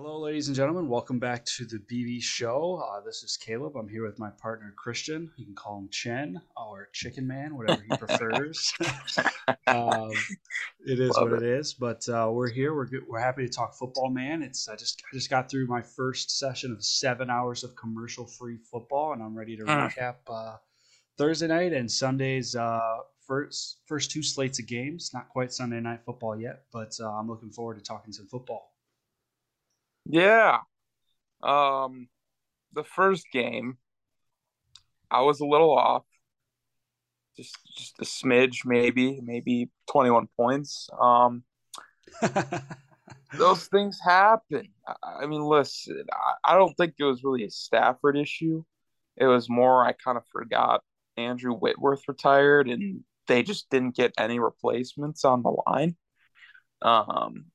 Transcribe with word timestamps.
Hello, 0.00 0.20
ladies 0.20 0.46
and 0.46 0.54
gentlemen. 0.54 0.88
Welcome 0.88 1.18
back 1.18 1.44
to 1.56 1.64
the 1.64 1.78
BB 1.78 2.22
Show. 2.22 2.80
Uh, 2.88 3.00
this 3.00 3.24
is 3.24 3.36
Caleb. 3.36 3.74
I'm 3.76 3.88
here 3.88 4.06
with 4.06 4.16
my 4.16 4.30
partner 4.30 4.72
Christian. 4.76 5.28
You 5.36 5.44
can 5.44 5.56
call 5.56 5.76
him 5.76 5.88
Chen 5.90 6.40
or 6.56 6.88
Chicken 6.92 7.26
Man, 7.26 7.56
whatever 7.56 7.82
he 7.82 7.96
prefers. 7.96 8.72
um, 9.66 10.12
it 10.86 11.00
is 11.00 11.10
Love 11.16 11.32
what 11.32 11.42
it. 11.42 11.42
it 11.42 11.58
is. 11.58 11.74
But 11.74 12.08
uh, 12.08 12.30
we're 12.32 12.48
here. 12.48 12.76
We're 12.76 12.86
good. 12.86 13.08
we're 13.08 13.18
happy 13.18 13.44
to 13.44 13.52
talk 13.52 13.74
football, 13.74 14.08
man. 14.08 14.44
It's 14.44 14.68
I 14.68 14.76
just 14.76 15.02
I 15.12 15.16
just 15.16 15.30
got 15.30 15.50
through 15.50 15.66
my 15.66 15.82
first 15.82 16.38
session 16.38 16.70
of 16.70 16.84
seven 16.84 17.28
hours 17.28 17.64
of 17.64 17.74
commercial 17.74 18.24
free 18.24 18.58
football, 18.70 19.14
and 19.14 19.20
I'm 19.20 19.36
ready 19.36 19.56
to 19.56 19.64
mm. 19.64 19.92
recap 19.92 20.14
uh, 20.28 20.58
Thursday 21.18 21.48
night 21.48 21.72
and 21.72 21.90
Sunday's 21.90 22.54
uh, 22.54 22.98
first 23.26 23.78
first 23.86 24.12
two 24.12 24.22
slates 24.22 24.60
of 24.60 24.68
games. 24.68 25.10
Not 25.12 25.28
quite 25.28 25.52
Sunday 25.52 25.80
night 25.80 26.04
football 26.06 26.40
yet, 26.40 26.66
but 26.72 26.92
uh, 27.00 27.10
I'm 27.10 27.26
looking 27.26 27.50
forward 27.50 27.78
to 27.78 27.82
talking 27.82 28.12
some 28.12 28.28
football. 28.28 28.70
Yeah. 30.08 30.58
Um, 31.42 32.08
the 32.72 32.82
first 32.82 33.26
game, 33.32 33.76
I 35.10 35.20
was 35.22 35.40
a 35.40 35.46
little 35.46 35.76
off. 35.76 36.04
Just, 37.36 37.56
just 37.76 37.98
a 38.00 38.04
smidge, 38.04 38.64
maybe, 38.64 39.20
maybe 39.22 39.70
21 39.90 40.28
points. 40.36 40.88
Um, 41.00 41.44
those 43.34 43.66
things 43.66 43.98
happen. 44.04 44.68
I, 44.86 45.22
I 45.22 45.26
mean, 45.26 45.42
listen, 45.42 46.04
I, 46.12 46.52
I 46.52 46.58
don't 46.58 46.74
think 46.76 46.94
it 46.98 47.04
was 47.04 47.22
really 47.22 47.44
a 47.44 47.50
Stafford 47.50 48.16
issue. 48.16 48.64
It 49.16 49.26
was 49.26 49.48
more 49.48 49.84
I 49.84 49.92
kind 49.92 50.16
of 50.16 50.24
forgot 50.32 50.82
Andrew 51.16 51.52
Whitworth 51.54 52.02
retired 52.08 52.68
and 52.68 53.02
they 53.26 53.42
just 53.42 53.68
didn't 53.70 53.94
get 53.94 54.14
any 54.18 54.38
replacements 54.38 55.24
on 55.24 55.42
the 55.42 55.54
line. 55.66 55.96
Um, 56.82 57.46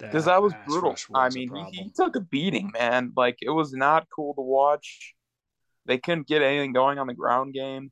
because 0.00 0.24
that 0.24 0.42
was 0.42 0.52
brutal. 0.66 0.90
Was 0.90 1.06
I 1.14 1.28
mean, 1.30 1.54
he, 1.54 1.82
he, 1.82 1.90
took 1.90 2.16
a 2.16 2.20
beating, 2.20 2.70
man. 2.72 3.12
Like 3.16 3.38
it 3.42 3.50
was 3.50 3.72
not 3.72 4.08
cool 4.14 4.34
to 4.34 4.40
watch. 4.40 5.14
They 5.86 5.98
couldn't 5.98 6.26
get 6.26 6.42
anything 6.42 6.72
going 6.72 6.98
on 6.98 7.06
the 7.06 7.14
ground 7.14 7.54
game. 7.54 7.90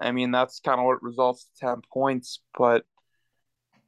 I 0.00 0.12
mean, 0.12 0.30
that's 0.30 0.60
kind 0.60 0.78
of 0.78 0.86
what 0.86 1.02
results 1.02 1.44
to 1.44 1.66
ten 1.66 1.82
points, 1.92 2.40
but 2.56 2.84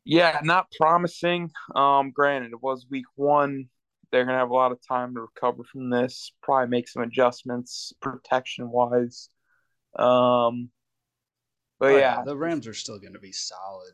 yeah, 0.04 0.40
not 0.42 0.72
promising. 0.78 1.50
Um, 1.74 2.12
granted, 2.12 2.52
it 2.52 2.62
was 2.62 2.86
week 2.90 3.06
one. 3.16 3.68
They're 4.10 4.24
gonna 4.24 4.38
have 4.38 4.50
a 4.50 4.54
lot 4.54 4.72
of 4.72 4.78
time 4.86 5.14
to 5.14 5.20
recover 5.20 5.64
from 5.64 5.90
this. 5.90 6.32
Probably 6.42 6.68
make 6.68 6.88
some 6.88 7.02
adjustments 7.02 7.92
protection 8.00 8.70
wise. 8.70 9.28
Um, 9.98 10.70
but 11.78 11.92
oh, 11.92 11.98
yeah, 11.98 12.22
the 12.24 12.36
Rams 12.36 12.66
are 12.66 12.74
still 12.74 12.98
gonna 12.98 13.18
be 13.18 13.32
solid. 13.32 13.92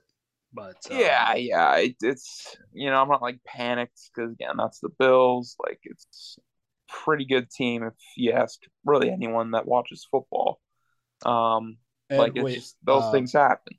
But 0.54 0.76
um, 0.90 0.98
yeah, 0.98 1.34
yeah, 1.34 1.76
it, 1.78 1.96
it's 2.00 2.56
you 2.72 2.90
know 2.90 3.02
I'm 3.02 3.08
not 3.08 3.22
like 3.22 3.40
panicked 3.44 3.98
because 4.14 4.32
again 4.32 4.54
that's 4.56 4.78
the 4.78 4.90
Bills. 4.98 5.56
Like 5.64 5.80
it's 5.82 6.38
pretty 6.88 7.24
good 7.24 7.50
team 7.50 7.82
if 7.82 7.94
you 8.16 8.32
ask 8.32 8.60
really 8.84 9.10
anyone 9.10 9.50
that 9.50 9.66
watches 9.66 10.06
football. 10.10 10.60
Um, 11.24 11.78
like 12.10 12.32
it's 12.36 12.44
wait, 12.44 12.54
just, 12.54 12.76
those 12.84 13.04
uh, 13.04 13.12
things 13.12 13.32
happen. 13.32 13.74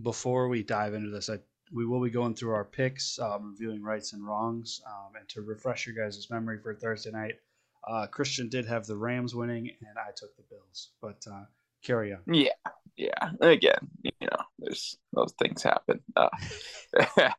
Before 0.00 0.48
we 0.48 0.62
dive 0.62 0.94
into 0.94 1.10
this, 1.10 1.28
I, 1.28 1.38
we 1.72 1.86
will 1.86 2.02
be 2.02 2.10
going 2.10 2.34
through 2.34 2.52
our 2.52 2.64
picks, 2.64 3.18
um, 3.18 3.50
reviewing 3.52 3.82
rights 3.82 4.12
and 4.12 4.24
wrongs, 4.24 4.80
um, 4.86 5.16
and 5.18 5.28
to 5.30 5.42
refresh 5.42 5.86
your 5.86 5.96
guys' 5.96 6.28
memory 6.30 6.58
for 6.62 6.74
Thursday 6.74 7.10
night. 7.10 7.34
Uh, 7.88 8.06
Christian 8.06 8.48
did 8.48 8.66
have 8.66 8.86
the 8.86 8.96
Rams 8.96 9.34
winning, 9.34 9.70
and 9.80 9.98
I 9.98 10.10
took 10.14 10.36
the 10.36 10.44
Bills. 10.50 10.90
But 11.00 11.22
uh, 11.30 11.44
carry 11.82 12.12
on. 12.12 12.20
Yeah, 12.32 12.50
yeah. 13.00 13.30
Again, 13.40 13.88
you 14.02 14.12
know, 14.20 14.42
there's 14.58 14.98
those 15.14 15.32
things 15.40 15.62
happen. 15.62 16.00
Uh, 16.14 16.28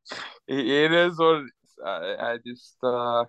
it 0.47 0.91
is 0.91 1.17
what 1.19 1.41
it 1.41 1.43
is. 1.43 1.73
I, 1.85 2.15
I 2.19 2.37
just 2.45 2.77
uh, 2.83 3.25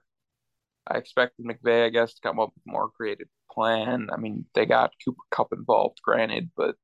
I 0.87 0.97
expected 0.97 1.45
McVay, 1.45 1.85
I 1.85 1.91
guess, 1.91 2.15
to 2.15 2.21
come 2.23 2.41
up 2.41 2.53
with 2.55 2.63
a 2.67 2.73
more 2.73 2.89
creative 2.89 3.29
plan. 3.51 4.09
I 4.11 4.17
mean, 4.17 4.47
they 4.55 4.65
got 4.65 4.93
Cooper 5.05 5.23
Kupp 5.31 5.53
involved, 5.53 6.01
granted, 6.03 6.51
but 6.57 6.77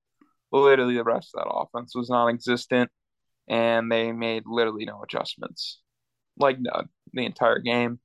literally 0.53 0.97
the 0.97 1.05
rest 1.05 1.31
of 1.35 1.43
that 1.43 1.51
offense 1.51 1.95
was 1.95 2.11
non-existent, 2.11 2.91
and 3.49 3.91
they 3.91 4.13
made 4.13 4.43
literally 4.47 4.85
no 4.85 5.03
adjustments, 5.03 5.81
like 6.39 6.59
none, 6.61 6.91
the 7.15 7.25
entire 7.25 7.59
game. 7.59 8.01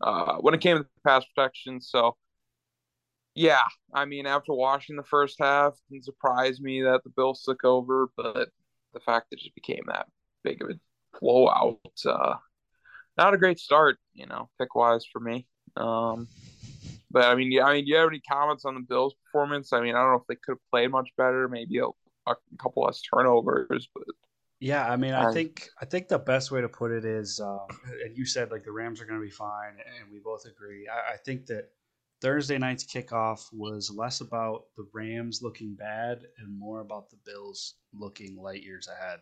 Uh, 0.00 0.34
when 0.38 0.52
it 0.52 0.60
came 0.60 0.78
to 0.78 0.86
pass 1.06 1.24
protection, 1.34 1.80
so 1.80 2.16
yeah, 3.38 3.62
I 3.94 4.04
mean, 4.04 4.26
after 4.26 4.52
watching 4.52 4.96
the 4.96 5.04
first 5.04 5.36
half, 5.38 5.78
it 5.90 6.04
surprised 6.04 6.60
me 6.60 6.82
that 6.82 7.04
the 7.04 7.10
Bills 7.10 7.42
took 7.44 7.62
over, 7.64 8.08
but 8.16 8.48
the 8.92 9.00
fact 9.00 9.30
that 9.30 9.40
it 9.40 9.54
became 9.54 9.84
that 9.86 10.08
big 10.42 10.60
of 10.60 10.70
a 10.70 10.74
blowout, 11.20 11.78
uh, 12.04 12.34
not 13.16 13.34
a 13.34 13.38
great 13.38 13.60
start, 13.60 13.98
you 14.12 14.26
know, 14.26 14.50
pick 14.58 14.74
wise 14.74 15.04
for 15.12 15.20
me. 15.20 15.46
Um, 15.76 16.26
but 17.12 17.26
I 17.26 17.36
mean, 17.36 17.52
yeah, 17.52 17.64
I 17.64 17.74
mean, 17.74 17.84
do 17.84 17.92
you 17.92 17.96
have 17.96 18.08
any 18.08 18.20
comments 18.20 18.64
on 18.64 18.74
the 18.74 18.80
Bills' 18.80 19.14
performance? 19.24 19.72
I 19.72 19.82
mean, 19.82 19.94
I 19.94 20.00
don't 20.02 20.10
know 20.10 20.18
if 20.18 20.26
they 20.28 20.34
could 20.34 20.52
have 20.52 20.70
played 20.72 20.90
much 20.90 21.10
better, 21.16 21.48
maybe 21.48 21.78
a, 21.78 21.86
a 22.28 22.34
couple 22.60 22.82
less 22.82 23.00
turnovers, 23.02 23.88
but 23.94 24.04
yeah, 24.58 24.90
I 24.90 24.96
mean, 24.96 25.14
I 25.14 25.32
think 25.32 25.68
I 25.80 25.84
think 25.84 26.08
the 26.08 26.18
best 26.18 26.50
way 26.50 26.60
to 26.60 26.68
put 26.68 26.90
it 26.90 27.04
is, 27.04 27.38
um, 27.38 27.68
and 28.04 28.16
you 28.16 28.24
said 28.26 28.50
like 28.50 28.64
the 28.64 28.72
Rams 28.72 29.00
are 29.00 29.04
going 29.04 29.20
to 29.20 29.24
be 29.24 29.30
fine, 29.30 29.74
and 29.74 30.10
we 30.10 30.18
both 30.18 30.44
agree. 30.44 30.88
I, 30.88 31.14
I 31.14 31.16
think 31.18 31.46
that 31.46 31.70
Thursday 32.20 32.58
night's 32.58 32.84
kickoff 32.84 33.46
was 33.52 33.90
less 33.90 34.20
about 34.20 34.64
the 34.76 34.86
Rams 34.92 35.40
looking 35.42 35.74
bad 35.74 36.26
and 36.38 36.58
more 36.58 36.80
about 36.80 37.10
the 37.10 37.18
Bills 37.24 37.74
looking 37.92 38.36
light 38.36 38.62
years 38.62 38.88
ahead. 38.88 39.20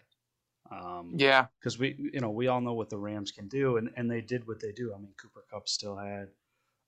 Um, 0.70 1.12
yeah, 1.16 1.46
because 1.60 1.78
we, 1.78 1.94
you 2.12 2.20
know, 2.20 2.30
we 2.30 2.48
all 2.48 2.60
know 2.60 2.72
what 2.72 2.90
the 2.90 2.98
Rams 2.98 3.30
can 3.30 3.48
do, 3.48 3.76
and, 3.76 3.90
and 3.96 4.10
they 4.10 4.20
did 4.20 4.46
what 4.48 4.60
they 4.60 4.72
do. 4.72 4.92
I 4.94 4.98
mean, 4.98 5.12
Cooper 5.20 5.44
Kupp 5.50 5.68
still 5.68 5.96
had, 5.96 6.28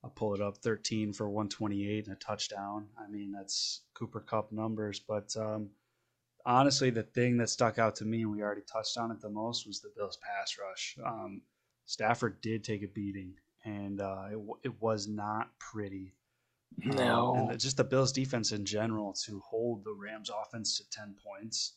I'll 0.03 0.11
pull 0.11 0.35
it 0.35 0.41
up, 0.41 0.59
13 0.59 1.13
for 1.13 1.29
128 1.29 2.07
and 2.07 2.17
a 2.17 2.19
touchdown. 2.19 2.89
I 2.99 3.09
mean, 3.09 3.31
that's 3.31 3.83
Cooper 3.95 4.21
Kupp 4.21 4.51
numbers. 4.51 5.01
But 5.01 5.37
um, 5.37 5.71
honestly, 6.45 6.91
the 6.91 7.03
thing 7.03 7.37
that 7.37 7.51
stuck 7.51 7.79
out 7.79 7.97
to 7.97 8.05
me, 8.05 8.23
and 8.23 8.33
we 8.33 8.43
already 8.43 8.63
touched 8.63 8.97
on 8.97 9.13
it 9.13 9.21
the 9.21 9.31
most, 9.31 9.67
was 9.67 9.81
the 9.81 9.93
Bills' 9.97 10.19
pass 10.19 10.57
rush. 10.59 10.97
Um, 11.05 11.43
Stafford 11.87 12.41
did 12.41 12.65
take 12.65 12.83
a 12.83 12.89
beating 12.89 13.35
and 13.65 14.01
uh, 14.01 14.27
it, 14.31 14.39
it 14.65 14.83
was 14.83 15.09
not 15.09 15.51
pretty. 15.59 16.15
No, 16.77 17.35
um, 17.35 17.51
and 17.51 17.61
just 17.61 17.77
the 17.77 17.85
Bills' 17.85 18.13
defense 18.13 18.53
in 18.53 18.65
general 18.65 19.13
to 19.25 19.41
hold 19.41 19.85
the 19.85 19.95
Rams' 19.95 20.31
offense 20.31 20.77
to 20.79 20.91
ten 20.91 21.15
points. 21.25 21.75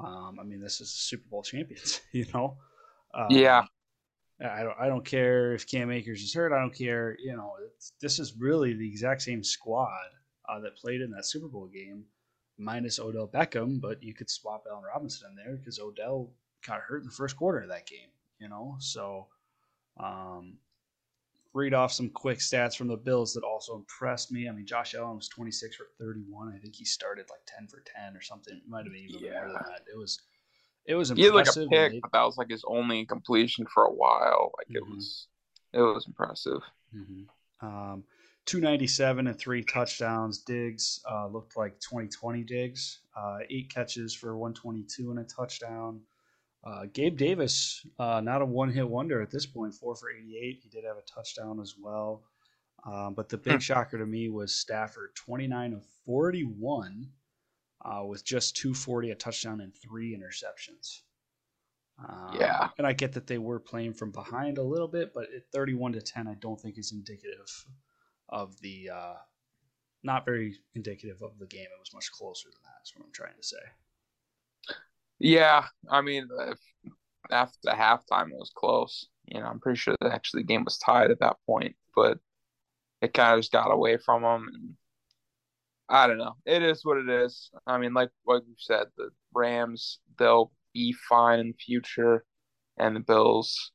Um, 0.00 0.38
I 0.40 0.44
mean, 0.44 0.60
this 0.60 0.80
is 0.80 0.90
Super 0.90 1.28
Bowl 1.30 1.42
champions, 1.42 2.00
you 2.12 2.26
know. 2.34 2.56
Um, 3.14 3.28
yeah. 3.30 3.64
I 4.40 4.64
don't. 4.64 4.76
I 4.78 4.88
don't 4.88 5.04
care 5.04 5.54
if 5.54 5.68
Cam 5.68 5.90
Akers 5.92 6.20
is 6.20 6.34
hurt. 6.34 6.52
I 6.52 6.58
don't 6.58 6.74
care. 6.74 7.16
You 7.22 7.36
know, 7.36 7.52
this 8.00 8.18
is 8.18 8.34
really 8.36 8.74
the 8.74 8.88
exact 8.88 9.22
same 9.22 9.44
squad 9.44 10.08
uh, 10.48 10.58
that 10.60 10.76
played 10.76 11.00
in 11.00 11.10
that 11.12 11.24
Super 11.24 11.46
Bowl 11.46 11.68
game, 11.68 12.04
minus 12.58 12.98
Odell 12.98 13.28
Beckham. 13.28 13.80
But 13.80 14.02
you 14.02 14.12
could 14.12 14.28
swap 14.28 14.64
Allen 14.68 14.82
Robinson 14.84 15.30
in 15.30 15.36
there 15.36 15.56
because 15.56 15.78
Odell 15.78 16.32
got 16.66 16.80
hurt 16.80 17.02
in 17.02 17.06
the 17.06 17.14
first 17.14 17.36
quarter 17.36 17.60
of 17.60 17.68
that 17.68 17.86
game. 17.86 18.08
You 18.40 18.48
know, 18.48 18.74
so 18.80 19.28
um, 19.98 20.58
read 21.54 21.72
off 21.72 21.92
some 21.92 22.10
quick 22.10 22.38
stats 22.38 22.76
from 22.76 22.88
the 22.88 22.96
Bills 22.96 23.32
that 23.32 23.44
also 23.44 23.76
impressed 23.76 24.32
me. 24.32 24.48
I 24.48 24.52
mean, 24.52 24.66
Josh 24.66 24.94
Allen 24.94 25.16
was 25.16 25.28
26 25.28 25.76
for 25.76 25.86
31. 25.98 26.52
I 26.54 26.58
think 26.58 26.74
he 26.74 26.84
started 26.84 27.26
like 27.30 27.40
10 27.46 27.68
for 27.68 27.82
10 27.86 28.16
or 28.16 28.20
something. 28.20 28.54
It 28.54 28.68
might 28.68 28.84
have 28.84 28.92
been 28.92 29.06
even 29.08 29.24
yeah. 29.24 29.40
more 29.40 29.46
than 29.46 29.62
that. 29.68 29.82
It 29.90 29.96
was 29.96 30.20
it 30.86 30.96
was 30.96 31.10
impressive. 31.10 31.32
He 31.32 31.36
had 31.36 31.46
like 31.46 31.48
a 31.48 31.68
pick, 31.70 31.92
they, 31.92 32.00
but 32.00 32.12
that 32.12 32.24
was 32.24 32.36
like 32.36 32.50
his 32.50 32.64
only 32.66 33.06
completion 33.06 33.64
for 33.72 33.84
a 33.84 33.92
while. 33.92 34.52
Like 34.58 34.68
mm-hmm. 34.68 34.76
it 34.76 34.94
was 34.94 35.28
it 35.72 35.80
was 35.80 36.06
impressive. 36.06 36.60
Mm-hmm. 36.94 37.66
Um, 37.66 38.04
297 38.46 39.26
and 39.26 39.38
three 39.38 39.62
touchdowns. 39.62 40.38
Diggs 40.38 41.00
uh, 41.10 41.28
looked 41.28 41.56
like 41.56 41.80
2020 41.80 42.42
Diggs. 42.42 42.98
Uh, 43.16 43.38
eight 43.48 43.72
catches 43.72 44.12
for 44.12 44.36
122 44.36 45.10
and 45.10 45.20
a 45.20 45.24
touchdown. 45.24 46.00
Uh, 46.64 46.86
Gabe 46.92 47.18
Davis, 47.18 47.86
uh, 47.98 48.20
not 48.22 48.40
a 48.40 48.46
one 48.46 48.70
hit 48.70 48.88
wonder 48.88 49.20
at 49.20 49.30
this 49.30 49.44
point, 49.44 49.74
four 49.74 49.94
for 49.94 50.10
88. 50.10 50.60
He 50.62 50.68
did 50.70 50.84
have 50.84 50.96
a 50.96 51.02
touchdown 51.02 51.60
as 51.60 51.74
well. 51.78 52.22
Um, 52.86 53.14
but 53.14 53.28
the 53.28 53.38
big 53.38 53.54
hmm. 53.54 53.58
shocker 53.58 53.98
to 53.98 54.06
me 54.06 54.28
was 54.28 54.54
Stafford, 54.54 55.14
29 55.14 55.74
of 55.74 55.84
41, 56.06 57.08
uh, 57.84 58.04
with 58.04 58.24
just 58.24 58.56
240, 58.56 59.10
a 59.10 59.14
touchdown, 59.14 59.60
and 59.60 59.74
three 59.74 60.16
interceptions. 60.16 61.00
Um, 61.98 62.36
yeah. 62.38 62.68
And 62.78 62.86
I 62.86 62.92
get 62.92 63.12
that 63.12 63.26
they 63.26 63.38
were 63.38 63.60
playing 63.60 63.94
from 63.94 64.10
behind 64.10 64.58
a 64.58 64.62
little 64.62 64.88
bit, 64.88 65.12
but 65.14 65.24
at 65.34 65.50
31 65.52 65.92
to 65.92 66.02
10, 66.02 66.26
I 66.26 66.34
don't 66.34 66.60
think 66.60 66.78
is 66.78 66.92
indicative 66.92 67.66
of 68.28 68.58
the, 68.60 68.90
uh, 68.90 69.14
not 70.02 70.24
very 70.24 70.56
indicative 70.74 71.22
of 71.22 71.38
the 71.38 71.46
game. 71.46 71.64
It 71.64 71.80
was 71.80 71.94
much 71.94 72.10
closer 72.10 72.48
than 72.48 72.60
that, 72.64 72.72
That's 72.80 72.96
what 72.96 73.04
I'm 73.04 73.12
trying 73.12 73.36
to 73.36 73.46
say. 73.46 73.56
Yeah, 75.18 75.66
I 75.90 76.00
mean, 76.02 76.28
after 77.30 77.70
halftime, 77.70 78.28
it 78.30 78.36
was 78.38 78.52
close. 78.54 79.06
You 79.26 79.40
know, 79.40 79.46
I'm 79.46 79.60
pretty 79.60 79.78
sure 79.78 79.96
that 80.00 80.12
actually 80.12 80.42
the 80.42 80.48
game 80.48 80.64
was 80.64 80.78
tied 80.78 81.10
at 81.10 81.20
that 81.20 81.36
point, 81.46 81.76
but 81.94 82.18
it 83.02 83.14
kind 83.14 83.34
of 83.34 83.40
just 83.40 83.52
got 83.52 83.72
away 83.72 83.98
from 83.98 84.22
them. 84.22 84.48
And 84.52 84.74
I 85.88 86.06
don't 86.06 86.18
know. 86.18 86.34
It 86.46 86.62
is 86.62 86.84
what 86.84 86.98
it 86.98 87.08
is. 87.08 87.50
I 87.66 87.78
mean, 87.78 87.94
like 87.94 88.10
like 88.26 88.42
you 88.46 88.54
said, 88.58 88.86
the 88.96 89.10
Rams 89.34 90.00
they'll 90.18 90.52
be 90.72 90.92
fine 91.08 91.40
in 91.40 91.48
the 91.48 91.54
future, 91.54 92.24
and 92.78 92.96
the 92.96 93.00
Bills, 93.00 93.72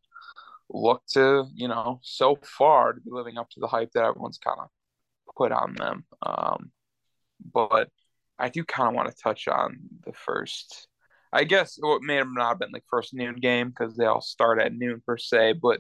look 0.70 1.04
to, 1.14 1.46
you 1.56 1.70
know, 1.70 2.00
so 2.04 2.38
far 2.44 2.94
to 2.94 3.02
be 3.02 3.12
living 3.12 3.38
up 3.38 3.50
to 3.52 3.62
the 3.62 3.68
hype 3.68 3.92
that 3.94 4.06
everyone's 4.06 4.40
kind 4.40 4.60
of 4.62 4.70
put 5.38 5.54
on 5.54 5.76
them. 5.76 6.06
Um, 6.24 6.72
but 7.54 7.92
I 8.40 8.50
do 8.50 8.66
kind 8.66 8.90
of 8.90 8.96
want 8.96 9.10
to 9.10 9.24
touch 9.24 9.50
on 9.50 9.80
the 10.06 10.14
first. 10.14 10.89
I 11.32 11.44
guess 11.44 11.78
what 11.80 12.02
may 12.02 12.16
have 12.16 12.32
not 12.32 12.60
been 12.60 12.72
like 12.72 12.84
first 12.90 13.14
noon 13.14 13.36
game 13.36 13.70
because 13.70 13.96
they 13.96 14.06
all 14.06 14.22
start 14.22 14.60
at 14.60 14.74
noon 14.74 15.02
per 15.06 15.18
se, 15.18 15.54
but 15.62 15.80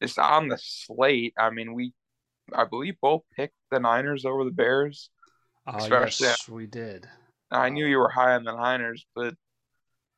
it's 0.00 0.18
on 0.18 0.48
the 0.48 0.58
slate. 0.60 1.34
I 1.38 1.50
mean, 1.50 1.74
we, 1.74 1.92
I 2.52 2.64
believe, 2.64 2.94
both 3.00 3.22
picked 3.34 3.54
the 3.70 3.80
Niners 3.80 4.24
over 4.24 4.44
the 4.44 4.50
Bears. 4.50 5.10
Uh, 5.66 5.76
Especially, 5.78 6.26
yes, 6.26 6.48
we 6.48 6.66
did. 6.66 7.08
I 7.50 7.68
knew 7.70 7.86
you 7.86 7.98
were 7.98 8.10
high 8.10 8.34
on 8.34 8.44
the 8.44 8.54
Niners, 8.54 9.06
but 9.14 9.34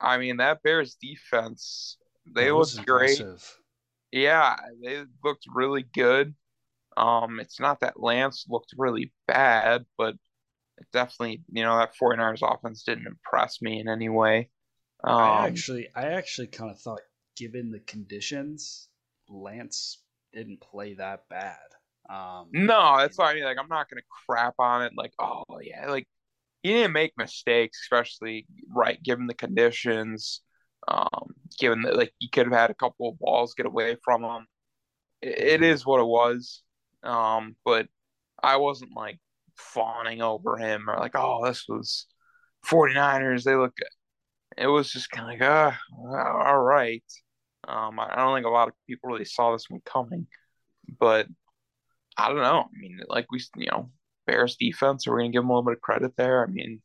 I 0.00 0.18
mean 0.18 0.38
that 0.38 0.62
Bears 0.62 0.96
defense, 1.00 1.96
they 2.26 2.50
looked 2.50 2.84
great. 2.84 3.22
Yeah, 4.10 4.56
they 4.82 5.04
looked 5.24 5.46
really 5.54 5.84
good. 5.94 6.34
Um, 6.96 7.40
it's 7.40 7.58
not 7.58 7.80
that 7.80 8.00
Lance 8.00 8.44
looked 8.48 8.74
really 8.76 9.12
bad, 9.26 9.86
but 9.96 10.16
definitely, 10.92 11.42
you 11.50 11.62
know, 11.62 11.78
that 11.78 11.94
49ers 12.00 12.42
offense 12.42 12.82
didn't 12.82 13.06
impress 13.06 13.62
me 13.62 13.80
in 13.80 13.88
any 13.88 14.08
way. 14.08 14.50
Um, 15.04 15.14
I 15.14 15.46
actually, 15.46 15.88
I 15.94 16.06
actually 16.12 16.48
kind 16.48 16.70
of 16.70 16.78
thought, 16.80 17.00
given 17.36 17.70
the 17.70 17.80
conditions, 17.80 18.88
Lance 19.28 19.98
didn't 20.32 20.60
play 20.60 20.94
that 20.94 21.28
bad. 21.28 21.56
Um, 22.08 22.48
no, 22.52 22.96
that's 22.98 23.18
why 23.18 23.30
I 23.30 23.34
mean. 23.34 23.44
Like, 23.44 23.58
I'm 23.58 23.68
not 23.68 23.88
gonna 23.88 24.02
crap 24.26 24.54
on 24.58 24.82
it. 24.82 24.92
Like, 24.96 25.12
oh 25.18 25.44
yeah, 25.60 25.88
like 25.88 26.08
he 26.62 26.72
didn't 26.72 26.92
make 26.92 27.12
mistakes, 27.16 27.80
especially 27.82 28.46
right 28.68 29.02
given 29.02 29.26
the 29.26 29.34
conditions. 29.34 30.40
Um, 30.88 31.34
given 31.58 31.82
that 31.82 31.96
like 31.96 32.12
he 32.18 32.28
could 32.28 32.46
have 32.46 32.54
had 32.58 32.70
a 32.70 32.74
couple 32.74 33.08
of 33.08 33.18
balls 33.18 33.54
get 33.54 33.66
away 33.66 33.96
from 34.04 34.24
him. 34.24 34.46
it, 35.20 35.38
it 35.38 35.60
mm-hmm. 35.60 35.90
what 35.90 36.00
it 36.00 36.06
was. 36.06 36.62
Um, 37.02 37.56
but 37.64 37.88
I 38.42 38.56
wasn't 38.56 38.96
like 38.96 39.18
fawning 39.56 40.22
over 40.22 40.56
him 40.56 40.88
or 40.88 40.98
like, 40.98 41.14
oh, 41.14 41.44
this 41.46 41.66
was 41.68 42.06
49ers. 42.66 43.44
They 43.44 43.54
look 43.56 43.76
good. 43.76 43.86
It 44.56 44.66
was 44.66 44.90
just 44.90 45.10
kind 45.10 45.32
of 45.32 45.40
like, 45.40 45.48
ah, 45.50 45.78
uh, 45.98 46.48
all 46.48 46.60
right. 46.60 47.04
Um, 47.66 47.98
I 48.00 48.16
don't 48.16 48.36
think 48.36 48.46
a 48.46 48.50
lot 48.50 48.68
of 48.68 48.74
people 48.86 49.10
really 49.10 49.24
saw 49.24 49.52
this 49.52 49.70
one 49.70 49.80
coming, 49.84 50.26
but 50.98 51.26
I 52.16 52.28
don't 52.28 52.38
know. 52.38 52.64
I 52.64 52.78
mean, 52.78 53.00
like 53.08 53.30
we, 53.30 53.40
you 53.56 53.66
know, 53.70 53.90
Bears 54.26 54.56
defense, 54.56 55.06
are 55.06 55.14
we 55.14 55.22
gonna 55.22 55.32
give 55.32 55.42
them 55.42 55.50
a 55.50 55.52
little 55.52 55.64
bit 55.64 55.76
of 55.76 55.80
credit 55.80 56.16
there? 56.16 56.44
I 56.44 56.50
mean, 56.50 56.82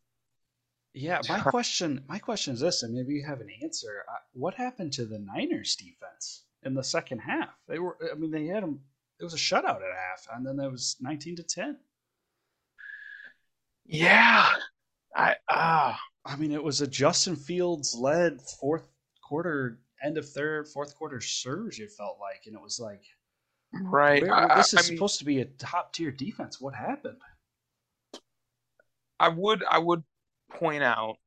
yeah. 0.93 1.21
My 1.27 1.39
question, 1.39 2.03
my 2.07 2.19
question 2.19 2.53
is 2.53 2.59
this, 2.59 2.83
and 2.83 2.93
maybe 2.93 3.13
you 3.13 3.25
have 3.25 3.41
an 3.41 3.49
answer. 3.63 4.05
Uh, 4.07 4.17
what 4.33 4.53
happened 4.53 4.93
to 4.93 5.05
the 5.05 5.19
Niners 5.19 5.75
defense 5.75 6.43
in 6.63 6.73
the 6.73 6.83
second 6.83 7.19
half? 7.19 7.49
They 7.67 7.79
were, 7.79 7.97
I 8.11 8.15
mean, 8.15 8.31
they 8.31 8.47
had 8.47 8.63
them. 8.63 8.81
It 9.19 9.23
was 9.23 9.33
a 9.33 9.37
shutout 9.37 9.77
at 9.77 9.81
half, 9.81 10.27
and 10.35 10.45
then 10.45 10.59
it 10.63 10.71
was 10.71 10.95
nineteen 10.99 11.35
to 11.37 11.43
ten. 11.43 11.77
Yeah, 13.85 14.47
I 15.15 15.35
ah. 15.49 15.95
Uh... 15.95 15.97
I 16.27 16.35
mean, 16.35 16.51
it 16.51 16.63
was 16.63 16.81
a 16.81 16.87
Justin 16.87 17.35
Fields 17.35 17.95
led 17.95 18.41
fourth 18.41 18.87
quarter, 19.23 19.79
end 20.03 20.17
of 20.17 20.29
third, 20.29 20.67
fourth 20.67 20.95
quarter 20.95 21.21
surge. 21.21 21.79
It 21.79 21.91
felt 21.91 22.19
like, 22.19 22.43
and 22.45 22.55
it 22.55 22.61
was 22.61 22.79
like 22.79 23.03
Right. 23.73 24.21
Where, 24.21 24.33
I, 24.33 24.57
this 24.57 24.73
is 24.73 24.79
I 24.79 24.81
supposed 24.81 25.25
mean, 25.25 25.39
to 25.39 25.45
be 25.45 25.51
a 25.51 25.57
top 25.57 25.93
tier 25.93 26.11
defense. 26.11 26.59
What 26.61 26.73
happened? 26.73 27.17
I 29.19 29.29
would 29.29 29.63
I 29.69 29.79
would 29.79 30.03
point 30.51 30.83
out 30.83 31.17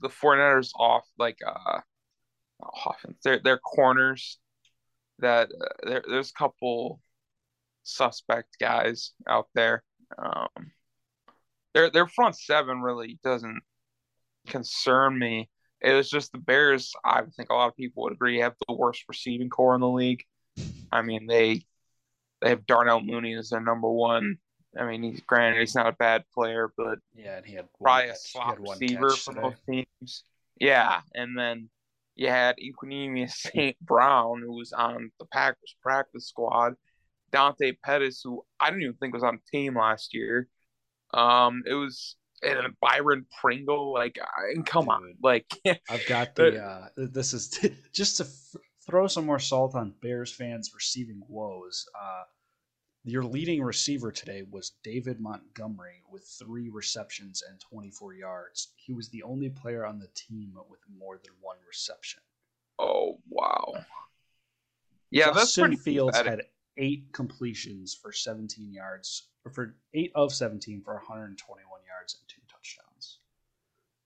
the 0.00 0.08
49ers 0.08 0.72
off 0.76 1.06
like 1.18 1.38
uh 1.46 1.80
offense. 2.86 3.18
Their 3.24 3.40
their 3.40 3.58
corners 3.58 4.38
that 5.18 5.50
uh, 5.50 5.88
there, 5.88 6.04
there's 6.08 6.30
a 6.30 6.38
couple 6.38 7.00
suspect 7.82 8.56
guys 8.60 9.12
out 9.28 9.48
there. 9.54 9.82
Um, 10.18 10.72
their 11.74 11.90
their 11.90 12.06
front 12.06 12.36
seven 12.36 12.82
really 12.82 13.18
doesn't 13.24 13.62
concern 14.50 15.18
me. 15.18 15.48
It 15.80 15.92
was 15.92 16.10
just 16.10 16.32
the 16.32 16.38
Bears. 16.38 16.92
I 17.04 17.22
think 17.36 17.50
a 17.50 17.54
lot 17.54 17.68
of 17.68 17.76
people 17.76 18.02
would 18.02 18.12
agree 18.12 18.40
have 18.40 18.54
the 18.68 18.74
worst 18.74 19.04
receiving 19.08 19.48
corps 19.48 19.74
in 19.74 19.80
the 19.80 19.88
league. 19.88 20.22
I 20.92 21.02
mean, 21.02 21.26
they 21.26 21.62
they 22.42 22.50
have 22.50 22.66
Darnell 22.66 23.00
Mooney 23.00 23.34
as 23.34 23.50
their 23.50 23.60
number 23.60 23.88
one. 23.88 24.36
I 24.78 24.84
mean, 24.84 25.02
he's 25.02 25.20
granted 25.22 25.60
he's 25.60 25.74
not 25.74 25.86
a 25.86 25.92
bad 25.92 26.24
player, 26.32 26.72
but 26.76 26.98
yeah, 27.14 27.38
and 27.38 27.46
he 27.46 27.54
had 27.54 27.68
probably 27.80 28.08
catch. 28.08 28.16
a 28.16 28.18
slot 28.18 28.60
receiver 28.60 29.10
for 29.10 29.34
both 29.34 29.56
teams. 29.66 30.24
Yeah, 30.60 31.00
and 31.14 31.36
then 31.36 31.70
you 32.14 32.28
had 32.28 32.56
Equanimeous 32.58 33.32
St. 33.32 33.78
Brown, 33.80 34.42
who 34.42 34.52
was 34.52 34.72
on 34.72 35.10
the 35.18 35.26
Packers 35.26 35.74
practice 35.82 36.28
squad. 36.28 36.74
Dante 37.32 37.72
Pettis, 37.72 38.20
who 38.22 38.44
I 38.58 38.70
didn't 38.70 38.82
even 38.82 38.94
think 38.96 39.14
was 39.14 39.22
on 39.22 39.36
the 39.36 39.58
team 39.58 39.76
last 39.76 40.14
year. 40.14 40.48
Um, 41.14 41.62
it 41.66 41.74
was 41.74 42.16
and 42.42 42.74
Byron 42.80 43.26
Pringle, 43.40 43.92
like, 43.92 44.18
I, 44.20 44.60
come 44.62 44.84
Dude, 44.84 44.90
on, 44.92 45.14
like, 45.22 45.46
I've 45.90 46.06
got 46.06 46.34
the. 46.34 46.62
uh 46.62 46.88
This 46.96 47.32
is 47.32 47.58
just 47.92 48.16
to 48.18 48.26
throw 48.86 49.06
some 49.06 49.26
more 49.26 49.38
salt 49.38 49.74
on 49.74 49.94
Bears 50.02 50.32
fans' 50.32 50.72
receiving 50.74 51.22
woes. 51.28 51.86
Uh, 51.94 52.22
your 53.04 53.24
leading 53.24 53.62
receiver 53.62 54.10
today 54.12 54.42
was 54.50 54.72
David 54.82 55.20
Montgomery 55.20 56.02
with 56.10 56.24
three 56.38 56.68
receptions 56.68 57.42
and 57.48 57.58
24 57.60 58.14
yards. 58.14 58.72
He 58.76 58.92
was 58.92 59.08
the 59.08 59.22
only 59.22 59.48
player 59.48 59.86
on 59.86 59.98
the 59.98 60.08
team 60.14 60.52
with 60.68 60.80
more 60.98 61.18
than 61.24 61.32
one 61.40 61.56
reception. 61.66 62.20
Oh 62.78 63.18
wow! 63.28 63.74
Yeah, 65.10 65.26
Justin 65.26 65.40
that's 65.40 65.56
pretty 65.58 65.76
Fields 65.76 66.18
pathetic. 66.18 66.46
had 66.46 66.46
eight 66.76 67.04
completions 67.12 67.94
for 67.94 68.12
17 68.12 68.72
yards, 68.72 69.28
or 69.44 69.50
for 69.50 69.76
eight 69.94 70.12
of 70.14 70.32
17 70.32 70.82
for 70.82 70.94
121 70.94 71.79
yards 72.10 72.20
and 72.20 72.28
two 72.28 72.40
touchdowns. 72.50 73.18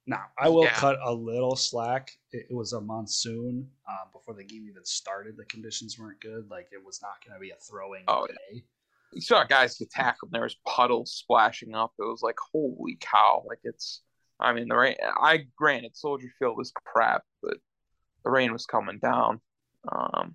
Now, 0.07 0.25
I 0.39 0.49
will 0.49 0.65
yeah. 0.65 0.75
cut 0.75 0.99
a 1.03 1.13
little 1.13 1.57
slack. 1.57 2.11
It, 2.33 2.47
it 2.51 2.55
was 2.55 2.73
a 2.73 2.81
monsoon 2.81 3.69
um, 3.89 4.09
before 4.13 4.35
the 4.35 4.45
game 4.45 4.67
even 4.69 4.85
started. 4.85 5.37
The 5.37 5.45
conditions 5.47 5.99
weren't 5.99 6.21
good. 6.21 6.51
Like 6.51 6.69
it 6.73 6.85
was 6.85 7.01
not 7.03 7.25
going 7.25 7.35
to 7.35 7.41
be 7.41 7.51
a 7.51 7.57
throwing 7.57 8.05
oh, 8.09 8.27
day. 8.27 8.35
Yeah. 8.53 8.61
You 9.13 9.21
saw 9.21 9.45
guys 9.45 9.79
get 9.79 9.91
tackled. 9.91 10.33
There 10.33 10.43
was 10.43 10.57
puddles 10.67 11.13
splashing 11.13 11.75
up. 11.75 11.93
It 11.99 12.03
was 12.03 12.23
like, 12.23 12.37
holy 12.53 12.99
cow! 13.01 13.45
Like 13.47 13.61
it's. 13.63 14.03
I 14.41 14.53
mean, 14.53 14.67
the 14.67 14.75
rain. 14.75 14.97
I 15.01 15.47
granted 15.57 15.97
Soldier 15.97 16.27
Field 16.39 16.57
was 16.57 16.73
crap, 16.85 17.23
but 17.41 17.59
the 18.25 18.31
rain 18.31 18.53
was 18.53 18.67
coming 18.67 18.99
down. 18.99 19.41
Um, 19.91 20.35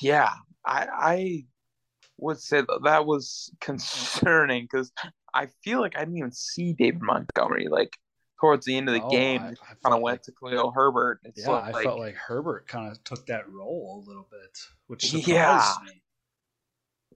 yeah, 0.00 0.30
I 0.64 0.86
I 0.92 1.44
would 2.18 2.40
say 2.40 2.60
that, 2.60 2.80
that 2.84 3.06
was 3.06 3.50
concerning 3.60 4.64
because 4.64 4.92
I 5.38 5.46
feel 5.62 5.80
like 5.80 5.96
I 5.96 6.00
didn't 6.00 6.18
even 6.18 6.32
see 6.32 6.72
David 6.72 7.00
Montgomery. 7.00 7.68
Like 7.68 7.96
towards 8.40 8.66
the 8.66 8.76
end 8.76 8.88
of 8.88 8.94
the 8.94 9.02
oh, 9.02 9.10
game, 9.10 9.40
kind 9.40 9.56
of 9.84 10.00
went 10.00 10.14
like, 10.14 10.22
to 10.22 10.32
Khalil 10.32 10.72
Herbert. 10.72 11.20
It's 11.24 11.46
yeah, 11.46 11.52
I 11.52 11.82
felt 11.82 12.00
like 12.00 12.16
Herbert 12.16 12.66
kind 12.66 12.90
of 12.90 13.02
took 13.04 13.24
that 13.26 13.48
role 13.48 14.02
a 14.04 14.08
little 14.08 14.26
bit, 14.30 14.58
which 14.88 15.06
surprised 15.06 15.28
yeah. 15.28 15.74
me. 15.84 16.02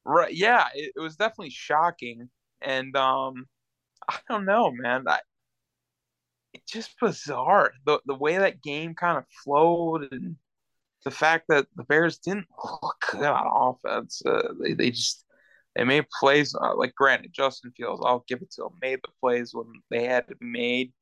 Right? 0.04 0.32
Yeah, 0.32 0.66
it, 0.74 0.92
it, 0.96 1.00
was 1.00 1.16
definitely 1.16 1.50
shocking, 1.50 2.28
and 2.60 2.96
um, 2.96 3.46
I 4.08 4.18
don't 4.28 4.44
know, 4.44 4.70
man. 4.70 5.04
I, 5.08 5.18
it's 6.54 6.70
just 6.70 6.98
bizarre 7.00 7.72
the 7.86 8.00
the 8.06 8.14
way 8.14 8.38
that 8.38 8.62
game 8.62 8.94
kind 8.94 9.18
of 9.18 9.24
flowed 9.44 10.12
and 10.12 10.36
the 11.04 11.10
fact 11.10 11.46
that 11.48 11.66
the 11.74 11.82
Bears 11.84 12.18
didn't 12.18 12.46
look 12.82 13.04
good 13.10 13.24
on 13.24 13.76
offense. 13.84 14.22
Uh, 14.24 14.54
they 14.60 14.74
they 14.74 14.90
just 14.92 15.24
they 15.74 15.84
made 15.84 16.04
plays 16.20 16.54
uh, 16.54 16.76
like 16.76 16.94
granted 16.94 17.32
Justin 17.32 17.72
Fields, 17.76 18.02
I'll 18.04 18.24
give 18.28 18.42
it 18.42 18.50
to 18.52 18.64
him, 18.64 18.72
made 18.80 19.00
the 19.02 19.12
plays 19.20 19.54
when 19.54 19.66
they 19.90 20.06
had 20.06 20.28
to 20.28 20.36
be 20.36 20.46
made, 20.46 20.92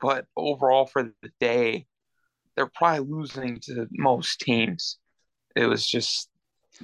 but 0.00 0.26
overall 0.36 0.86
for 0.86 1.02
the 1.22 1.30
day, 1.38 1.86
they're 2.56 2.70
probably 2.74 3.06
losing 3.08 3.60
to 3.60 3.86
most 3.92 4.40
teams. 4.40 4.98
It 5.54 5.66
was 5.66 5.86
just 5.86 6.30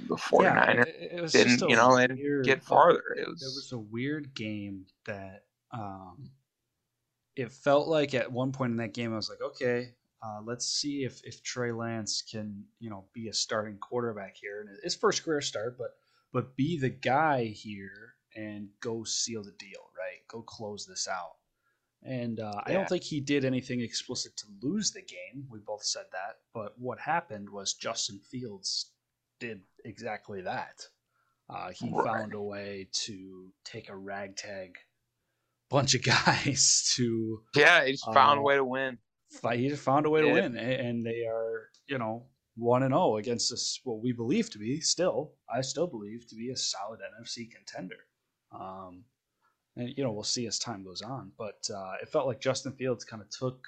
the 0.07 0.15
49ers 0.15 0.43
yeah, 0.43 0.83
it, 0.87 1.31
didn't, 1.31 1.69
you 1.69 1.75
know, 1.75 1.89
weird, 1.89 2.11
they 2.11 2.15
didn't 2.15 2.41
get 2.43 2.63
farther. 2.63 3.03
It 3.17 3.27
was, 3.27 3.41
it 3.41 3.45
was 3.45 3.71
a 3.73 3.79
weird 3.79 4.33
game 4.35 4.85
that 5.05 5.43
um, 5.71 6.29
it 7.35 7.51
felt 7.51 7.87
like 7.87 8.13
at 8.13 8.31
one 8.31 8.51
point 8.51 8.71
in 8.71 8.77
that 8.77 8.93
game, 8.93 9.13
I 9.13 9.15
was 9.15 9.29
like, 9.29 9.41
okay, 9.41 9.93
uh, 10.23 10.39
let's 10.43 10.65
see 10.65 11.03
if, 11.03 11.21
if 11.23 11.41
Trey 11.43 11.71
Lance 11.71 12.21
can, 12.21 12.63
you 12.79 12.89
know, 12.89 13.05
be 13.13 13.27
a 13.27 13.33
starting 13.33 13.77
quarterback 13.77 14.35
here. 14.35 14.61
And 14.61 14.77
his 14.83 14.95
first 14.95 15.23
career 15.23 15.41
start, 15.41 15.77
but 15.77 15.91
but 16.37 16.55
be 16.55 16.77
the 16.77 16.91
guy 16.91 17.45
here 17.45 18.13
and 18.35 18.67
go 18.79 19.03
seal 19.03 19.43
the 19.43 19.55
deal, 19.57 19.89
right? 19.97 20.19
Go 20.29 20.43
close 20.43 20.85
this 20.85 21.07
out. 21.07 21.37
And 22.03 22.39
uh, 22.39 22.51
yeah. 22.53 22.61
I 22.63 22.73
don't 22.73 22.87
think 22.87 23.01
he 23.01 23.21
did 23.21 23.43
anything 23.43 23.81
explicit 23.81 24.37
to 24.37 24.45
lose 24.61 24.91
the 24.91 25.01
game. 25.01 25.47
We 25.49 25.57
both 25.57 25.83
said 25.83 26.03
that. 26.11 26.35
But 26.53 26.73
what 26.77 26.99
happened 26.99 27.49
was 27.49 27.73
Justin 27.73 28.19
Fields 28.29 28.91
did 29.39 29.61
exactly 29.83 30.41
that. 30.41 30.79
Uh, 31.49 31.71
he 31.71 31.89
right. 31.91 32.05
found 32.05 32.35
a 32.35 32.41
way 32.41 32.87
to 32.91 33.51
take 33.65 33.89
a 33.89 33.97
ragtag 33.97 34.75
bunch 35.71 35.95
of 35.95 36.03
guys 36.25 36.93
to. 36.97 37.41
Yeah, 37.55 37.83
he 37.83 37.93
just 37.93 38.13
found 38.13 38.37
uh, 38.37 38.41
a 38.41 38.43
way 38.43 38.57
to 38.57 38.63
win. 38.63 38.99
He 39.53 39.69
just 39.69 39.81
found 39.81 40.05
a 40.05 40.11
way 40.11 40.21
to 40.21 40.31
win, 40.31 40.55
and 40.55 41.03
they 41.03 41.25
are, 41.25 41.71
you 41.87 41.97
know, 41.97 42.27
one 42.57 42.83
and 42.83 42.91
zero 42.91 43.03
oh 43.03 43.17
against 43.17 43.51
this 43.51 43.79
what 43.83 44.01
we 44.01 44.11
believe 44.11 44.49
to 44.49 44.57
be 44.57 44.81
still, 44.81 45.33
I 45.53 45.61
still 45.61 45.87
believe 45.87 46.27
to 46.27 46.35
be 46.35 46.49
a 46.49 46.57
solid 46.57 46.99
NFC 46.99 47.49
contender. 47.49 48.07
Um, 48.51 49.03
and 49.75 49.93
you 49.95 50.03
know 50.03 50.11
we'll 50.11 50.23
see 50.23 50.47
as 50.47 50.59
time 50.59 50.83
goes 50.83 51.01
on, 51.01 51.31
but 51.37 51.69
uh, 51.73 51.93
it 52.01 52.09
felt 52.09 52.27
like 52.27 52.41
Justin 52.41 52.73
Fields 52.73 53.05
kind 53.05 53.21
of 53.21 53.29
took 53.29 53.67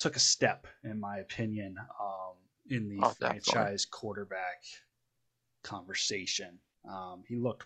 took 0.00 0.16
a 0.16 0.20
step, 0.20 0.66
in 0.82 0.98
my 1.00 1.18
opinion, 1.18 1.76
um, 2.00 2.34
in 2.68 2.88
the 2.88 2.98
oh, 3.06 3.10
franchise 3.10 3.86
quarterback 3.86 4.64
conversation. 5.62 6.58
Um, 6.88 7.22
he 7.26 7.36
looked 7.36 7.64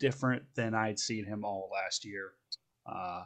different 0.00 0.42
than 0.54 0.74
I'd 0.74 0.98
seen 0.98 1.24
him 1.24 1.44
all 1.44 1.70
last 1.72 2.04
year. 2.04 2.32
Uh, 2.86 3.24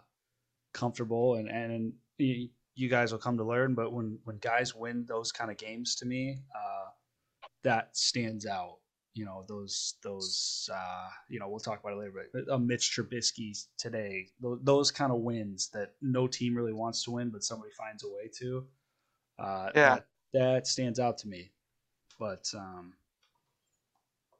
comfortable 0.74 1.36
and 1.36 1.48
and 1.48 1.92
you, 2.18 2.48
you 2.74 2.88
guys 2.88 3.12
will 3.12 3.18
come 3.18 3.36
to 3.36 3.44
learn. 3.44 3.74
But 3.74 3.92
when 3.92 4.18
when 4.24 4.38
guys 4.38 4.74
win 4.74 5.04
those 5.06 5.32
kind 5.32 5.50
of 5.50 5.56
games, 5.56 5.94
to 5.96 6.06
me, 6.06 6.38
uh, 6.54 6.90
that 7.62 7.96
stands 7.96 8.46
out. 8.46 8.78
You 9.14 9.26
know 9.26 9.44
those 9.46 9.94
those 10.02 10.70
uh, 10.72 11.08
you 11.28 11.38
know 11.38 11.48
we'll 11.48 11.60
talk 11.60 11.80
about 11.80 11.92
it 11.92 11.98
later. 11.98 12.12
But 12.32 12.48
uh, 12.50 12.58
Mitch 12.58 12.96
Trubisky 12.96 13.62
today, 13.76 14.28
those, 14.40 14.58
those 14.62 14.90
kind 14.90 15.12
of 15.12 15.18
wins 15.18 15.68
that 15.74 15.92
no 16.00 16.26
team 16.26 16.56
really 16.56 16.72
wants 16.72 17.04
to 17.04 17.10
win, 17.10 17.28
but 17.28 17.44
somebody 17.44 17.72
finds 17.72 18.04
a 18.04 18.08
way 18.08 18.30
to. 18.38 18.64
Uh, 19.38 19.70
yeah, 19.74 19.94
that, 19.94 20.06
that 20.32 20.66
stands 20.66 20.98
out 20.98 21.18
to 21.18 21.28
me. 21.28 21.50
But 22.18 22.50
um, 22.56 22.94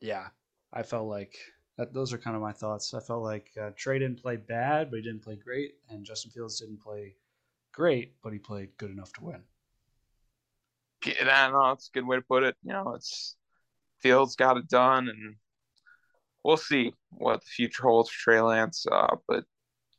yeah, 0.01 0.29
I 0.73 0.83
felt 0.83 1.07
like 1.07 1.37
that, 1.77 1.93
those 1.93 2.13
are 2.15 2.19
kind 2.19 2.37
of 2.37 2.41
my 2.41 2.53
thoughts. 2.53 2.95
I 2.95 3.01
felt 3.01 3.23
like 3.23 3.51
uh, 3.61 3.71
Trey 3.77 3.99
didn't 3.99 4.23
play 4.23 4.37
bad, 4.37 4.91
but 4.91 4.97
he 4.97 5.03
didn't 5.03 5.23
play 5.23 5.37
great, 5.37 5.75
and 5.91 6.05
Justin 6.05 6.31
Fields 6.31 6.61
didn't 6.61 6.81
play 6.81 7.15
great, 7.73 8.15
but 8.23 8.33
he 8.33 8.39
played 8.39 8.77
good 8.77 8.91
enough 8.91 9.13
to 9.15 9.25
win. 9.25 9.43
Yeah, 11.05 11.51
no, 11.51 11.69
that's 11.69 11.89
a 11.89 11.93
good 11.93 12.07
way 12.07 12.17
to 12.17 12.23
put 12.23 12.45
it. 12.45 12.57
You 12.63 12.73
know, 12.73 12.95
it's 12.95 13.37
Fields 14.01 14.37
got 14.37 14.57
it 14.57 14.69
done, 14.69 15.09
and 15.09 15.37
we'll 16.45 16.57
see 16.57 16.93
what 17.11 17.41
the 17.41 17.47
future 17.47 17.83
holds 17.85 18.11
for 18.11 18.19
Trey 18.19 18.41
Lance. 18.41 18.87
Uh, 18.91 19.17
but 19.27 19.45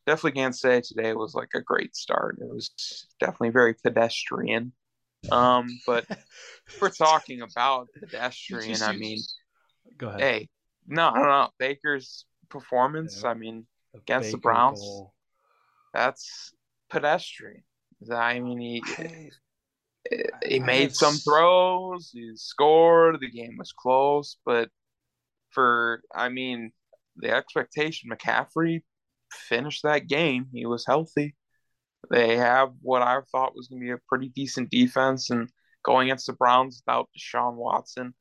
definitely 0.06 0.40
can't 0.40 0.56
say 0.56 0.82
today 0.82 1.14
was 1.14 1.34
like 1.34 1.50
a 1.56 1.62
great 1.62 1.96
start. 1.96 2.38
It 2.40 2.48
was 2.48 3.08
definitely 3.20 3.50
very 3.50 3.74
pedestrian. 3.74 4.74
Um, 5.32 5.68
but 5.88 6.06
we're 6.82 6.90
talking 6.90 7.42
about 7.42 7.88
pedestrian. 8.00 8.82
I 8.82 8.94
mean, 8.94 9.20
go 9.98 10.10
ahead. 10.10 10.22
Hey, 10.22 10.50
no, 10.88 11.12
no, 11.12 11.24
don't. 11.24 11.52
Baker's 11.60 12.26
performance, 12.50 13.22
yeah. 13.24 13.30
I 13.30 13.34
mean, 13.34 13.66
against 13.96 14.28
Baker 14.28 14.38
the 14.38 14.42
Browns, 14.42 14.80
goal. 14.80 15.14
that's 15.94 16.54
pedestrian. 16.94 17.64
I 18.12 18.40
mean, 18.40 18.60
he 18.60 19.32
he 20.46 20.60
made 20.60 20.96
some 20.96 21.16
throws, 21.16 22.12
he 22.14 22.32
scored, 22.36 23.20
the 23.20 23.30
game 23.30 23.56
was 23.58 23.72
close, 23.72 24.38
but 24.46 24.70
for 25.52 26.02
I 26.14 26.30
mean, 26.30 26.72
the 27.18 27.32
expectation 27.32 28.10
McCaffrey 28.10 28.82
finished 29.32 29.84
that 29.84 30.08
game. 30.08 30.48
He 30.52 30.66
was 30.66 30.86
healthy. 30.86 31.36
They 32.12 32.36
have 32.38 32.74
what 32.82 33.02
I 33.02 33.20
thought 33.32 33.56
was 33.56 33.68
going 33.68 33.82
to 33.82 33.86
be 33.86 33.92
a 33.92 34.00
pretty 34.10 34.30
decent 34.30 34.70
defense, 34.70 35.30
and 35.30 35.50
going 35.84 36.10
against 36.10 36.28
the 36.28 36.34
Browns 36.34 36.84
without 36.86 37.10
Deshaun 37.18 37.56
Watson, 37.56 38.14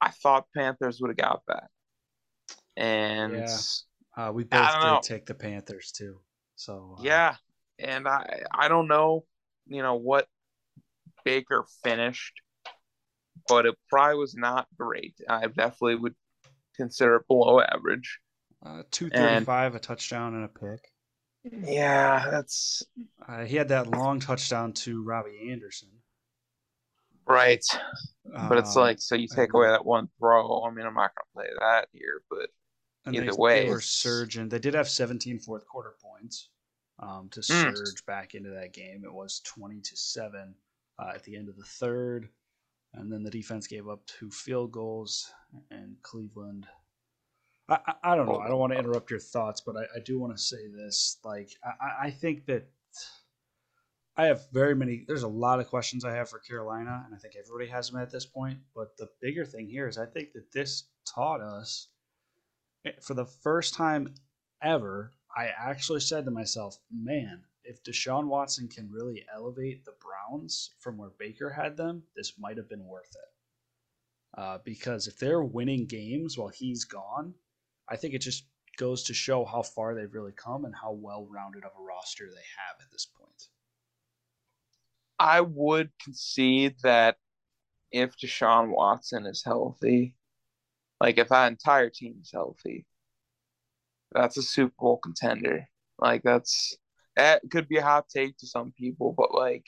I 0.00 0.10
thought 0.10 0.46
Panthers 0.56 1.00
would 1.00 1.10
have 1.10 1.16
got 1.16 1.42
that 1.48 1.68
and 2.76 3.32
yeah. 3.34 3.56
uh, 4.16 4.32
we 4.32 4.44
both 4.44 4.72
did 4.72 4.80
know. 4.80 5.00
take 5.02 5.26
the 5.26 5.34
Panthers 5.34 5.92
too. 5.92 6.20
So 6.56 6.96
uh, 6.98 7.02
yeah, 7.02 7.36
and 7.78 8.06
I 8.08 8.42
I 8.52 8.68
don't 8.68 8.88
know, 8.88 9.24
you 9.66 9.82
know 9.82 9.94
what 9.94 10.26
Baker 11.24 11.66
finished, 11.82 12.34
but 13.48 13.66
it 13.66 13.74
probably 13.88 14.18
was 14.18 14.34
not 14.34 14.66
great. 14.78 15.14
I 15.28 15.46
definitely 15.46 15.96
would 15.96 16.14
consider 16.76 17.16
it 17.16 17.28
below 17.28 17.60
average. 17.60 18.20
Uh, 18.64 18.82
Two 18.90 19.10
thirty-five, 19.10 19.74
a 19.74 19.78
touchdown 19.78 20.34
and 20.34 20.44
a 20.44 20.48
pick. 20.48 20.80
Yeah, 21.44 22.28
that's. 22.30 22.82
Uh, 23.28 23.44
he 23.44 23.56
had 23.56 23.68
that 23.68 23.90
long 23.90 24.20
touchdown 24.20 24.72
to 24.72 25.02
Robbie 25.04 25.50
Anderson. 25.50 25.88
Right. 27.28 27.64
But 28.48 28.58
it's 28.58 28.76
like, 28.76 29.00
so 29.00 29.16
you 29.16 29.26
take 29.26 29.52
away 29.52 29.66
that 29.66 29.84
one 29.84 30.08
throw. 30.18 30.62
I 30.62 30.70
mean, 30.70 30.86
I'm 30.86 30.94
not 30.94 31.10
going 31.14 31.24
to 31.24 31.32
play 31.34 31.46
that 31.58 31.88
here, 31.92 32.22
but 32.30 32.50
and 33.04 33.14
Either 33.14 33.26
they, 33.26 33.36
way, 33.36 33.64
they 33.64 33.70
were 33.70 33.80
surging. 33.80 34.48
They 34.48 34.58
did 34.58 34.74
have 34.74 34.88
17 34.88 35.38
fourth 35.38 35.66
quarter 35.66 35.94
points 36.02 36.50
um, 36.98 37.28
to 37.30 37.40
mm. 37.40 37.44
surge 37.76 38.04
back 38.06 38.34
into 38.34 38.50
that 38.50 38.72
game. 38.72 39.02
It 39.04 39.12
was 39.12 39.40
20 39.44 39.80
to 39.80 39.96
seven 39.96 40.54
uh, 40.98 41.12
at 41.14 41.24
the 41.24 41.36
end 41.36 41.48
of 41.48 41.56
the 41.56 41.64
third, 41.64 42.28
and 42.94 43.12
then 43.12 43.22
the 43.22 43.30
defense 43.30 43.66
gave 43.66 43.88
up 43.88 44.06
two 44.06 44.30
field 44.30 44.72
goals, 44.72 45.30
and 45.70 45.96
Cleveland. 46.02 46.66
I, 47.68 47.78
I, 47.86 48.12
I 48.12 48.16
don't 48.16 48.26
know. 48.26 48.38
I 48.38 48.48
don't 48.48 48.58
want 48.58 48.72
to 48.72 48.78
interrupt 48.78 49.10
your 49.10 49.20
thoughts, 49.20 49.60
but 49.60 49.76
I, 49.76 49.82
I 49.96 50.00
do 50.04 50.18
want 50.18 50.36
to 50.36 50.42
say 50.42 50.68
this. 50.68 51.18
Like, 51.24 51.50
I, 51.64 52.06
I 52.06 52.10
think 52.10 52.46
that 52.46 52.68
I 54.16 54.26
have 54.26 54.50
very 54.52 54.74
many. 54.74 55.04
There's 55.06 55.24
a 55.24 55.28
lot 55.28 55.60
of 55.60 55.66
questions 55.66 56.04
I 56.04 56.14
have 56.14 56.30
for 56.30 56.38
Carolina, 56.38 57.02
and 57.04 57.14
I 57.14 57.18
think 57.18 57.34
everybody 57.36 57.68
has 57.70 57.90
them 57.90 58.00
at 58.00 58.10
this 58.10 58.24
point. 58.24 58.58
But 58.74 58.96
the 58.96 59.08
bigger 59.20 59.44
thing 59.44 59.68
here 59.68 59.86
is 59.88 59.98
I 59.98 60.06
think 60.06 60.32
that 60.32 60.52
this 60.52 60.84
taught 61.06 61.40
us 61.40 61.88
for 63.02 63.14
the 63.14 63.26
first 63.26 63.74
time 63.74 64.14
ever, 64.62 65.12
I 65.36 65.48
actually 65.48 66.00
said 66.00 66.24
to 66.24 66.30
myself, 66.30 66.78
man, 66.90 67.42
if 67.62 67.82
Deshaun 67.82 68.26
Watson 68.26 68.68
can 68.68 68.90
really 68.90 69.26
elevate 69.34 69.84
the 69.84 69.94
Browns 70.00 70.70
from 70.78 70.96
where 70.96 71.10
Baker 71.18 71.50
had 71.50 71.76
them, 71.76 72.02
this 72.16 72.38
might 72.38 72.56
have 72.56 72.70
been 72.70 72.86
worth 72.86 73.14
it. 73.14 74.40
Uh, 74.40 74.58
because 74.64 75.06
if 75.06 75.18
they're 75.18 75.42
winning 75.42 75.86
games 75.86 76.38
while 76.38 76.48
he's 76.48 76.84
gone, 76.84 77.34
I 77.88 77.96
think 77.96 78.14
it 78.14 78.20
just 78.20 78.46
goes 78.78 79.02
to 79.04 79.14
show 79.14 79.44
how 79.44 79.62
far 79.62 79.94
they've 79.94 80.12
really 80.12 80.32
come 80.32 80.64
and 80.64 80.74
how 80.74 80.92
well 80.92 81.26
rounded 81.30 81.64
of 81.64 81.72
a 81.78 81.82
roster 81.82 82.24
they 82.26 82.36
have 82.36 82.80
at 82.80 82.90
this 82.90 83.06
point. 83.06 83.48
I 85.18 85.40
would 85.40 85.90
concede 86.02 86.76
that 86.82 87.16
if 87.90 88.16
Deshaun 88.18 88.68
Watson 88.68 89.26
is 89.26 89.42
healthy, 89.44 90.14
like 91.00 91.18
if 91.18 91.28
that 91.28 91.50
entire 91.52 91.90
team 91.90 92.16
is 92.20 92.30
healthy, 92.32 92.86
that's 94.12 94.36
a 94.36 94.42
Super 94.42 94.74
Bowl 94.78 94.98
contender. 94.98 95.68
Like 95.98 96.22
that's 96.22 96.76
that 97.16 97.42
could 97.50 97.68
be 97.68 97.78
a 97.78 97.82
hot 97.82 98.08
take 98.08 98.36
to 98.38 98.46
some 98.46 98.72
people, 98.78 99.14
but 99.16 99.34
like 99.34 99.64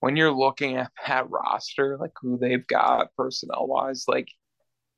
when 0.00 0.16
you're 0.16 0.32
looking 0.32 0.76
at 0.76 0.90
that 1.06 1.30
roster, 1.30 1.96
like 1.98 2.12
who 2.20 2.38
they've 2.38 2.66
got 2.66 3.14
personnel 3.16 3.66
wise, 3.66 4.04
like 4.08 4.28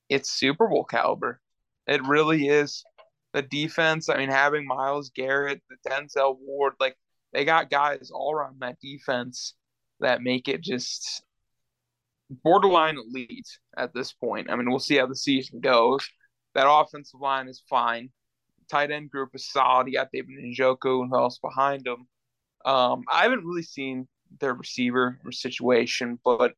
it's 0.08 0.30
Super 0.30 0.68
Bowl 0.68 0.84
caliber. 0.84 1.40
It 1.86 2.06
really 2.06 2.48
is. 2.48 2.84
The 3.32 3.42
defense, 3.42 4.08
I 4.08 4.16
mean, 4.16 4.30
having 4.30 4.66
Myles 4.66 5.10
Garrett, 5.14 5.62
the 5.70 5.76
Denzel 5.88 6.36
Ward, 6.40 6.74
like 6.80 6.96
they 7.32 7.44
got 7.44 7.70
guys 7.70 8.10
all 8.12 8.32
around 8.32 8.56
that 8.60 8.80
defense 8.80 9.54
that 10.00 10.22
make 10.22 10.48
it 10.48 10.62
just 10.62 11.22
borderline 12.42 12.96
elite 12.96 13.48
at 13.76 13.94
this 13.94 14.12
point. 14.12 14.50
I 14.50 14.56
mean, 14.56 14.68
we'll 14.68 14.78
see 14.78 14.96
how 14.96 15.06
the 15.06 15.14
season 15.14 15.60
goes. 15.60 16.08
That 16.54 16.68
offensive 16.68 17.20
line 17.20 17.48
is 17.48 17.62
fine. 17.68 18.10
Tight 18.70 18.90
end 18.90 19.10
group 19.10 19.30
is 19.34 19.50
solid. 19.50 19.86
You 19.86 19.94
got 19.94 20.08
David 20.12 20.36
Njoku 20.38 21.02
and 21.02 21.10
who 21.10 21.18
else 21.18 21.38
behind 21.38 21.86
him. 21.86 22.06
Um, 22.64 23.02
I 23.12 23.22
haven't 23.22 23.44
really 23.44 23.62
seen 23.62 24.06
their 24.38 24.54
receiver 24.54 25.18
situation, 25.30 26.18
but 26.24 26.54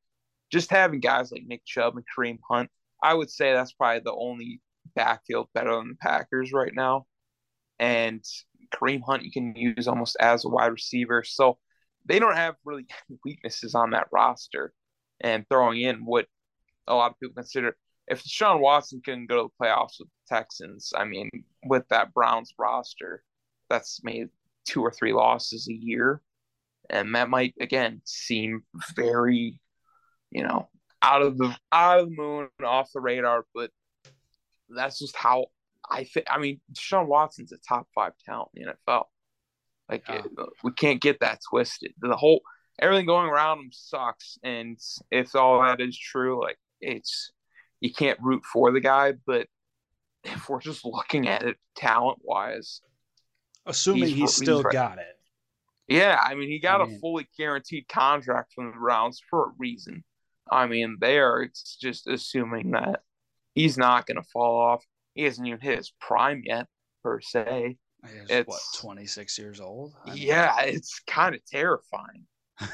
just 0.50 0.71
having 0.71 1.00
guys 1.00 1.33
like 1.33 1.45
Nick 1.47 1.64
Chubb 1.64 1.97
and 1.97 2.04
Kareem 2.16 2.38
Hunt, 2.49 2.71
I 3.02 3.14
would 3.14 3.31
say 3.31 3.52
that's 3.52 3.73
probably 3.73 4.00
the 4.00 4.12
only 4.12 4.61
backfield 4.95 5.49
better 5.54 5.75
than 5.75 5.88
the 5.88 5.95
Packers 5.95 6.52
right 6.52 6.73
now. 6.75 7.07
And 7.78 8.23
Kareem 8.75 9.00
Hunt, 9.04 9.25
you 9.25 9.33
can 9.33 9.54
use 9.57 9.88
almost 9.88 10.16
as 10.21 10.45
a 10.45 10.49
wide 10.49 10.73
receiver. 10.73 11.25
So 11.25 11.59
they 12.04 12.19
don't 12.19 12.37
have 12.37 12.57
really 12.64 12.87
weaknesses 13.25 13.75
on 13.75 13.90
that 13.90 14.09
roster 14.12 14.73
and 15.21 15.47
throwing 15.49 15.81
in 15.81 16.04
what 16.04 16.26
a 16.87 16.95
lot 16.95 17.12
of 17.12 17.21
people 17.21 17.35
consider 17.35 17.76
if 18.12 18.21
Sean 18.21 18.61
Watson 18.61 19.00
can 19.02 19.26
go 19.26 19.37
to 19.37 19.49
the 19.49 19.64
playoffs 19.64 19.99
with 19.99 20.09
the 20.09 20.35
Texans, 20.35 20.92
I 20.95 21.04
mean, 21.04 21.31
with 21.64 21.88
that 21.88 22.12
Browns 22.12 22.52
roster, 22.59 23.25
that's 23.71 24.04
made 24.04 24.28
two 24.66 24.83
or 24.83 24.90
three 24.90 25.12
losses 25.14 25.66
a 25.69 25.73
year. 25.73 26.21
And 26.90 27.14
that 27.14 27.31
might 27.31 27.54
again 27.61 28.02
seem 28.04 28.64
very, 28.95 29.59
you 30.31 30.42
know, 30.42 30.69
out 31.00 31.23
of 31.23 31.38
the 31.38 31.57
out 31.73 32.00
of 32.00 32.11
the 32.11 32.16
moon, 32.16 32.49
off 32.62 32.90
the 32.92 33.00
radar, 33.00 33.47
but 33.54 33.71
that's 34.69 34.99
just 34.99 35.16
how 35.16 35.47
I 35.90 36.04
think. 36.04 36.26
I 36.31 36.38
mean, 36.38 36.61
Sean 36.76 37.09
Watson's 37.09 37.52
a 37.52 37.57
top 37.66 37.87
five 37.95 38.12
talent 38.26 38.50
in 38.54 38.66
the 38.66 38.75
NFL. 38.92 39.04
Like 39.88 40.04
yeah. 40.09 40.23
it, 40.25 40.49
we 40.62 40.73
can't 40.73 41.00
get 41.00 41.21
that 41.21 41.40
twisted. 41.49 41.95
The 42.00 42.16
whole 42.16 42.42
everything 42.78 43.07
going 43.07 43.28
around 43.28 43.61
him 43.61 43.71
sucks. 43.73 44.38
And 44.42 44.78
if 45.11 45.35
all 45.35 45.62
that 45.62 45.81
is 45.81 45.97
true, 45.99 46.42
like 46.42 46.59
it's 46.81 47.31
you 47.83 47.93
can't 47.93 48.19
root 48.23 48.45
for 48.45 48.71
the 48.71 48.81
guy, 48.81 49.12
but 49.27 49.49
if 50.23 50.49
we're 50.49 50.61
just 50.61 50.85
looking 50.85 51.27
at 51.27 51.43
it 51.43 51.57
talent 51.75 52.21
wise, 52.23 52.81
assuming 53.67 54.09
he's, 54.09 54.17
he's 54.17 54.37
still 54.37 54.62
he's, 54.62 54.73
got 54.73 54.99
it. 54.99 55.19
Yeah, 55.89 56.19
I 56.25 56.37
mean 56.37 56.49
he 56.49 56.61
got 56.61 56.81
I 56.81 56.85
mean, 56.85 56.95
a 56.95 56.99
fully 57.01 57.27
guaranteed 57.37 57.89
contract 57.89 58.53
from 58.55 58.71
the 58.71 58.79
Browns 58.79 59.21
for 59.29 59.47
a 59.47 59.53
reason. 59.59 60.05
I 60.49 60.69
mean, 60.69 60.99
there 61.01 61.43
it's 61.43 61.77
just 61.77 62.07
assuming 62.07 62.71
that 62.71 63.01
he's 63.53 63.77
not 63.77 64.07
going 64.07 64.23
to 64.23 64.29
fall 64.33 64.57
off. 64.61 64.85
He 65.15 65.25
hasn't 65.25 65.49
even 65.49 65.61
hit 65.61 65.79
his 65.79 65.93
prime 66.01 66.43
yet, 66.45 66.69
per 67.03 67.21
se. 67.21 67.79
He's, 68.05 68.31
it's 68.31 68.49
what, 68.49 68.61
26 68.77 69.39
years 69.39 69.61
old? 69.61 69.93
I'm 70.07 70.12
yeah, 70.17 70.55
not... 70.57 70.69
it's 70.69 71.01
kind 71.09 71.35
of 71.35 71.45
terrifying. 71.47 72.27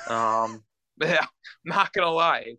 um, 0.09 0.63
yeah, 1.01 1.27
not 1.65 1.95
going 1.95 2.07
to 2.07 2.13
lie. 2.13 2.57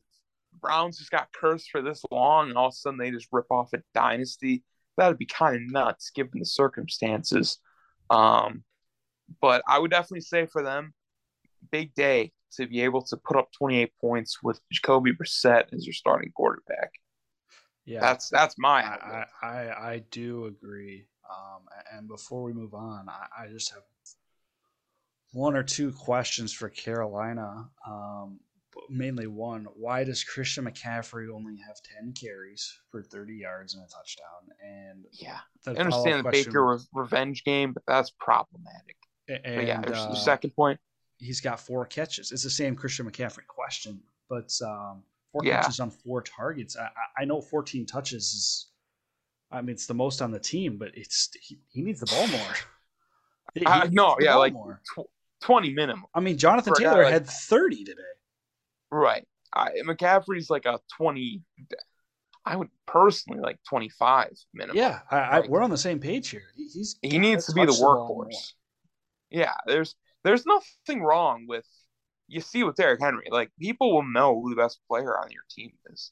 Browns 0.61 0.97
just 0.97 1.11
got 1.11 1.31
cursed 1.33 1.71
for 1.71 1.81
this 1.81 2.03
long, 2.11 2.49
and 2.49 2.57
all 2.57 2.67
of 2.67 2.73
a 2.73 2.75
sudden 2.75 2.99
they 2.99 3.11
just 3.11 3.27
rip 3.31 3.49
off 3.51 3.73
a 3.73 3.81
dynasty. 3.93 4.63
That'd 4.97 5.17
be 5.17 5.25
kind 5.25 5.55
of 5.55 5.71
nuts 5.71 6.11
given 6.11 6.39
the 6.39 6.45
circumstances. 6.45 7.57
Um, 8.09 8.63
but 9.41 9.63
I 9.67 9.79
would 9.79 9.91
definitely 9.91 10.21
say 10.21 10.45
for 10.45 10.63
them, 10.63 10.93
big 11.71 11.93
day 11.93 12.31
to 12.53 12.67
be 12.67 12.81
able 12.81 13.03
to 13.03 13.17
put 13.17 13.37
up 13.37 13.51
28 13.57 13.91
points 14.01 14.41
with 14.41 14.59
Jacoby 14.71 15.11
Brissett 15.13 15.73
as 15.73 15.85
your 15.85 15.93
starting 15.93 16.31
quarterback. 16.31 16.93
Yeah, 17.85 18.01
that's 18.01 18.29
that's 18.29 18.55
my. 18.57 18.83
I 18.83 19.25
I, 19.41 19.47
I 19.47 20.03
do 20.11 20.45
agree. 20.45 21.05
Um, 21.29 21.61
and 21.93 22.07
before 22.07 22.43
we 22.43 22.53
move 22.53 22.73
on, 22.73 23.07
I, 23.07 23.43
I 23.43 23.47
just 23.47 23.71
have 23.73 23.83
one 25.31 25.55
or 25.55 25.63
two 25.63 25.91
questions 25.91 26.51
for 26.51 26.69
Carolina. 26.69 27.69
Um, 27.87 28.39
mainly 28.89 29.27
one: 29.27 29.67
Why 29.75 30.03
does 30.03 30.24
Christian 30.24 30.65
McCaffrey 30.65 31.27
only 31.34 31.58
have 31.65 31.77
10 31.98 32.13
carries 32.13 32.79
for 32.91 33.01
30 33.03 33.36
yards 33.36 33.75
and 33.75 33.84
a 33.84 33.88
touchdown? 33.88 34.50
And 34.63 35.05
yeah, 35.12 35.39
I 35.67 35.72
understand 35.72 36.25
the 36.25 36.29
Baker 36.29 36.65
re- 36.65 36.79
revenge 36.93 37.43
game, 37.43 37.74
but 37.74 37.84
that's 37.88 38.12
problematic. 38.19 38.98
And, 39.27 39.41
but 39.55 39.67
yeah, 39.67 39.81
uh, 39.81 40.10
the 40.10 40.15
second 40.15 40.51
point. 40.55 40.79
He's 41.17 41.41
got 41.41 41.60
four 41.60 41.86
catches. 41.86 42.31
It's 42.31 42.43
the 42.43 42.50
same 42.50 42.75
Christian 42.75 43.10
McCaffrey 43.10 43.46
question, 43.46 44.00
but 44.29 44.51
um, 44.65 45.03
four 45.31 45.41
yeah. 45.43 45.62
catches 45.62 45.79
on 45.79 45.91
four 45.91 46.22
targets. 46.22 46.77
I, 46.77 46.89
I 47.22 47.25
know 47.25 47.41
14 47.41 47.86
touches 47.86 48.24
is, 48.24 48.67
I 49.51 49.62
mean, 49.62 49.72
it's 49.72 49.86
the 49.86 49.93
most 49.93 50.22
on 50.22 50.31
the 50.31 50.39
team, 50.39 50.77
but 50.77 50.91
it's 50.93 51.29
he, 51.41 51.60
he 51.69 51.81
needs 51.81 52.00
the 52.00 52.05
ball 52.05 52.27
more. 52.38 52.55
He, 53.53 53.65
uh, 53.65 53.88
no, 53.91 54.15
yeah, 54.19 54.36
like 54.36 54.53
tw- 54.53 55.10
20 55.41 55.74
minimum. 55.74 56.05
I 56.13 56.19
mean, 56.19 56.38
Jonathan 56.38 56.74
Taylor 56.74 57.03
like, 57.03 57.13
had 57.13 57.27
30 57.27 57.84
today. 57.84 58.01
Right. 58.91 59.25
I, 59.53 59.69
McCaffrey's 59.86 60.50
like 60.50 60.65
a 60.65 60.79
20. 60.98 61.41
I 62.46 62.55
would 62.55 62.69
personally 62.88 63.39
like 63.41 63.58
25 63.67 64.31
minimum. 64.53 64.77
Yeah, 64.77 65.00
I, 65.12 65.39
like, 65.39 65.50
we're 65.50 65.62
on 65.62 65.69
the 65.69 65.77
same 65.77 66.00
page 66.00 66.29
here. 66.29 66.43
He's 66.55 66.98
he 67.01 67.17
needs 67.17 67.46
to 67.48 67.53
be 67.53 67.65
the 67.65 67.72
workhorse. 67.72 68.53
Yeah, 69.29 69.53
there's 69.67 69.96
there's 70.24 70.46
nothing 70.46 71.03
wrong 71.03 71.46
with 71.48 71.65
you 72.27 72.41
see 72.41 72.63
with 72.63 72.75
Derrick 72.75 73.01
Henry. 73.01 73.27
Like 73.29 73.51
people 73.60 73.93
will 73.93 74.05
know 74.05 74.39
who 74.39 74.50
the 74.50 74.55
best 74.55 74.79
player 74.88 75.17
on 75.17 75.31
your 75.31 75.43
team 75.50 75.72
is. 75.91 76.12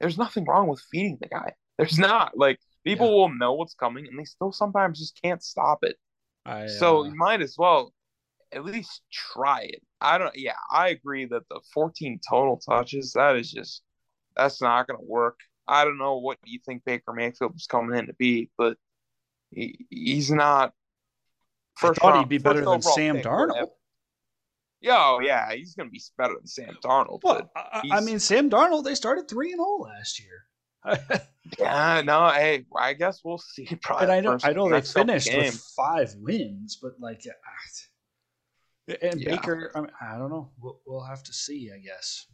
There's 0.00 0.18
nothing 0.18 0.44
wrong 0.44 0.68
with 0.68 0.82
feeding 0.90 1.18
the 1.20 1.28
guy. 1.28 1.52
There's 1.78 1.98
not. 1.98 2.36
Like 2.36 2.58
people 2.84 3.06
yeah. 3.06 3.12
will 3.12 3.34
know 3.34 3.54
what's 3.54 3.74
coming, 3.74 4.06
and 4.06 4.18
they 4.18 4.24
still 4.24 4.52
sometimes 4.52 4.98
just 4.98 5.18
can't 5.22 5.42
stop 5.42 5.78
it. 5.82 5.96
I, 6.44 6.66
so 6.66 7.00
uh... 7.00 7.04
you 7.04 7.14
might 7.14 7.40
as 7.40 7.54
well 7.56 7.92
at 8.52 8.64
least 8.64 9.02
try 9.12 9.62
it. 9.62 9.82
I 10.00 10.18
don't. 10.18 10.36
Yeah, 10.36 10.56
I 10.70 10.88
agree 10.88 11.26
that 11.26 11.48
the 11.48 11.60
14 11.72 12.20
total 12.28 12.58
touches 12.58 13.12
that 13.12 13.36
is 13.36 13.50
just 13.50 13.82
that's 14.36 14.60
not 14.60 14.86
going 14.86 14.98
to 14.98 15.06
work. 15.06 15.38
I 15.66 15.84
don't 15.84 15.98
know 15.98 16.18
what 16.18 16.38
you 16.44 16.58
think 16.64 16.84
Baker 16.84 17.12
Mayfield 17.12 17.54
was 17.54 17.66
coming 17.66 17.98
in 17.98 18.06
to 18.06 18.14
be, 18.14 18.50
but 18.58 18.76
he, 19.50 19.86
he's 19.90 20.30
not. 20.30 20.72
First 21.76 22.00
I 22.00 22.02
thought 22.02 22.14
round, 22.14 22.26
he'd 22.26 22.28
be 22.28 22.42
better 22.42 22.64
than 22.64 22.82
Sam 22.82 23.18
Darnold. 23.18 23.68
Yeah, 24.80 24.96
oh, 24.98 25.20
yeah, 25.22 25.52
he's 25.52 25.74
going 25.74 25.88
to 25.88 25.92
be 25.92 26.02
better 26.18 26.34
than 26.34 26.46
Sam 26.46 26.76
Darnold. 26.84 27.20
Well, 27.22 27.48
I, 27.54 27.82
I, 27.92 28.00
mean, 28.00 28.18
Sam 28.18 28.50
Darnold, 28.50 28.82
they 28.84 28.96
started 28.96 29.28
three 29.28 29.52
and 29.52 29.58
zero 29.58 29.66
oh 29.68 29.88
last 29.88 30.20
year. 30.20 30.44
yeah, 31.58 32.02
no, 32.04 32.28
hey, 32.30 32.66
I 32.76 32.94
guess 32.94 33.20
we'll 33.24 33.38
see. 33.38 33.78
Probably 33.82 34.04
and 34.04 34.12
I 34.12 34.20
know, 34.20 34.38
I 34.42 34.52
know 34.52 34.68
they 34.68 34.80
finished 34.80 35.32
with 35.32 35.54
five 35.76 36.12
wins, 36.18 36.78
but 36.82 36.92
like, 36.98 37.22
ah, 37.28 37.86
and 38.88 39.20
yeah. 39.20 39.36
Baker, 39.36 39.70
I, 39.74 39.80
mean, 39.80 39.90
I 40.00 40.18
don't 40.18 40.30
know. 40.30 40.50
We'll, 40.60 40.80
we'll 40.86 41.04
have 41.04 41.22
to 41.24 41.32
see, 41.32 41.70
I 41.74 41.78
guess. 41.78 42.26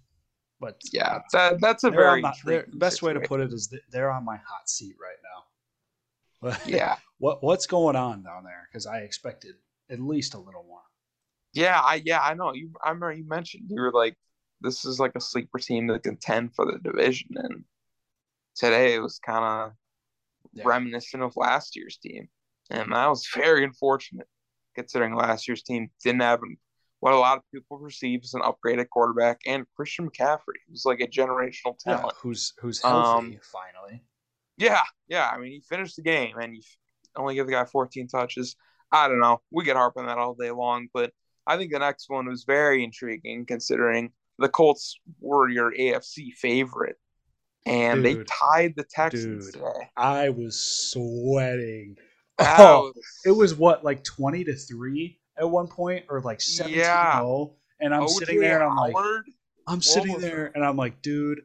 But 0.60 0.80
yeah, 0.92 1.20
that, 1.32 1.60
that's 1.60 1.84
a 1.84 1.90
very 1.90 2.20
the 2.20 2.64
best 2.74 3.00
way 3.00 3.12
to 3.12 3.20
put 3.20 3.40
it 3.40 3.52
is 3.52 3.72
they're 3.90 4.10
on 4.10 4.24
my 4.24 4.36
hot 4.36 4.68
seat 4.68 4.96
right 5.00 6.50
now. 6.52 6.56
yeah. 6.66 6.96
what 7.18 7.44
what's 7.44 7.66
going 7.66 7.94
on 7.94 8.24
down 8.24 8.42
there? 8.42 8.68
Because 8.70 8.86
I 8.86 8.98
expected 8.98 9.54
at 9.88 10.00
least 10.00 10.34
a 10.34 10.38
little 10.38 10.64
more. 10.64 10.80
Yeah, 11.52 11.80
I 11.80 12.02
yeah 12.04 12.20
I 12.20 12.34
know 12.34 12.54
you. 12.54 12.72
I 12.84 12.88
remember 12.88 13.12
you 13.12 13.28
mentioned 13.28 13.66
you 13.68 13.80
were 13.80 13.92
like, 13.92 14.16
this 14.60 14.84
is 14.84 14.98
like 14.98 15.12
a 15.14 15.20
sleeper 15.20 15.58
team 15.58 15.86
that 15.88 16.02
contend 16.02 16.56
for 16.56 16.66
the 16.66 16.78
division, 16.78 17.28
and 17.36 17.64
today 18.56 18.94
it 18.94 19.00
was 19.00 19.20
kind 19.24 19.44
of 19.44 19.72
yeah. 20.54 20.64
reminiscent 20.66 21.22
of 21.22 21.36
last 21.36 21.76
year's 21.76 21.98
team, 21.98 22.28
and 22.68 22.92
that 22.92 23.06
was 23.06 23.28
very 23.32 23.62
unfortunate 23.62 24.26
considering 24.78 25.14
last 25.14 25.48
year's 25.48 25.62
team 25.62 25.90
didn't 26.02 26.22
have 26.22 26.40
what 27.00 27.12
a 27.12 27.18
lot 27.18 27.38
of 27.38 27.44
people 27.52 27.78
perceive 27.78 28.20
as 28.24 28.34
an 28.34 28.42
upgraded 28.42 28.88
quarterback 28.90 29.40
and 29.46 29.64
Christian 29.76 30.08
McCaffrey, 30.08 30.58
who's 30.68 30.84
like 30.84 31.00
a 31.00 31.06
generational 31.06 31.78
talent. 31.78 32.06
Yeah, 32.06 32.20
who's 32.20 32.54
who's 32.60 32.82
healthy 32.82 33.36
um, 33.36 33.40
finally. 33.42 34.02
Yeah, 34.56 34.82
yeah. 35.08 35.28
I 35.32 35.38
mean, 35.38 35.52
he 35.52 35.60
finished 35.60 35.96
the 35.96 36.02
game 36.02 36.36
and 36.38 36.54
you 36.56 36.62
only 37.16 37.34
give 37.34 37.46
the 37.46 37.52
guy 37.52 37.64
14 37.64 38.08
touches. 38.08 38.56
I 38.90 39.08
don't 39.08 39.20
know. 39.20 39.40
We 39.52 39.64
get 39.64 39.76
harp 39.76 39.96
on 39.96 40.06
that 40.06 40.18
all 40.18 40.34
day 40.34 40.50
long, 40.50 40.88
but 40.92 41.12
I 41.46 41.56
think 41.56 41.72
the 41.72 41.78
next 41.78 42.08
one 42.08 42.26
was 42.26 42.44
very 42.44 42.82
intriguing 42.82 43.46
considering 43.46 44.12
the 44.38 44.48
Colts 44.48 44.98
were 45.20 45.48
your 45.48 45.72
AFC 45.72 46.32
favorite. 46.32 46.96
And 47.66 48.02
dude, 48.02 48.20
they 48.20 48.24
tied 48.24 48.74
the 48.76 48.84
Texans 48.84 49.46
dude, 49.46 49.54
today. 49.54 49.90
I 49.96 50.30
was 50.30 50.58
sweating 50.58 51.96
Oh, 52.40 52.92
it 53.24 53.32
was 53.32 53.54
what 53.54 53.84
like 53.84 54.04
twenty 54.04 54.44
to 54.44 54.54
three 54.54 55.18
at 55.38 55.48
one 55.48 55.68
point, 55.68 56.06
or 56.08 56.20
like 56.20 56.40
seventeen 56.40 56.80
yeah. 56.80 57.20
Oh, 57.22 57.56
and 57.80 57.94
I'm 57.94 58.08
sitting 58.08 58.40
there 58.40 58.62
and 58.62 58.70
I'm 58.70 58.76
like, 58.76 59.24
I'm 59.66 59.82
sitting 59.82 60.18
there 60.18 60.50
and 60.54 60.64
I'm 60.64 60.76
like, 60.76 61.02
dude, 61.02 61.40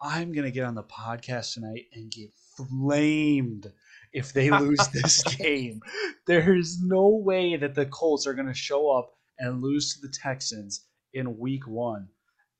I'm 0.00 0.32
gonna 0.32 0.50
get 0.50 0.64
on 0.64 0.74
the 0.74 0.82
podcast 0.82 1.54
tonight 1.54 1.86
and 1.92 2.10
get 2.10 2.30
flamed 2.56 3.70
if 4.12 4.32
they 4.32 4.50
lose 4.50 4.86
this 4.92 5.22
game. 5.22 5.80
There's 6.26 6.80
no 6.80 7.08
way 7.08 7.56
that 7.56 7.74
the 7.74 7.86
Colts 7.86 8.26
are 8.26 8.34
gonna 8.34 8.54
show 8.54 8.90
up 8.90 9.12
and 9.38 9.62
lose 9.62 9.94
to 9.94 10.00
the 10.06 10.12
Texans 10.12 10.84
in 11.12 11.38
Week 11.38 11.66
One, 11.66 12.08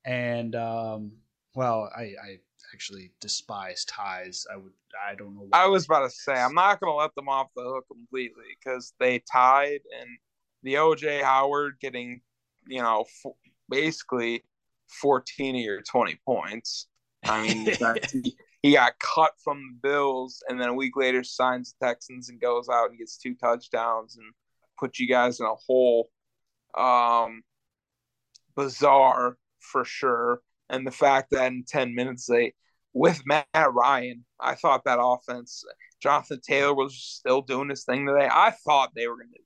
and 0.05 0.55
um, 0.55 1.11
well, 1.55 1.89
I, 1.95 2.01
I 2.01 2.39
actually 2.73 3.11
despise 3.21 3.85
ties. 3.85 4.45
I 4.51 4.57
would. 4.57 4.73
I 5.07 5.15
don't 5.15 5.35
know. 5.35 5.47
I 5.53 5.67
was 5.67 5.85
about 5.85 6.09
to 6.09 6.09
say 6.09 6.33
I'm 6.33 6.53
not 6.53 6.79
going 6.79 6.91
to 6.91 6.95
let 6.95 7.13
them 7.15 7.29
off 7.29 7.47
the 7.55 7.63
hook 7.63 7.85
completely 7.87 8.43
because 8.59 8.93
they 8.99 9.19
tied 9.31 9.79
and 9.99 10.09
the 10.63 10.75
OJ 10.75 11.21
Howard 11.21 11.75
getting, 11.79 12.21
you 12.67 12.81
know, 12.81 13.05
f- 13.25 13.33
basically 13.69 14.43
14 15.01 15.55
of 15.55 15.61
your 15.61 15.81
20 15.81 16.19
points. 16.25 16.87
I 17.23 17.47
mean, 17.47 17.67
he, 18.61 18.73
got 18.73 18.99
cut 18.99 19.31
from 19.43 19.59
the 19.59 19.87
Bills 19.87 20.43
and 20.47 20.59
then 20.59 20.69
a 20.69 20.73
week 20.73 20.95
later 20.95 21.23
signs 21.23 21.73
the 21.79 21.85
Texans 21.85 22.29
and 22.29 22.41
goes 22.41 22.69
out 22.69 22.89
and 22.89 22.97
gets 22.97 23.17
two 23.17 23.35
touchdowns 23.35 24.17
and 24.17 24.25
put 24.79 24.99
you 24.99 25.07
guys 25.07 25.39
in 25.39 25.45
a 25.45 25.55
hole. 25.55 26.09
Um, 26.75 27.43
bizarre 28.55 29.37
for 29.59 29.85
sure 29.85 30.41
and 30.69 30.85
the 30.85 30.91
fact 30.91 31.31
that 31.31 31.51
in 31.51 31.63
10 31.67 31.95
minutes 31.95 32.25
they 32.25 32.53
with 32.93 33.21
Matt 33.25 33.47
Ryan, 33.55 34.25
I 34.39 34.55
thought 34.55 34.83
that 34.85 34.99
offense, 34.99 35.63
Jonathan 36.01 36.41
Taylor 36.41 36.73
was 36.73 36.97
still 36.97 37.41
doing 37.41 37.69
his 37.69 37.83
thing 37.83 38.07
today. 38.07 38.27
I 38.31 38.51
thought 38.65 38.91
they 38.95 39.07
were 39.07 39.17
going 39.17 39.29
to 39.33 39.39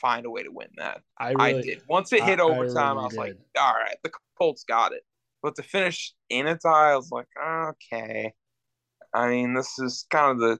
find 0.00 0.26
a 0.26 0.30
way 0.30 0.42
to 0.42 0.50
win 0.50 0.68
that. 0.78 1.02
I, 1.16 1.30
really, 1.30 1.58
I 1.58 1.62
did. 1.62 1.82
Once 1.88 2.12
it 2.12 2.24
hit 2.24 2.40
I, 2.40 2.42
overtime, 2.42 2.98
I, 2.98 3.02
really 3.02 3.02
I 3.02 3.04
was 3.04 3.12
did. 3.12 3.18
like, 3.18 3.36
all 3.58 3.74
right, 3.74 3.96
the 4.02 4.10
Colts 4.36 4.64
got 4.64 4.92
it. 4.92 5.02
But 5.42 5.54
to 5.56 5.62
finish 5.62 6.14
in 6.28 6.48
a 6.48 6.56
tie, 6.56 6.92
I 6.92 6.96
was 6.96 7.10
like, 7.12 7.28
okay. 7.40 8.32
I 9.14 9.28
mean, 9.28 9.54
this 9.54 9.78
is 9.78 10.06
kind 10.10 10.32
of 10.32 10.38
the, 10.38 10.58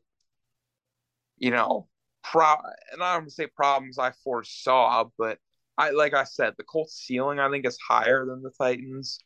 you 1.38 1.51
know, 1.51 1.88
pro. 2.23 2.55
And 2.92 3.03
I 3.03 3.14
don't 3.14 3.23
want 3.23 3.29
to 3.29 3.35
say 3.35 3.49
problems 3.49 3.99
I 3.99 4.12
foresaw, 4.23 5.07
but 5.18 5.38
I 5.77 5.90
like 5.90 6.14
I 6.14 6.25
said, 6.25 6.55
the 6.57 6.64
Colts 6.64 6.94
ceiling 6.94 7.38
I 7.38 7.51
think 7.51 7.66
is 7.66 7.79
higher 7.87 8.25
than 8.27 8.42
the 8.42 8.51
Titans. 8.51 9.18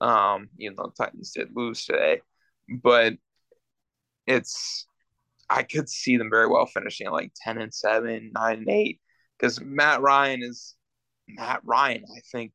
Um, 0.00 0.48
even 0.58 0.76
though 0.76 0.92
the 0.96 1.04
Titans 1.04 1.32
did 1.32 1.54
lose 1.54 1.84
today, 1.84 2.22
but 2.68 3.14
it's 4.26 4.86
I 5.48 5.62
could 5.62 5.88
see 5.88 6.16
them 6.16 6.30
very 6.30 6.46
well 6.46 6.66
finishing 6.66 7.06
at 7.06 7.12
like 7.12 7.32
ten 7.36 7.58
and 7.58 7.74
seven, 7.74 8.30
nine 8.34 8.58
and 8.58 8.70
eight, 8.70 9.00
because 9.38 9.60
Matt 9.60 10.00
Ryan 10.00 10.42
is 10.42 10.76
Matt 11.28 11.60
Ryan. 11.64 12.04
I 12.16 12.20
think 12.32 12.52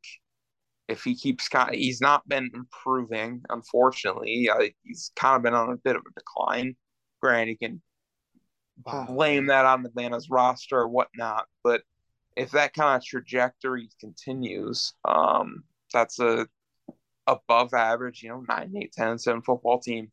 if 0.88 1.04
he 1.04 1.16
keeps 1.16 1.50
kind, 1.50 1.70
of, 1.70 1.76
he's 1.76 2.02
not 2.02 2.28
been 2.28 2.50
improving. 2.54 3.42
Unfortunately, 3.50 4.50
I, 4.52 4.74
he's 4.84 5.12
kind 5.16 5.36
of 5.36 5.44
been 5.44 5.54
on 5.54 5.72
a 5.72 5.78
bit 5.78 5.96
of 5.96 6.02
a 6.02 6.14
decline. 6.20 6.76
Granted, 7.22 7.58
he 7.60 7.68
can 7.68 7.82
blame 8.78 9.48
that 9.48 9.66
on 9.66 9.86
Atlanta's 9.86 10.30
roster 10.30 10.80
or 10.80 10.88
whatnot, 10.88 11.46
but 11.64 11.82
if 12.36 12.52
that 12.52 12.74
kind 12.74 12.98
of 12.98 13.06
trajectory 13.06 13.90
continues, 14.00 14.94
um, 15.06 15.64
that's 15.94 16.20
a 16.20 16.48
above 17.28 17.74
average, 17.74 18.24
you 18.24 18.30
know, 18.30 18.44
nine, 18.48 18.74
eight, 18.78 18.94
10, 18.94 19.18
7 19.18 19.42
football 19.42 19.80
team. 19.80 20.12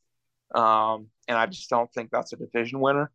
Um, 0.54 1.08
and 1.28 1.38
I 1.38 1.46
just 1.46 1.70
don't 1.70 1.92
think 1.92 2.10
that's 2.10 2.32
a 2.32 2.36
division 2.36 2.80
winner. 2.80 3.10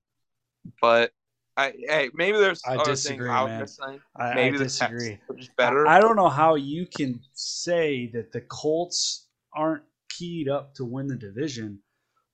But 0.81 1.11
I, 1.55 1.73
hey, 1.87 2.09
maybe 2.13 2.37
there's 2.37 2.61
I 2.67 2.83
disagree, 2.83 3.27
man. 3.27 3.61
missing. 3.61 3.99
I, 4.15 4.35
Maybe 4.35 4.57
I 4.57 4.63
disagree. 4.63 5.09
Texans 5.09 5.29
are 5.29 5.39
just 5.39 5.55
better. 5.55 5.87
I, 5.87 5.99
don't 5.99 6.15
know 6.15 6.29
how 6.29 6.53
you 6.53 6.85
can 6.85 7.19
say 7.33 8.11
that 8.13 8.31
the 8.31 8.41
Colts 8.41 9.27
aren't 9.55 9.83
keyed 10.09 10.49
up 10.49 10.75
to 10.75 10.85
win 10.85 11.07
the 11.07 11.15
division 11.15 11.79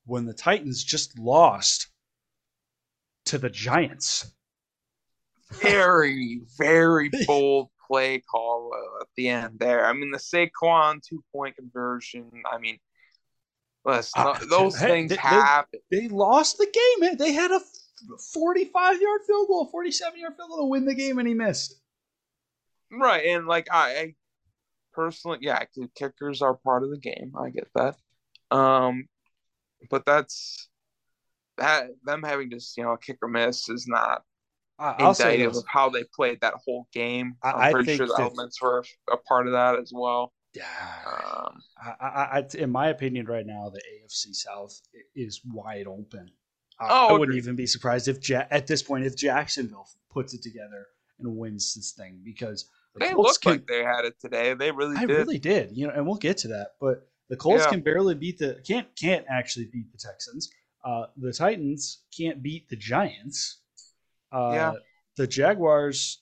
when 0.06 0.26
the 0.26 0.34
Titans 0.34 0.84
just 0.84 1.18
lost 1.18 1.88
to 3.26 3.38
the 3.38 3.50
Giants. 3.50 4.34
very, 5.54 6.42
very 6.58 7.10
bold 7.28 7.70
play 7.88 8.20
call 8.20 8.53
the 9.16 9.30
end 9.30 9.60
there. 9.60 9.86
I 9.86 9.94
mean, 9.94 10.12
the 10.12 10.18
Saquon 10.18 11.02
two 11.02 11.24
point 11.32 11.56
conversion. 11.56 12.30
I 12.52 12.58
mean, 12.58 12.80
listen, 13.86 14.22
Uh, 14.22 14.40
those 14.50 14.78
hey, 14.78 14.88
things 14.88 15.10
they- 15.10 15.16
they- 15.16 15.22
happen. 15.22 15.80
They 15.92 16.08
lost 16.08 16.58
the 16.58 16.66
game. 17.00 17.18
They 17.18 17.34
had 17.34 17.52
a 17.52 17.60
45 18.34 19.02
yard 19.02 19.22
field 19.26 19.48
goal, 19.48 19.68
47 19.72 20.20
yard 20.20 20.36
field 20.36 20.50
goal 20.50 20.60
to 20.60 20.66
win 20.66 20.86
the 20.86 20.96
game, 20.96 21.20
and 21.20 21.28
he 21.28 21.34
missed. 21.34 21.80
Right, 22.92 23.26
and 23.26 23.48
like 23.48 23.68
I, 23.72 23.98
I 23.98 24.16
personally, 24.94 25.40
yeah, 25.42 25.64
the 25.76 25.88
kickers 25.96 26.42
are 26.42 26.54
part 26.56 26.84
of 26.84 26.90
the 26.92 27.00
game. 27.00 27.34
I 27.38 27.50
get 27.50 27.68
that. 27.76 27.96
Um, 28.52 29.08
but 29.90 30.06
that's 30.06 30.70
that 31.58 31.88
them 32.04 32.24
having 32.24 32.50
to 32.52 32.60
you 32.78 32.84
know 32.84 32.92
a 32.94 32.98
kick 32.98 33.18
or 33.22 33.28
miss 33.28 33.70
is 33.70 33.88
not 33.88 34.24
I- 34.80 34.96
I'll 35.00 35.14
say 35.14 35.34
indicative 35.34 35.54
this. 35.54 35.62
of 35.64 35.68
how 35.68 35.90
they 35.90 36.04
played 36.16 36.42
that 36.42 36.56
whole 36.66 36.88
game. 36.94 37.36
I- 37.44 37.52
I'm 37.68 37.72
pretty 37.74 37.86
think 37.88 37.98
sure 37.98 38.08
the 38.08 38.14
that- 38.14 38.22
elements 38.24 38.62
were 38.62 38.84
a 39.12 39.18
part 39.18 39.48
of 39.48 39.54
that 39.54 39.78
as 39.80 39.92
well. 39.94 40.34
Yeah. 40.54 40.66
Um, 41.08 41.62
I, 41.82 42.46
in 42.56 42.70
my 42.70 42.90
opinion, 42.90 43.26
right 43.26 43.46
now, 43.46 43.70
the 43.70 43.82
AFC 43.82 44.34
South 44.34 44.80
is 45.16 45.42
wide 45.46 45.88
open. 45.88 46.30
I, 46.80 46.88
Oh, 46.90 47.08
I 47.16 47.20
wouldn't 47.20 47.38
even 47.38 47.56
be 47.56 47.66
surprised 47.68 48.08
if 48.08 48.28
ja- 48.30 48.46
at 48.52 48.68
this 48.68 48.84
point 48.84 49.06
if 49.06 49.16
Jacksonville 49.16 49.88
puts 50.12 50.34
it 50.34 50.42
together 50.44 50.88
and 51.20 51.38
wins 51.38 51.74
this 51.74 51.92
thing 51.94 52.22
because 52.24 52.70
the 52.94 53.00
they 53.06 53.14
Colts 53.14 53.30
looked 53.30 53.42
can, 53.42 53.52
like 53.54 53.68
they 53.68 53.84
had 53.84 54.06
it 54.06 54.20
today. 54.20 54.54
They 54.54 54.72
really 54.72 54.96
I 54.98 55.06
did. 55.06 55.18
really 55.18 55.40
did, 55.40 55.76
you 55.76 55.88
know, 55.88 55.94
and 55.94 56.06
we'll 56.06 56.16
get 56.18 56.38
to 56.40 56.48
that. 56.50 56.72
But 56.80 57.08
the 57.30 57.38
Colts 57.38 57.64
Yeah. 57.64 57.70
can 57.72 57.82
barely 57.82 58.14
beat 58.16 58.38
the 58.38 58.62
can't 58.68 58.88
can't 58.96 59.26
actually 59.30 59.66
beat 59.72 59.92
the 59.92 59.98
Texans. 59.98 60.52
Uh, 60.86 61.08
the 61.18 61.32
Titans 61.34 62.04
can't 62.16 62.44
beat 62.44 62.70
the 62.70 62.76
Giants. 62.76 63.62
Uh, 64.34 64.52
Yeah. 64.54 64.74
The 65.16 65.28
Jaguars. 65.28 66.22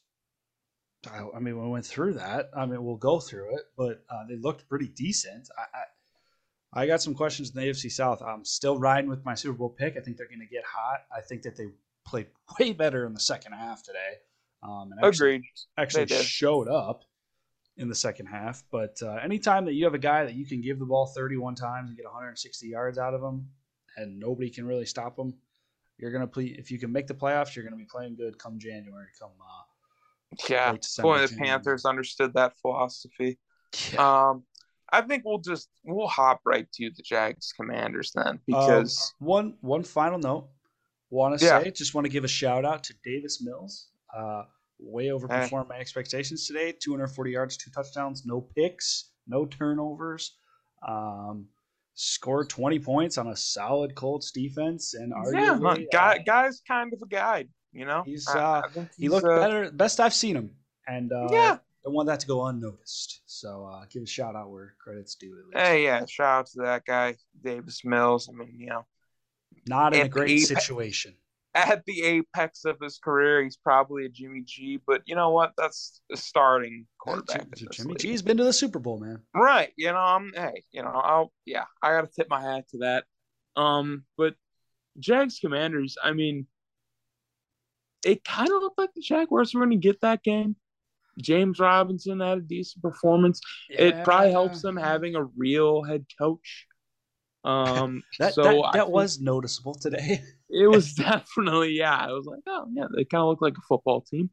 I, 1.09 1.25
I 1.35 1.39
mean, 1.39 1.59
we 1.59 1.67
went 1.67 1.85
through 1.85 2.13
that. 2.13 2.51
I 2.55 2.65
mean, 2.65 2.83
we'll 2.83 2.97
go 2.97 3.19
through 3.19 3.55
it, 3.55 3.63
but 3.75 4.03
uh, 4.09 4.25
they 4.29 4.35
looked 4.35 4.67
pretty 4.69 4.87
decent. 4.87 5.49
I, 5.57 5.61
I, 5.77 6.83
I 6.83 6.87
got 6.87 7.01
some 7.01 7.15
questions 7.15 7.49
in 7.49 7.59
the 7.59 7.67
AFC 7.67 7.91
South. 7.91 8.21
I'm 8.21 8.45
still 8.45 8.77
riding 8.77 9.09
with 9.09 9.25
my 9.25 9.33
Super 9.33 9.57
Bowl 9.57 9.69
pick. 9.69 9.97
I 9.97 10.01
think 10.01 10.17
they're 10.17 10.27
going 10.27 10.39
to 10.39 10.45
get 10.45 10.63
hot. 10.63 11.01
I 11.15 11.21
think 11.21 11.41
that 11.43 11.57
they 11.57 11.67
played 12.05 12.27
way 12.59 12.73
better 12.73 13.05
in 13.05 13.13
the 13.13 13.19
second 13.19 13.53
half 13.53 13.81
today. 13.83 14.19
Um, 14.63 14.91
and 14.91 15.03
actually, 15.03 15.35
Agreed. 15.35 15.45
actually 15.77 16.05
They 16.05 16.21
showed 16.21 16.67
up 16.67 17.03
in 17.77 17.89
the 17.89 17.95
second 17.95 18.27
half. 18.27 18.63
But 18.71 18.97
uh, 19.01 19.15
anytime 19.23 19.65
that 19.65 19.73
you 19.73 19.85
have 19.85 19.93
a 19.93 19.99
guy 19.99 20.23
that 20.25 20.35
you 20.35 20.45
can 20.45 20.61
give 20.61 20.79
the 20.79 20.85
ball 20.85 21.07
31 21.07 21.55
times 21.55 21.89
and 21.89 21.97
get 21.97 22.05
160 22.05 22.67
yards 22.67 22.97
out 22.97 23.13
of 23.13 23.21
him, 23.21 23.49
and 23.97 24.19
nobody 24.19 24.49
can 24.49 24.65
really 24.65 24.85
stop 24.85 25.17
him, 25.17 25.33
you're 25.97 26.11
gonna 26.11 26.27
play. 26.27 26.45
If 26.45 26.71
you 26.71 26.79
can 26.79 26.91
make 26.91 27.07
the 27.07 27.13
playoffs, 27.13 27.55
you're 27.55 27.63
gonna 27.63 27.75
be 27.75 27.85
playing 27.85 28.15
good 28.15 28.37
come 28.37 28.59
January, 28.59 29.07
come 29.19 29.31
uh, 29.39 30.35
Yeah. 30.49 30.75
Boy, 31.01 31.25
the 31.27 31.35
Panthers 31.37 31.85
understood 31.85 32.33
that 32.33 32.57
philosophy. 32.61 33.39
Yeah. 33.91 34.29
Um, 34.29 34.43
I 34.91 35.01
think 35.01 35.23
we'll 35.25 35.37
just 35.39 35.69
we'll 35.85 36.07
hop 36.07 36.41
right 36.45 36.69
to 36.73 36.89
the 36.89 37.01
Jags 37.03 37.53
Commanders 37.53 38.11
then 38.13 38.27
Um, 38.27 38.39
because 38.45 39.13
one 39.19 39.57
one 39.61 39.83
final 39.83 40.19
note, 40.19 40.49
want 41.09 41.37
to 41.39 41.45
Yeah. 41.45 41.63
say, 41.63 41.71
just 41.71 41.93
want 41.93 42.05
to 42.05 42.09
give 42.09 42.23
a 42.23 42.29
shout 42.29 42.65
out 42.65 42.83
to 42.85 42.93
Davis 43.03 43.41
Mills. 43.41 43.89
Uh, 44.15 44.43
way 44.79 45.07
overperformed 45.07 45.69
my 45.69 45.77
expectations 45.77 46.47
today. 46.47 46.73
240 46.73 47.31
yards, 47.31 47.55
two 47.55 47.71
touchdowns, 47.71 48.25
no 48.25 48.41
picks, 48.41 49.11
no 49.27 49.45
turnovers. 49.45 50.37
Um, 50.85 51.47
scored 51.93 52.49
20 52.49 52.79
points 52.79 53.17
on 53.17 53.27
a 53.27 53.35
solid 53.35 53.95
Colts 53.95 54.31
defense, 54.31 54.93
and 54.93 55.11
yeah, 55.11 55.53
arguably, 55.55 55.61
look, 55.61 55.79
uh, 55.79 55.83
guy, 55.91 56.17
guy's 56.19 56.61
kind 56.67 56.93
of 56.93 57.01
a 57.01 57.07
guide. 57.07 57.49
You 57.73 57.85
know, 57.85 58.03
He's, 58.03 58.27
uh, 58.27 58.61
I 58.65 58.67
think 58.69 58.89
he 58.97 59.03
he's, 59.03 59.11
looked 59.11 59.25
uh, 59.25 59.39
better, 59.39 59.71
best 59.71 59.99
I've 59.99 60.13
seen 60.13 60.35
him, 60.35 60.55
and 60.87 61.11
uh, 61.11 61.27
Yeah. 61.31 61.57
don't 61.83 61.93
want 61.93 62.07
that 62.07 62.19
to 62.21 62.27
go 62.27 62.45
unnoticed. 62.45 63.21
So 63.25 63.65
uh, 63.65 63.85
give 63.89 64.03
a 64.03 64.05
shout 64.05 64.35
out 64.35 64.49
where 64.49 64.75
credit's 64.83 65.15
due. 65.15 65.37
At 65.39 65.45
least. 65.55 65.67
Hey, 65.67 65.83
yeah, 65.85 66.05
shout 66.05 66.39
out 66.39 66.47
to 66.47 66.61
that 66.63 66.85
guy, 66.85 67.15
Davis 67.41 67.85
Mills. 67.85 68.27
I 68.29 68.33
mean, 68.33 68.55
you 68.57 68.67
know, 68.67 68.85
not 69.67 69.93
in 69.93 70.01
a 70.01 70.09
great 70.09 70.29
he- 70.29 70.39
situation. 70.39 71.15
At 71.53 71.83
the 71.85 72.03
apex 72.03 72.65
of 72.65 72.77
his 72.81 72.97
career, 72.97 73.43
he's 73.43 73.57
probably 73.57 74.05
a 74.05 74.09
Jimmy 74.09 74.43
G. 74.45 74.79
But 74.85 75.01
you 75.05 75.15
know 75.15 75.31
what? 75.31 75.53
That's 75.57 76.01
a 76.11 76.17
starting 76.17 76.85
quarterback. 76.99 77.41
in 77.41 77.67
Jimmy, 77.71 77.89
league. 77.89 77.99
G's 77.99 78.21
been 78.21 78.37
to 78.37 78.43
the 78.43 78.53
Super 78.53 78.79
Bowl, 78.79 78.99
man. 78.99 79.19
Right. 79.35 79.71
You 79.75 79.91
know, 79.91 79.97
I'm 79.97 80.31
hey, 80.35 80.63
you 80.71 80.81
know, 80.81 80.89
I'll 80.89 81.33
yeah, 81.45 81.65
I 81.81 81.91
gotta 81.91 82.07
tip 82.07 82.27
my 82.29 82.41
hat 82.41 82.69
to 82.69 82.77
that. 82.79 83.05
Um, 83.55 84.03
but 84.17 84.35
Jags 84.99 85.39
Commanders, 85.39 85.97
I 86.01 86.13
mean, 86.13 86.47
it 88.05 88.23
kind 88.23 88.49
of 88.49 88.61
looked 88.61 88.77
like 88.77 88.93
the 88.93 89.01
Jaguars 89.01 89.53
were 89.53 89.61
gonna 89.61 89.77
get 89.77 90.01
that 90.01 90.23
game. 90.23 90.55
James 91.19 91.59
Robinson 91.59 92.21
had 92.21 92.37
a 92.37 92.41
decent 92.41 92.81
performance. 92.81 93.41
It 93.69 94.03
probably 94.05 94.31
helps 94.31 94.61
them 94.61 94.77
having 94.77 95.15
a 95.15 95.25
real 95.35 95.83
head 95.83 96.05
coach. 96.17 96.67
Um, 97.43 98.03
That 98.19 98.33
so 98.33 98.43
that, 98.43 98.71
that 98.73 98.91
was 98.91 99.19
noticeable 99.19 99.73
today. 99.73 100.21
it 100.49 100.67
was 100.67 100.93
definitely 100.95 101.73
yeah. 101.73 101.95
I 101.95 102.11
was 102.11 102.25
like, 102.25 102.41
oh 102.47 102.67
yeah, 102.73 102.85
they 102.95 103.05
kind 103.05 103.21
of 103.21 103.27
look 103.29 103.41
like 103.41 103.57
a 103.57 103.67
football 103.67 104.01
team. 104.01 104.29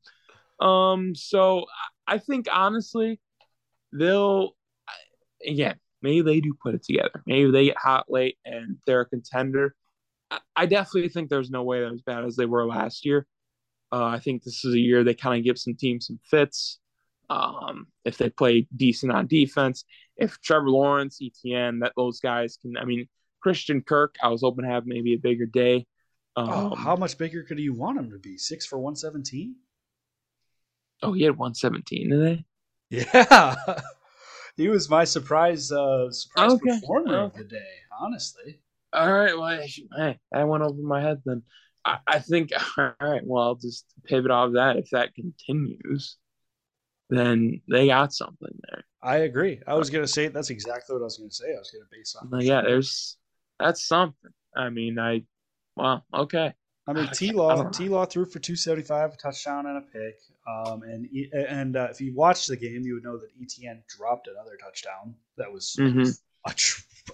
Um, 0.60 1.14
so 1.14 1.66
I 2.06 2.18
think 2.18 2.46
honestly, 2.52 3.20
they'll 3.92 4.52
again 5.46 5.78
maybe 6.02 6.22
they 6.22 6.40
do 6.40 6.54
put 6.62 6.74
it 6.74 6.84
together. 6.84 7.22
Maybe 7.26 7.50
they 7.50 7.66
get 7.66 7.78
hot 7.78 8.06
late 8.08 8.38
and 8.44 8.78
they're 8.86 9.02
a 9.02 9.06
contender. 9.06 9.74
I, 10.30 10.38
I 10.56 10.66
definitely 10.66 11.08
think 11.08 11.28
there's 11.28 11.50
no 11.50 11.62
way 11.62 11.80
they're 11.80 11.92
as 11.92 12.02
bad 12.02 12.24
as 12.24 12.36
they 12.36 12.46
were 12.46 12.66
last 12.66 13.04
year. 13.04 13.26
Uh, 13.90 14.04
I 14.04 14.18
think 14.18 14.42
this 14.42 14.64
is 14.64 14.74
a 14.74 14.78
year 14.78 15.02
they 15.02 15.14
kind 15.14 15.38
of 15.38 15.44
give 15.44 15.58
some 15.58 15.74
teams 15.74 16.06
some 16.06 16.20
fits. 16.30 16.78
Um, 17.30 17.88
if 18.04 18.16
they 18.16 18.30
play 18.30 18.66
decent 18.74 19.12
on 19.12 19.26
defense, 19.26 19.84
if 20.16 20.40
Trevor 20.40 20.70
Lawrence, 20.70 21.20
ETN, 21.22 21.80
that 21.80 21.92
those 21.96 22.20
guys 22.20 22.56
can. 22.60 22.76
I 22.76 22.84
mean, 22.84 23.06
Christian 23.42 23.82
Kirk, 23.82 24.16
I 24.22 24.28
was 24.28 24.40
hoping 24.42 24.64
to 24.64 24.70
have 24.70 24.86
maybe 24.86 25.14
a 25.14 25.18
bigger 25.18 25.46
day. 25.46 25.86
Um, 26.36 26.48
oh, 26.50 26.74
how 26.74 26.96
much 26.96 27.18
bigger 27.18 27.42
could 27.42 27.58
you 27.58 27.74
want 27.74 27.98
him 27.98 28.10
to 28.10 28.18
be? 28.18 28.38
Six 28.38 28.64
for 28.66 28.78
one 28.78 28.96
seventeen. 28.96 29.56
oh, 31.02 31.12
he 31.12 31.22
had 31.24 31.36
117 31.36 32.10
today. 32.10 32.44
Yeah, 32.90 33.54
he 34.56 34.68
was 34.68 34.88
my 34.88 35.04
surprise 35.04 35.70
uh, 35.70 36.10
surprise 36.10 36.52
Okay, 36.52 36.80
performer 36.80 37.18
of 37.24 37.34
the 37.34 37.44
day. 37.44 37.72
Honestly, 38.00 38.60
All 38.92 39.12
right, 39.12 39.36
well, 39.36 39.60
hey, 39.96 40.18
that 40.32 40.48
went 40.48 40.62
over 40.62 40.80
my 40.80 41.02
head 41.02 41.20
then. 41.24 41.42
I, 41.84 41.98
I 42.06 42.18
think, 42.20 42.52
all 42.78 42.92
right, 43.00 43.22
well, 43.24 43.42
I'll 43.44 43.54
just 43.56 43.84
pivot 44.04 44.30
off 44.30 44.52
that. 44.54 44.76
If 44.76 44.90
that 44.90 45.14
continues, 45.14 46.16
then 47.08 47.60
they 47.68 47.86
got 47.86 48.12
something 48.12 48.58
there. 48.70 48.84
I 49.02 49.18
agree. 49.18 49.60
I 49.66 49.74
was 49.74 49.90
gonna 49.90 50.08
say 50.08 50.28
that's 50.28 50.50
exactly 50.50 50.94
what 50.94 51.02
I 51.02 51.04
was 51.04 51.18
gonna 51.18 51.30
say. 51.30 51.54
I 51.54 51.58
was 51.58 51.70
gonna 51.70 51.84
base 51.90 52.16
on. 52.20 52.30
Like, 52.30 52.44
yeah, 52.46 52.62
there's 52.62 53.16
that's 53.58 53.86
something. 53.86 54.32
I 54.56 54.70
mean, 54.70 54.98
I, 54.98 55.22
well, 55.76 56.04
okay. 56.12 56.52
I 56.86 56.92
mean, 56.92 57.08
T 57.08 57.32
Law. 57.32 57.68
T 57.70 57.88
Law 57.88 58.06
threw 58.06 58.24
for 58.24 58.38
two 58.38 58.56
seventy 58.56 58.82
five, 58.82 59.12
a 59.12 59.16
touchdown 59.16 59.66
and 59.66 59.78
a 59.78 59.80
pick. 59.82 60.20
Um, 60.46 60.82
and 60.82 61.06
and 61.32 61.76
uh, 61.76 61.88
if 61.90 62.00
you 62.00 62.14
watched 62.14 62.48
the 62.48 62.56
game, 62.56 62.82
you 62.84 62.94
would 62.94 63.04
know 63.04 63.18
that 63.18 63.30
ETN 63.40 63.82
dropped 63.86 64.26
another 64.28 64.56
touchdown. 64.56 65.14
That 65.36 65.52
was 65.52 65.76
Mhm. 65.78 66.18
a 66.46 66.54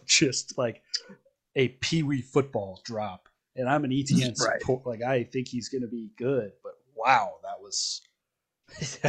just 0.07 0.57
like 0.57 0.83
a 1.57 1.68
pee 1.68 2.02
wee 2.02 2.22
football 2.22 2.80
drop. 2.85 3.28
And 3.57 3.68
I'm 3.68 3.85
an 3.85 3.90
ETN 3.92 4.40
Right. 4.40 4.61
support. 4.61 4.87
Like 4.87 5.02
I 5.02 5.24
think 5.24 5.48
he's 5.48 5.68
going 5.68 5.83
to 5.83 5.88
be 5.88 6.11
good, 6.16 6.52
but 6.62 6.78
wow, 6.94 7.35
that 7.42 7.61
was 7.61 8.00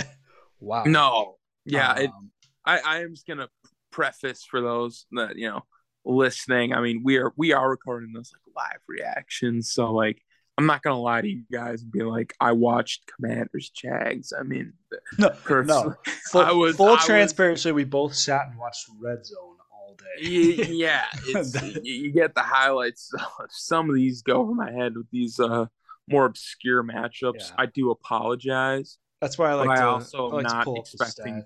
wow. 0.60 0.84
No, 0.86 1.36
yeah, 1.66 1.96
it, 1.98 2.10
Um, 2.10 2.32
I, 2.66 2.80
I 2.80 2.98
am 3.02 3.14
just 3.14 3.28
gonna 3.28 3.50
preface 3.92 4.44
for 4.44 4.62
those 4.62 5.06
that 5.14 5.38
you 5.38 5.50
know 5.50 5.62
listening. 6.06 6.74
I 6.74 6.82
mean, 6.82 7.02
we 7.04 7.18
are 7.18 7.34
we 7.38 7.54
are 7.54 7.70
recording 7.70 8.14
this 8.14 8.32
like 8.34 8.56
live 8.72 8.82
reactions, 8.88 9.72
so 9.72 9.92
like 9.94 10.22
I'm 10.58 10.66
not 10.66 10.82
gonna 10.82 11.00
lie 11.00 11.22
to 11.22 11.28
you 11.28 11.44
guys 11.52 11.82
and 11.82 11.92
be 11.92 12.04
like 12.04 12.34
I 12.40 12.54
watched 12.54 13.12
Commanders 13.16 13.70
Jags. 13.70 14.34
I 14.38 14.44
mean, 14.44 14.74
no, 15.18 15.32
no. 15.50 15.96
Full, 16.32 16.42
I 16.42 16.52
was- 16.52 16.76
full 16.78 16.88
I 16.88 16.92
was- 16.94 17.06
transparency. 17.06 17.72
We 17.72 17.84
both 17.84 18.16
sat 18.16 18.48
and 18.50 18.58
watched 18.58 18.86
Red 19.02 19.26
Zone 19.26 19.58
all 19.72 19.96
day. 19.98 20.24
yeah, 20.24 21.04
you, 21.28 21.44
you 21.84 22.12
get 22.12 22.34
the 22.36 22.42
highlights. 22.42 23.12
Some 23.50 23.90
of 23.90 23.96
these 23.96 24.22
go 24.22 24.42
over 24.42 24.54
my 24.56 24.72
head 24.72 24.96
with 24.96 25.10
these 25.12 25.40
uh 25.40 25.66
more 26.08 26.26
obscure 26.26 26.84
matchups. 26.84 27.50
Yeah. 27.50 27.56
I 27.58 27.66
do 27.66 27.92
apologize. 27.92 28.98
That's 29.26 29.40
why 29.40 29.50
I 29.50 29.54
like 29.56 29.68
But 29.70 29.78
I 29.80 29.82
to. 29.82 29.88
also 29.88 30.30
I 30.30 30.36
like 30.36 30.44
not 30.44 30.66
pull 30.66 30.78
up 30.78 30.86
the 30.86 31.04
expecting- 31.04 31.44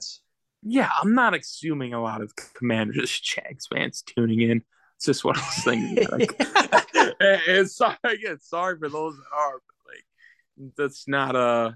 yeah, 0.64 0.90
I'm 1.02 1.16
not 1.16 1.34
assuming 1.34 1.94
a 1.94 2.02
lot 2.02 2.22
of 2.22 2.34
Commanders 2.56 3.18
Jags 3.24 3.68
fans 3.68 4.02
tuning 4.02 4.42
in. 4.42 4.64
It's 4.98 5.06
just 5.06 5.24
what 5.24 5.38
I 5.38 5.40
was 5.40 5.64
thinking. 5.64 6.06
Like, 6.12 6.36
it's 7.22 7.78
sorry 7.78 7.96
again, 8.04 8.38
sorry 8.42 8.78
for 8.78 8.90
those 8.90 9.16
that 9.16 9.34
are, 9.34 9.62
but 9.66 9.94
like 9.94 10.74
that's 10.76 11.08
not 11.08 11.38
a 11.38 11.40
uh, 11.40 11.72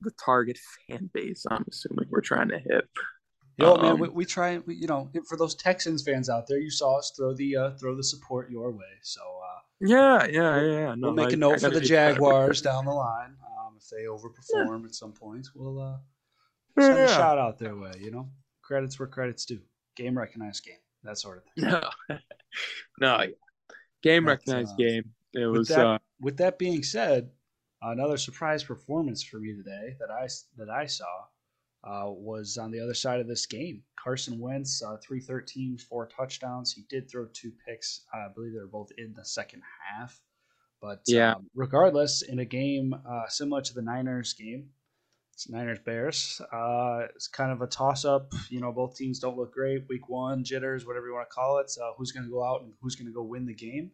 the 0.00 0.12
target 0.12 0.58
fan 0.88 1.10
base. 1.12 1.44
I'm 1.50 1.66
assuming 1.70 2.06
we're 2.08 2.22
trying 2.22 2.48
to 2.48 2.58
hit. 2.58 2.88
Yo, 3.58 3.74
um, 3.74 3.82
man, 3.82 3.98
we, 3.98 4.08
we 4.08 4.24
try. 4.24 4.56
We, 4.64 4.76
you 4.76 4.86
know, 4.86 5.10
for 5.28 5.36
those 5.36 5.54
Texans 5.54 6.02
fans 6.02 6.30
out 6.30 6.46
there, 6.46 6.60
you 6.60 6.70
saw 6.70 6.96
us 6.96 7.12
throw 7.14 7.34
the 7.34 7.56
uh, 7.58 7.70
throw 7.72 7.94
the 7.94 8.04
support 8.04 8.50
your 8.50 8.70
way. 8.70 8.94
So 9.02 9.20
uh, 9.20 9.60
yeah, 9.82 10.24
yeah, 10.24 10.60
yeah. 10.62 10.94
No, 10.94 11.08
we'll 11.08 11.12
make 11.12 11.34
a 11.34 11.36
note 11.36 11.60
for 11.60 11.68
the 11.68 11.78
Jaguars 11.78 12.62
down 12.62 12.86
the 12.86 12.92
line. 12.92 13.36
If 13.82 13.90
they 13.90 14.04
overperform 14.04 14.80
yeah. 14.80 14.86
at 14.86 14.94
some 14.94 15.12
points, 15.12 15.52
we'll 15.54 15.80
uh, 15.80 15.96
send 16.78 16.96
yeah. 16.96 17.04
a 17.04 17.08
shout 17.08 17.38
out 17.38 17.58
their 17.58 17.76
way. 17.76 17.92
You 17.98 18.10
know, 18.10 18.28
credits 18.62 18.98
where 18.98 19.08
credits 19.08 19.44
due. 19.44 19.60
Game 19.94 20.16
recognized 20.16 20.64
game, 20.64 20.76
that 21.02 21.18
sort 21.18 21.38
of 21.38 21.44
thing. 21.44 21.82
No, 23.00 23.18
no, 23.18 23.26
game 24.02 24.26
recognized 24.26 24.72
uh, 24.72 24.76
game. 24.76 25.10
It 25.34 25.46
was. 25.46 25.60
With 25.60 25.68
that, 25.68 25.86
uh, 25.86 25.98
with 26.20 26.36
that 26.38 26.58
being 26.58 26.82
said, 26.82 27.30
another 27.82 28.16
surprise 28.16 28.62
performance 28.62 29.22
for 29.22 29.38
me 29.38 29.54
today 29.54 29.96
that 29.98 30.10
I 30.10 30.28
that 30.56 30.70
I 30.70 30.86
saw 30.86 31.04
uh, 31.84 32.10
was 32.10 32.58
on 32.58 32.70
the 32.70 32.80
other 32.80 32.94
side 32.94 33.20
of 33.20 33.26
this 33.26 33.46
game. 33.46 33.82
Carson 34.02 34.38
Wentz, 34.38 34.82
uh, 34.82 34.96
313, 35.02 35.78
four 35.78 36.06
touchdowns. 36.06 36.72
He 36.72 36.82
did 36.88 37.10
throw 37.10 37.26
two 37.32 37.52
picks. 37.66 38.02
I 38.12 38.26
believe 38.34 38.52
they 38.52 38.60
were 38.60 38.66
both 38.66 38.90
in 38.98 39.12
the 39.14 39.24
second 39.24 39.62
half. 39.88 40.20
But 40.82 41.02
yeah. 41.06 41.34
Um, 41.34 41.46
regardless, 41.54 42.22
in 42.22 42.40
a 42.40 42.44
game 42.44 42.94
uh, 43.08 43.28
similar 43.28 43.62
to 43.62 43.72
the 43.72 43.82
Niners 43.82 44.32
game, 44.34 44.70
it's 45.32 45.48
Niners 45.48 45.78
Bears. 45.78 46.40
Uh, 46.52 47.06
it's 47.14 47.28
kind 47.28 47.52
of 47.52 47.62
a 47.62 47.68
toss 47.68 48.04
up. 48.04 48.32
You 48.50 48.60
know, 48.60 48.72
both 48.72 48.96
teams 48.96 49.20
don't 49.20 49.36
look 49.38 49.54
great. 49.54 49.84
Week 49.88 50.08
one, 50.08 50.42
jitters, 50.42 50.84
whatever 50.84 51.06
you 51.06 51.14
want 51.14 51.30
to 51.30 51.34
call 51.34 51.58
it. 51.58 51.70
So 51.70 51.94
who's 51.96 52.10
going 52.10 52.26
to 52.26 52.30
go 52.30 52.44
out 52.44 52.62
and 52.62 52.72
who's 52.82 52.96
going 52.96 53.06
to 53.06 53.14
go 53.14 53.22
win 53.22 53.46
the 53.46 53.54
game? 53.54 53.92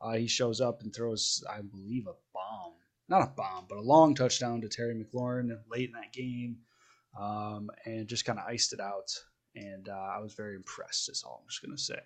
Uh, 0.00 0.12
he 0.12 0.28
shows 0.28 0.60
up 0.60 0.80
and 0.82 0.94
throws, 0.94 1.42
I 1.50 1.60
believe, 1.60 2.06
a 2.06 2.14
bomb. 2.32 2.74
Not 3.08 3.22
a 3.22 3.32
bomb, 3.36 3.66
but 3.68 3.78
a 3.78 3.82
long 3.82 4.14
touchdown 4.14 4.60
to 4.60 4.68
Terry 4.68 4.94
McLaurin 4.94 5.50
late 5.68 5.88
in 5.88 5.94
that 5.94 6.12
game 6.12 6.58
um, 7.18 7.68
and 7.84 8.06
just 8.06 8.24
kind 8.24 8.38
of 8.38 8.46
iced 8.46 8.72
it 8.72 8.80
out. 8.80 9.10
And 9.56 9.88
uh, 9.88 9.92
I 9.92 10.20
was 10.20 10.34
very 10.34 10.54
impressed. 10.54 11.08
Is 11.08 11.24
all 11.26 11.40
I'm 11.42 11.48
just 11.48 11.62
gonna 11.62 11.78
say. 11.78 11.98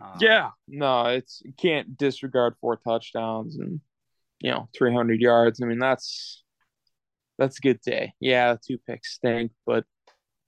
Um, 0.00 0.18
yeah, 0.20 0.50
no, 0.66 1.06
it's 1.06 1.42
you 1.44 1.52
can't 1.52 1.96
disregard 1.96 2.54
four 2.60 2.76
touchdowns 2.76 3.56
and 3.56 3.80
you 4.40 4.50
know 4.50 4.68
300 4.76 5.20
yards. 5.20 5.60
I 5.62 5.66
mean, 5.66 5.78
that's 5.78 6.42
that's 7.38 7.58
a 7.58 7.62
good 7.62 7.80
day. 7.82 8.14
Yeah, 8.20 8.56
two 8.66 8.78
picks 8.86 9.14
stink, 9.14 9.52
but 9.66 9.84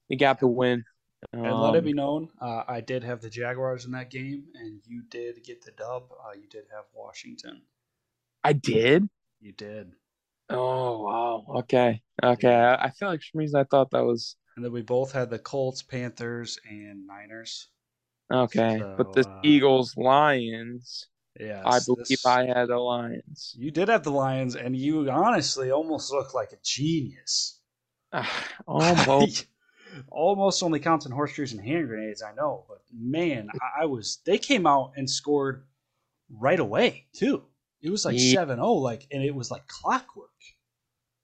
you 0.09 0.19
got 0.19 0.41
the 0.41 0.47
win. 0.47 0.85
Um, 1.33 1.45
and 1.45 1.61
let 1.61 1.75
it 1.77 1.85
be 1.85 1.93
known, 1.93 2.29
uh, 2.41 2.65
I 2.67 2.81
did 2.81 3.05
have 3.05 3.21
the 3.21 3.31
Jaguars 3.31 3.85
in 3.85 3.93
that 3.93 4.11
game, 4.11 4.45
and 4.55 4.81
you 4.87 5.03
did 5.09 5.45
get 5.45 5.63
the 5.63 5.71
dub. 5.73 6.05
Uh, 6.13 6.33
you 6.35 6.49
did 6.49 6.65
have 6.75 6.85
Washington. 6.95 7.63
I 8.43 8.55
did. 8.55 9.09
You 9.41 9.53
did. 9.53 9.93
Oh 10.51 11.03
wow. 11.03 11.45
Okay. 11.61 12.03
Okay. 12.23 12.55
I, 12.55 12.87
I 12.87 12.91
feel 12.91 13.09
like 13.09 13.21
for 13.21 13.27
some 13.33 13.39
reason 13.39 13.61
I 13.61 13.65
thought 13.65 13.91
that 13.93 14.05
was. 14.05 14.37
And 14.57 14.65
then 14.65 14.73
we 14.73 14.83
both 14.83 15.13
had 15.13 15.31
the 15.31 15.39
Colts, 15.39 15.83
Panthers, 15.83 16.59
and 16.69 17.07
Niners. 17.07 17.69
Okay, 18.33 18.79
so, 18.79 18.95
but 18.97 19.13
the 19.13 19.29
uh, 19.29 19.41
Eagles, 19.43 19.95
Lions. 19.97 21.09
Yeah, 21.39 21.63
I 21.65 21.81
believe 21.85 22.07
this... 22.09 22.27
I 22.27 22.47
had 22.47 22.69
the 22.69 22.79
Lions. 22.79 23.55
You 23.59 23.71
did 23.71 23.89
have 23.89 24.05
the 24.05 24.11
Lions, 24.11 24.57
and 24.57 24.77
you 24.77 25.11
honestly 25.11 25.71
almost 25.71 26.13
looked 26.13 26.35
like 26.35 26.53
a 26.53 26.59
genius. 26.63 27.61
almost. 28.67 29.47
almost 30.11 30.63
only 30.63 30.81
counts 30.81 31.05
in 31.05 31.13
horseshoes 31.13 31.53
and 31.53 31.61
hand 31.61 31.89
grenades, 31.89 32.23
I 32.23 32.35
know, 32.35 32.65
but 32.69 32.79
man, 32.93 33.49
I 33.79 33.85
was. 33.85 34.19
They 34.25 34.39
came 34.39 34.67
out 34.67 34.93
and 34.97 35.09
scored 35.09 35.65
right 36.31 36.61
away 36.61 37.07
too. 37.13 37.43
It 37.83 37.91
was 37.91 38.05
like 38.05 38.19
seven 38.19 38.59
yeah. 38.59 38.65
oh, 38.65 38.75
like, 38.75 39.07
and 39.11 39.23
it 39.23 39.35
was 39.35 39.51
like 39.51 39.67
clockwork. 39.67 40.31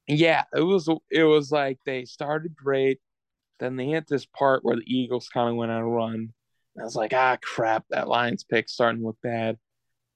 Yeah, 0.06 0.44
it 0.54 0.60
was. 0.60 0.88
It 1.10 1.24
was 1.24 1.50
like 1.52 1.78
they 1.86 2.04
started 2.04 2.56
great, 2.56 3.00
then 3.58 3.76
they 3.76 3.86
hit 3.86 4.06
this 4.08 4.26
part 4.26 4.64
where 4.64 4.76
the 4.76 4.84
Eagles 4.86 5.28
kind 5.28 5.48
of 5.48 5.56
went 5.56 5.72
on 5.72 5.82
a 5.82 5.88
run. 5.88 6.32
And 6.78 6.84
I 6.84 6.86
was 6.86 6.94
like, 6.94 7.12
ah, 7.12 7.36
crap, 7.42 7.86
that 7.90 8.06
Lions 8.06 8.44
pick 8.44 8.68
starting 8.68 9.00
to 9.00 9.06
look 9.08 9.16
bad. 9.20 9.58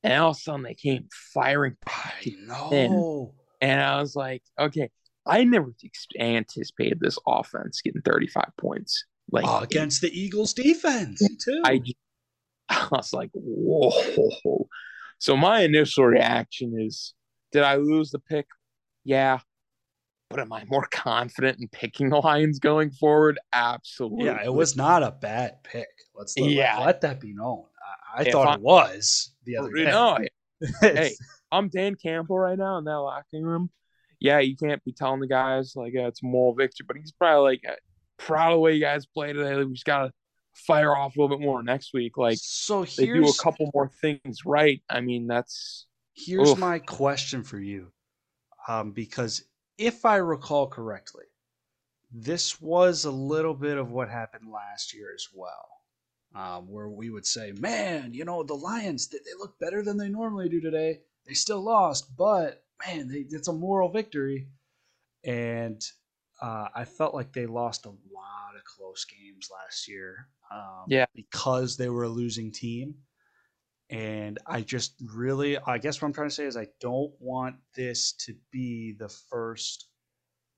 And 0.05 0.23
all 0.23 0.31
of 0.31 0.37
a 0.37 0.39
sudden 0.39 0.63
they 0.63 0.75
came 0.75 1.09
firing. 1.35 1.77
I 1.89 2.37
know. 2.39 2.71
In, 2.71 3.69
and 3.69 3.81
I 3.81 4.01
was 4.01 4.15
like, 4.15 4.45
okay, 4.57 4.89
I 5.27 5.43
never 5.43 5.75
anticipated 6.21 7.01
this 7.01 7.19
offense 7.27 7.81
getting 7.83 8.03
35 8.03 8.45
points. 8.59 9.05
Like 9.33 9.45
oh, 9.45 9.59
against 9.59 10.03
the 10.03 10.17
Eagles 10.17 10.55
defense 10.55 11.21
too. 11.45 11.63
I, 11.65 11.81
I 12.69 12.87
was 12.93 13.13
like, 13.13 13.31
whoa. 13.35 14.69
So 15.19 15.37
my 15.37 15.63
initial 15.63 16.05
reaction 16.05 16.81
is, 16.81 17.13
did 17.51 17.65
I 17.65 17.75
lose 17.75 18.13
the 18.13 18.21
pick? 18.21 18.47
Yeah. 19.03 19.41
But 20.33 20.41
am 20.41 20.53
I 20.53 20.65
more 20.65 20.87
confident 20.91 21.61
in 21.61 21.69
picking 21.69 22.09
the 22.09 22.17
Lions 22.17 22.59
going 22.59 22.91
forward? 22.91 23.39
Absolutely. 23.53 24.25
Yeah, 24.25 24.43
it 24.43 24.53
was 24.53 24.77
not 24.77 25.03
a 25.03 25.11
bad 25.11 25.63
pick. 25.63 25.89
Let's 26.15 26.39
let, 26.39 26.51
yeah. 26.51 26.81
let 26.81 27.03
that 27.03 27.21
be 27.21 27.35
known. 27.35 27.65
I, 28.17 28.23
I 28.23 28.31
thought 28.31 28.49
I'm, 28.49 28.61
it 28.61 28.63
was 28.63 29.35
the 29.45 29.59
other 29.59 29.71
day. 29.73 29.85
No, 29.85 30.19
hey, 30.81 31.15
I'm 31.51 31.69
Dan 31.69 31.97
Campbell 31.97 32.39
right 32.39 32.59
now 32.59 32.79
in 32.79 32.85
that 32.85 32.97
locker 32.97 33.27
room. 33.33 33.71
Yeah, 34.21 34.39
you 34.39 34.57
can't 34.57 34.83
be 34.85 34.93
telling 34.93 35.21
the 35.21 35.27
guys 35.27 35.75
like 35.77 35.95
uh, 35.97 36.07
it's 36.07 36.23
a 36.23 36.27
moral 36.27 36.55
victory, 36.55 36.87
but 36.87 36.97
he's 36.97 37.13
probably 37.13 37.61
like 37.65 37.79
proud 38.19 38.53
of 38.53 38.57
the 38.57 38.61
way 38.61 38.73
you 38.75 38.81
guys 38.81 39.05
played 39.05 39.35
today. 39.35 39.57
We 39.63 39.73
just 39.73 39.85
gotta 39.85 40.13
fire 40.55 40.97
off 40.97 41.17
a 41.17 41.21
little 41.21 41.37
bit 41.37 41.45
more 41.45 41.63
next 41.63 41.93
week. 41.93 42.17
Like, 42.17 42.39
so 42.41 42.85
they 42.85 43.07
do 43.07 43.29
a 43.29 43.43
couple 43.43 43.71
more 43.75 43.91
things 44.01 44.47
right. 44.47 44.83
I 44.89 45.01
mean, 45.01 45.27
that's 45.27 45.87
here's 46.15 46.53
oof. 46.53 46.59
my 46.59 46.79
question 46.79 47.43
for 47.43 47.59
you, 47.59 47.93
um, 48.69 48.93
because 48.93 49.45
if 49.79 50.05
I 50.05 50.17
recall 50.17 50.69
correctly, 50.69 51.25
this 52.13 52.61
was 52.61 53.05
a 53.05 53.11
little 53.11 53.55
bit 53.55 53.79
of 53.79 53.91
what 53.91 54.09
happened 54.09 54.51
last 54.51 54.95
year 54.95 55.09
as 55.15 55.29
well. 55.35 55.69
Um, 56.35 56.71
where 56.71 56.89
we 56.89 57.11
would 57.11 57.27
say, 57.27 57.53
man, 57.53 58.15
you 58.15 58.25
know, 58.25 58.43
the 58.43 58.55
Lions, 58.55 59.09
they, 59.09 59.19
they 59.19 59.39
look 59.39 59.59
better 59.59 59.83
than 59.83 59.99
they 59.99 60.09
normally 60.09 60.49
do 60.49 60.63
today. 60.63 61.01
They 61.27 61.35
still 61.35 61.63
lost, 61.63 62.17
but 62.17 62.65
man, 62.87 63.09
they, 63.09 63.27
it's 63.29 63.49
a 63.49 63.53
moral 63.53 63.91
victory. 63.91 64.49
And 65.25 65.85
uh, 66.41 66.69
I 66.75 66.87
felt 66.87 67.15
like 67.15 67.33
they 67.33 67.45
lost 67.45 67.85
a 67.85 67.91
lot 67.91 68.57
of 68.57 68.65
close 68.65 69.05
games 69.05 69.51
last 69.53 69.87
year 69.87 70.29
um, 70.51 70.85
yeah. 70.89 71.05
because 71.15 71.77
they 71.77 71.89
were 71.89 72.05
a 72.05 72.09
losing 72.09 72.51
team. 72.51 72.95
And 73.93 74.39
I 74.47 74.63
just 74.63 74.95
really, 75.15 75.59
I 75.59 75.77
guess 75.77 76.01
what 76.01 76.09
I'm 76.09 76.15
trying 76.15 76.31
to 76.31 76.35
say 76.35 76.47
is, 76.47 76.57
I 76.57 76.69
don't 76.81 77.13
want 77.21 77.57
this 77.77 78.15
to 78.21 78.35
be 78.51 78.95
the 78.99 79.11
first 79.11 79.87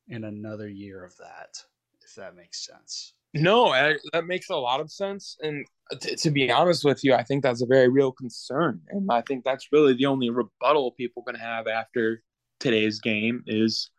in 0.09 0.23
another 0.23 0.69
year 0.69 1.05
of 1.05 1.17
that, 1.17 1.59
if 2.03 2.15
that 2.15 2.37
makes 2.37 2.65
sense. 2.65 3.13
No, 3.35 3.73
that 4.13 4.27
makes 4.27 4.51
a 4.51 4.57
lot 4.57 4.81
of 4.81 4.93
sense. 4.93 5.37
And 5.43 5.67
t- 6.01 6.15
to 6.15 6.31
be 6.31 6.53
honest 6.53 6.85
with 6.85 7.03
you, 7.03 7.15
I 7.15 7.25
think 7.25 7.43
that's 7.43 7.63
a 7.63 7.67
very 7.67 7.89
real 7.89 8.13
concern. 8.13 8.81
And 8.91 9.11
I 9.11 9.23
think 9.23 9.43
that's 9.43 9.73
really 9.73 9.95
the 9.95 10.07
only 10.07 10.31
rebuttal 10.31 10.93
people 10.93 11.25
to 11.27 11.37
have 11.37 11.67
after 11.67 12.23
today's 12.61 13.01
game 13.01 13.43
is 13.49 13.91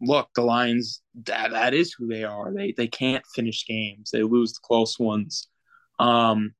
look, 0.00 0.30
the 0.34 0.42
Lions 0.42 1.02
that 1.24 1.50
that 1.50 1.74
is 1.74 1.92
who 1.92 2.08
they 2.08 2.24
are. 2.24 2.50
They 2.54 2.72
they 2.74 2.88
can't 2.88 3.24
finish 3.34 3.66
games. 3.66 4.10
They 4.10 4.22
lose 4.22 4.54
the 4.54 4.60
close 4.62 4.98
ones. 4.98 5.48
Um 5.98 6.54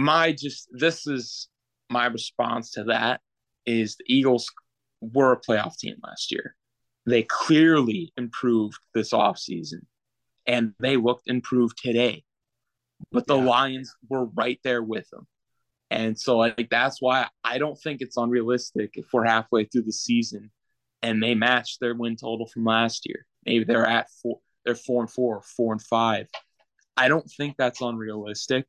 my 0.00 0.32
just 0.32 0.68
this 0.72 1.06
is 1.06 1.48
my 1.88 2.06
response 2.06 2.72
to 2.72 2.84
that 2.84 3.20
is 3.66 3.96
the 3.96 4.04
Eagles 4.06 4.48
were 5.00 5.32
a 5.32 5.40
playoff 5.40 5.76
team 5.78 5.96
last 6.02 6.30
year. 6.30 6.54
They 7.06 7.22
clearly 7.22 8.12
improved 8.16 8.78
this 8.94 9.12
offseason 9.12 9.80
and 10.46 10.74
they 10.78 10.96
looked 10.96 11.24
improved 11.26 11.78
today. 11.82 12.24
But 13.10 13.26
the 13.26 13.36
yeah. 13.36 13.44
Lions 13.44 13.94
were 14.08 14.26
right 14.26 14.60
there 14.62 14.82
with 14.82 15.08
them. 15.10 15.26
And 15.90 16.18
so 16.18 16.36
like 16.36 16.68
that's 16.70 17.00
why 17.00 17.28
I 17.42 17.58
don't 17.58 17.78
think 17.80 18.00
it's 18.00 18.16
unrealistic 18.16 18.92
if 18.94 19.06
we're 19.12 19.24
halfway 19.24 19.64
through 19.64 19.82
the 19.82 19.92
season 19.92 20.50
and 21.02 21.22
they 21.22 21.34
match 21.34 21.78
their 21.80 21.94
win 21.94 22.16
total 22.16 22.46
from 22.46 22.64
last 22.64 23.06
year. 23.06 23.26
Maybe 23.44 23.64
they're 23.64 23.86
at 23.86 24.08
four, 24.22 24.38
they're 24.64 24.74
four 24.74 25.02
and 25.02 25.10
four, 25.10 25.42
four 25.56 25.72
and 25.72 25.82
five. 25.82 26.28
I 26.96 27.08
don't 27.08 27.28
think 27.36 27.56
that's 27.56 27.80
unrealistic. 27.80 28.66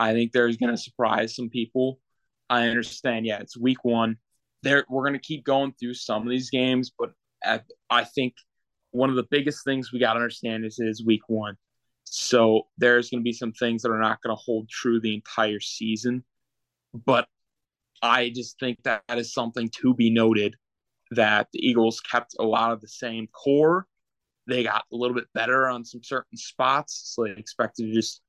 I 0.00 0.12
think 0.12 0.32
there's 0.32 0.56
going 0.56 0.70
to 0.70 0.80
surprise 0.80 1.36
some 1.36 1.50
people. 1.50 2.00
I 2.48 2.66
understand. 2.66 3.26
Yeah, 3.26 3.38
it's 3.38 3.56
week 3.56 3.84
one. 3.84 4.16
There, 4.62 4.84
we're 4.88 5.04
going 5.04 5.18
to 5.18 5.20
keep 5.20 5.44
going 5.44 5.74
through 5.78 5.94
some 5.94 6.22
of 6.22 6.28
these 6.28 6.50
games, 6.50 6.90
but 6.98 7.12
at, 7.44 7.64
I 7.88 8.04
think 8.04 8.34
one 8.90 9.10
of 9.10 9.16
the 9.16 9.26
biggest 9.30 9.64
things 9.64 9.92
we 9.92 10.00
got 10.00 10.14
to 10.14 10.18
understand 10.18 10.64
is 10.64 10.78
is 10.78 11.04
week 11.04 11.28
one. 11.28 11.56
So 12.04 12.66
there's 12.76 13.10
going 13.10 13.20
to 13.20 13.24
be 13.24 13.32
some 13.32 13.52
things 13.52 13.82
that 13.82 13.90
are 13.90 14.00
not 14.00 14.20
going 14.20 14.34
to 14.34 14.42
hold 14.42 14.68
true 14.68 15.00
the 15.00 15.14
entire 15.14 15.60
season, 15.60 16.24
but 16.92 17.28
I 18.02 18.30
just 18.34 18.58
think 18.58 18.82
that, 18.82 19.02
that 19.06 19.18
is 19.18 19.32
something 19.32 19.68
to 19.80 19.94
be 19.94 20.10
noted 20.10 20.56
that 21.12 21.48
the 21.52 21.60
Eagles 21.64 22.00
kept 22.00 22.34
a 22.40 22.44
lot 22.44 22.72
of 22.72 22.80
the 22.80 22.88
same 22.88 23.28
core 23.28 23.86
they 24.50 24.62
got 24.64 24.84
a 24.92 24.96
little 24.96 25.14
bit 25.14 25.32
better 25.32 25.68
on 25.68 25.84
some 25.84 26.02
certain 26.02 26.36
spots. 26.36 27.14
So 27.14 27.24
they 27.24 27.32
expected 27.32 27.86
to 27.86 27.92
just 27.92 28.20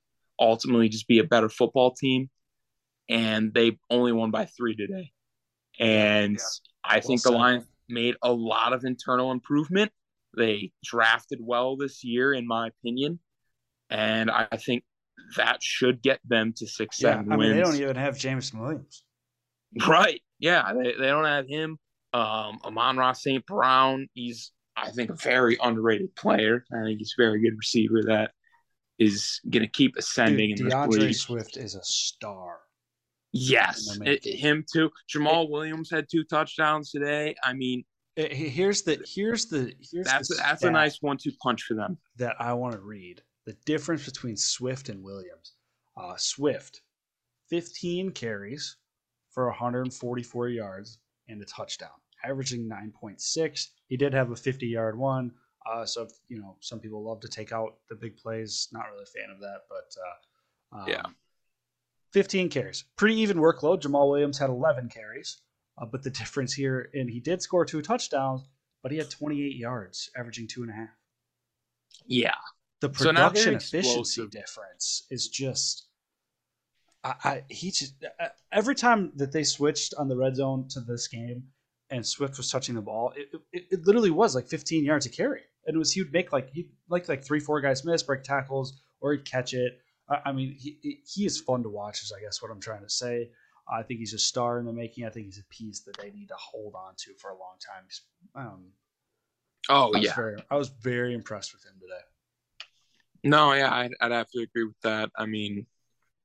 ultimately 0.41 0.89
just 0.89 1.07
be 1.07 1.19
a 1.19 1.23
better 1.23 1.47
football 1.47 1.93
team. 1.93 2.29
And 3.09 3.53
they 3.53 3.77
only 3.89 4.11
won 4.11 4.31
by 4.31 4.45
three 4.45 4.75
today. 4.75 5.11
And 5.79 6.33
yeah. 6.33 6.45
I 6.83 6.95
well 6.95 7.01
think 7.01 7.21
the 7.23 7.31
Lions 7.31 7.65
made 7.87 8.15
a 8.21 8.31
lot 8.31 8.73
of 8.73 8.83
internal 8.83 9.31
improvement. 9.31 9.91
They 10.35 10.71
drafted 10.83 11.39
well 11.41 11.75
this 11.77 12.03
year, 12.03 12.33
in 12.33 12.47
my 12.47 12.67
opinion. 12.67 13.19
And 13.89 14.31
I 14.31 14.47
think 14.57 14.83
that 15.35 15.61
should 15.61 16.01
get 16.01 16.19
them 16.25 16.53
to 16.57 16.67
six, 16.67 17.01
yeah, 17.01 17.15
seven 17.17 17.31
I 17.31 17.37
mean, 17.37 17.51
they 17.51 17.61
don't 17.61 17.75
even 17.75 17.97
have 17.97 18.17
Jameson 18.17 18.59
Williams. 18.59 19.03
Right. 19.85 20.21
Yeah. 20.39 20.73
They, 20.73 20.93
they 20.93 21.07
don't 21.07 21.25
have 21.25 21.47
him. 21.47 21.77
Um, 22.13 22.59
Amon-Ra 22.63 23.13
St. 23.13 23.45
Brown, 23.45 24.07
he's, 24.13 24.51
I 24.75 24.91
think, 24.91 25.09
a 25.09 25.15
very 25.15 25.57
underrated 25.61 26.15
player. 26.15 26.63
I 26.73 26.83
think 26.83 26.99
he's 26.99 27.13
a 27.17 27.21
very 27.21 27.41
good 27.41 27.57
receiver 27.57 28.03
that 28.07 28.31
is 29.01 29.41
going 29.49 29.63
to 29.63 29.67
keep 29.67 29.97
ascending 29.97 30.55
Dude, 30.55 30.67
in 30.67 30.69
D'Andre 30.69 31.11
Swift 31.11 31.57
is 31.57 31.73
a 31.73 31.83
star. 31.83 32.59
Yes, 33.33 33.97
it, 34.05 34.23
him 34.23 34.63
too. 34.71 34.91
Jamaal 35.11 35.45
it, 35.45 35.49
Williams 35.49 35.89
had 35.89 36.05
two 36.07 36.23
touchdowns 36.23 36.91
today. 36.91 37.33
I 37.43 37.53
mean, 37.53 37.83
it, 38.15 38.31
here's 38.31 38.83
the 38.83 39.03
here's 39.07 39.45
the 39.47 39.73
here's 39.91 40.05
that's 40.05 40.27
the 40.27 40.35
a, 40.35 40.37
that's 40.37 40.63
a 40.63 40.69
nice 40.69 41.01
one-two 41.01 41.31
punch 41.41 41.63
for 41.63 41.73
them. 41.73 41.97
That 42.17 42.35
I 42.39 42.53
want 42.53 42.75
to 42.75 42.81
read 42.81 43.23
the 43.47 43.55
difference 43.65 44.05
between 44.05 44.37
Swift 44.37 44.89
and 44.89 45.03
Williams. 45.03 45.53
Uh, 45.97 46.15
Swift, 46.17 46.81
15 47.49 48.11
carries 48.11 48.77
for 49.31 49.47
144 49.47 50.49
yards 50.49 50.99
and 51.27 51.41
a 51.41 51.45
touchdown, 51.45 51.89
averaging 52.23 52.69
9.6. 52.69 53.67
He 53.87 53.97
did 53.97 54.13
have 54.13 54.29
a 54.29 54.35
50 54.35 54.67
yard 54.67 54.97
one. 54.97 55.31
Uh, 55.65 55.85
so, 55.85 56.07
you 56.27 56.39
know, 56.39 56.55
some 56.59 56.79
people 56.79 57.03
love 57.03 57.19
to 57.21 57.27
take 57.27 57.51
out 57.51 57.77
the 57.89 57.95
big 57.95 58.17
plays. 58.17 58.67
Not 58.71 58.85
really 58.91 59.03
a 59.03 59.19
fan 59.19 59.29
of 59.33 59.39
that, 59.39 59.61
but 59.69 59.95
uh, 60.75 60.81
um, 60.81 60.87
yeah. 60.87 61.03
15 62.13 62.49
carries. 62.49 62.85
Pretty 62.97 63.15
even 63.15 63.37
workload. 63.37 63.81
Jamaal 63.81 64.09
Williams 64.09 64.37
had 64.37 64.49
11 64.49 64.89
carries. 64.89 65.41
Uh, 65.77 65.85
but 65.85 66.03
the 66.03 66.09
difference 66.21 66.53
here, 66.53 66.89
and 66.93 67.09
he 67.09 67.19
did 67.19 67.41
score 67.41 67.65
two 67.65 67.81
touchdowns, 67.81 68.41
but 68.83 68.91
he 68.91 68.97
had 68.97 69.09
28 69.09 69.55
yards, 69.55 70.09
averaging 70.17 70.47
two 70.47 70.63
and 70.63 70.71
a 70.71 70.75
half. 70.75 70.89
Yeah. 72.05 72.35
The 72.81 72.89
production 72.89 73.59
so 73.59 73.77
efficiency 73.77 74.27
difference 74.27 75.03
is 75.11 75.27
just 75.27 75.85
I, 77.03 77.13
I 77.23 77.43
he 77.47 77.71
just 77.71 77.93
every 78.51 78.75
time 78.75 79.11
that 79.15 79.31
they 79.31 79.43
switched 79.43 79.93
on 79.95 80.07
the 80.07 80.15
red 80.15 80.35
zone 80.35 80.67
to 80.69 80.81
this 80.81 81.07
game 81.07 81.43
and 81.89 82.05
Swift 82.05 82.37
was 82.37 82.49
touching 82.49 82.75
the 82.75 82.81
ball, 82.81 83.13
it, 83.15 83.29
it, 83.51 83.67
it 83.71 83.85
literally 83.85 84.11
was 84.11 84.33
like 84.33 84.47
15 84.47 84.83
yards 84.83 85.05
to 85.05 85.11
carry. 85.11 85.41
And 85.71 85.77
it 85.77 85.79
was 85.79 85.93
he 85.93 86.01
would 86.01 86.11
make 86.11 86.33
like 86.33 86.49
he 86.51 86.67
like 86.89 87.07
like 87.07 87.23
three 87.23 87.39
four 87.39 87.61
guys 87.61 87.85
miss, 87.85 88.03
break 88.03 88.23
tackles, 88.23 88.81
or 88.99 89.13
he'd 89.13 89.23
catch 89.23 89.53
it. 89.53 89.79
I, 90.09 90.19
I 90.25 90.31
mean, 90.33 90.53
he 90.59 90.99
he 91.05 91.25
is 91.25 91.39
fun 91.39 91.63
to 91.63 91.69
watch. 91.69 92.03
Is 92.03 92.11
I 92.11 92.19
guess 92.19 92.41
what 92.41 92.51
I'm 92.51 92.59
trying 92.59 92.83
to 92.83 92.89
say. 92.89 93.29
I 93.71 93.81
think 93.81 94.01
he's 94.01 94.13
a 94.13 94.19
star 94.19 94.59
in 94.59 94.65
the 94.65 94.73
making. 94.73 95.05
I 95.05 95.09
think 95.09 95.27
he's 95.27 95.39
a 95.39 95.45
piece 95.45 95.79
that 95.83 95.97
they 95.97 96.11
need 96.11 96.27
to 96.27 96.35
hold 96.35 96.75
on 96.75 96.95
to 96.97 97.13
for 97.17 97.29
a 97.29 97.35
long 97.35 97.55
time. 97.65 98.45
Um, 98.45 98.63
oh 99.69 99.93
I 99.95 99.99
yeah, 99.99 100.13
very, 100.13 100.43
I 100.51 100.57
was 100.57 100.67
very 100.67 101.13
impressed 101.13 101.53
with 101.53 101.63
him 101.63 101.75
today. 101.79 102.01
No, 103.23 103.53
yeah, 103.53 103.73
I'd, 103.73 103.91
I'd 104.01 104.11
have 104.11 104.29
to 104.31 104.41
agree 104.41 104.65
with 104.65 104.81
that. 104.83 105.09
I 105.15 105.25
mean, 105.25 105.67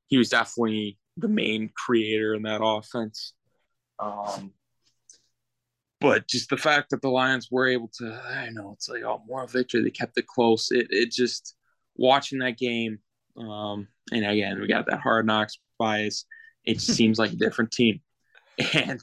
he 0.08 0.18
was 0.18 0.30
definitely 0.30 0.98
the 1.16 1.28
main 1.28 1.70
creator 1.76 2.34
in 2.34 2.42
that 2.42 2.64
offense. 2.64 3.32
Um, 4.00 4.52
but 6.00 6.28
just 6.28 6.50
the 6.50 6.56
fact 6.56 6.90
that 6.90 7.02
the 7.02 7.08
Lions 7.08 7.48
were 7.50 7.66
able 7.66 7.90
to, 7.98 8.12
I 8.12 8.50
know 8.50 8.72
it's 8.74 8.88
like 8.88 9.02
oh 9.02 9.22
more 9.26 9.46
victory. 9.46 9.82
They 9.82 9.90
kept 9.90 10.18
it 10.18 10.26
close. 10.26 10.70
It 10.70 10.88
it 10.90 11.10
just 11.10 11.54
watching 11.96 12.40
that 12.40 12.58
game, 12.58 12.98
um, 13.36 13.88
and 14.12 14.26
again 14.26 14.60
we 14.60 14.66
got 14.66 14.86
that 14.86 15.00
hard 15.00 15.26
knocks 15.26 15.58
bias. 15.78 16.26
It 16.64 16.74
just 16.74 16.88
seems 16.96 17.18
like 17.18 17.32
a 17.32 17.36
different 17.36 17.72
team, 17.72 18.00
and 18.74 19.00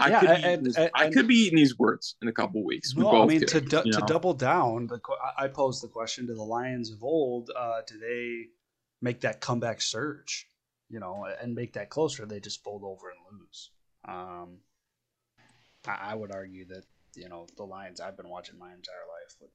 I 0.00 0.10
yeah, 0.10 0.20
could 0.20 0.28
be 0.28 0.42
and, 0.44 0.76
and, 0.76 0.90
I 0.94 1.10
could 1.10 1.26
be 1.26 1.34
eating 1.34 1.56
these 1.56 1.76
words 1.76 2.16
in 2.22 2.28
a 2.28 2.32
couple 2.32 2.64
weeks. 2.64 2.94
No, 2.94 3.22
I 3.22 3.26
mean 3.26 3.40
could, 3.40 3.48
to 3.48 3.60
du- 3.60 3.92
to 3.92 4.00
double 4.06 4.34
down. 4.34 4.86
The, 4.86 5.00
I 5.36 5.48
posed 5.48 5.82
the 5.82 5.88
question 5.88 6.26
to 6.28 6.34
the 6.34 6.42
Lions 6.42 6.92
of 6.92 7.02
old: 7.02 7.50
uh, 7.56 7.80
Do 7.86 7.98
they 7.98 8.46
make 9.02 9.20
that 9.22 9.40
comeback 9.40 9.80
surge? 9.80 10.46
You 10.88 11.00
know, 11.00 11.26
and 11.42 11.54
make 11.54 11.72
that 11.72 11.90
closer? 11.90 12.26
They 12.26 12.38
just 12.38 12.62
fold 12.62 12.82
over 12.84 13.10
and 13.10 13.40
lose. 13.40 13.70
Um, 14.06 14.58
I, 15.88 16.12
I, 16.12 16.14
would 16.14 16.32
argue 16.32 16.66
that 16.66 16.84
you 17.14 17.28
know 17.28 17.46
the 17.56 17.64
Lions 17.64 18.00
I've 18.00 18.16
been 18.16 18.28
watching 18.28 18.58
my 18.58 18.68
entire 18.68 19.06
life 19.08 19.36
would 19.40 19.50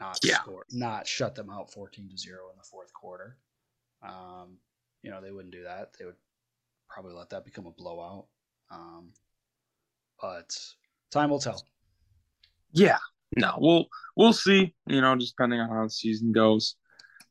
not 0.00 0.18
yeah. 0.22 0.40
score, 0.40 0.64
not 0.70 1.06
shut 1.06 1.34
them 1.34 1.50
out 1.50 1.72
fourteen 1.72 2.08
to 2.10 2.18
zero 2.18 2.50
in 2.50 2.56
the 2.56 2.64
fourth 2.64 2.92
quarter. 2.92 3.36
Um, 4.02 4.58
you 5.02 5.10
know, 5.10 5.20
they 5.20 5.30
wouldn't 5.30 5.52
do 5.52 5.64
that. 5.64 5.90
They 5.98 6.04
would 6.04 6.16
probably 6.88 7.14
let 7.14 7.30
that 7.30 7.44
become 7.44 7.66
a 7.66 7.70
blowout. 7.70 8.26
Um, 8.70 9.12
but 10.20 10.56
time 11.10 11.30
will 11.30 11.38
tell. 11.38 11.62
Yeah, 12.72 12.98
no, 13.36 13.54
we'll 13.58 13.86
we'll 14.16 14.32
see. 14.32 14.74
You 14.86 15.00
know, 15.00 15.16
just 15.16 15.36
depending 15.36 15.60
on 15.60 15.68
how 15.70 15.84
the 15.84 15.90
season 15.90 16.32
goes. 16.32 16.76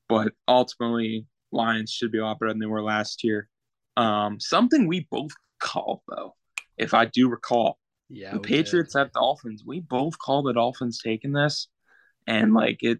But 0.07 0.33
ultimately, 0.47 1.25
Lions 1.51 1.91
should 1.91 2.11
be 2.11 2.19
a 2.19 2.23
lot 2.23 2.39
better 2.39 2.51
than 2.51 2.59
they 2.59 2.65
were 2.65 2.83
last 2.83 3.23
year. 3.23 3.49
Um, 3.97 4.39
something 4.39 4.87
we 4.87 5.07
both 5.09 5.31
called 5.59 6.01
though, 6.07 6.35
if 6.77 6.93
I 6.93 7.05
do 7.05 7.29
recall, 7.29 7.79
yeah, 8.09 8.33
the 8.33 8.39
Patriots 8.39 8.93
did. 8.93 9.01
at 9.01 9.13
Dolphins. 9.13 9.63
We 9.65 9.79
both 9.79 10.17
called 10.19 10.45
the 10.45 10.53
Dolphins 10.53 11.01
taking 11.03 11.33
this, 11.33 11.67
and 12.27 12.53
like 12.53 12.79
it. 12.81 12.99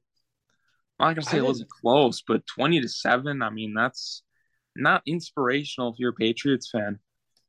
I'm 1.00 1.10
not 1.10 1.15
gonna 1.15 1.26
say 1.26 1.38
it 1.38 1.46
wasn't 1.46 1.70
close, 1.70 2.24
but 2.28 2.48
twenty 2.48 2.82
to 2.82 2.89
seven. 2.89 3.41
I 3.41 3.50
mean, 3.50 3.74
that's 3.74 4.24
not 4.76 5.04
inspirational 5.06 5.91
if 5.91 6.00
you're 6.00 6.12
a 6.12 6.13
Patriots 6.13 6.70
fan, 6.70 7.00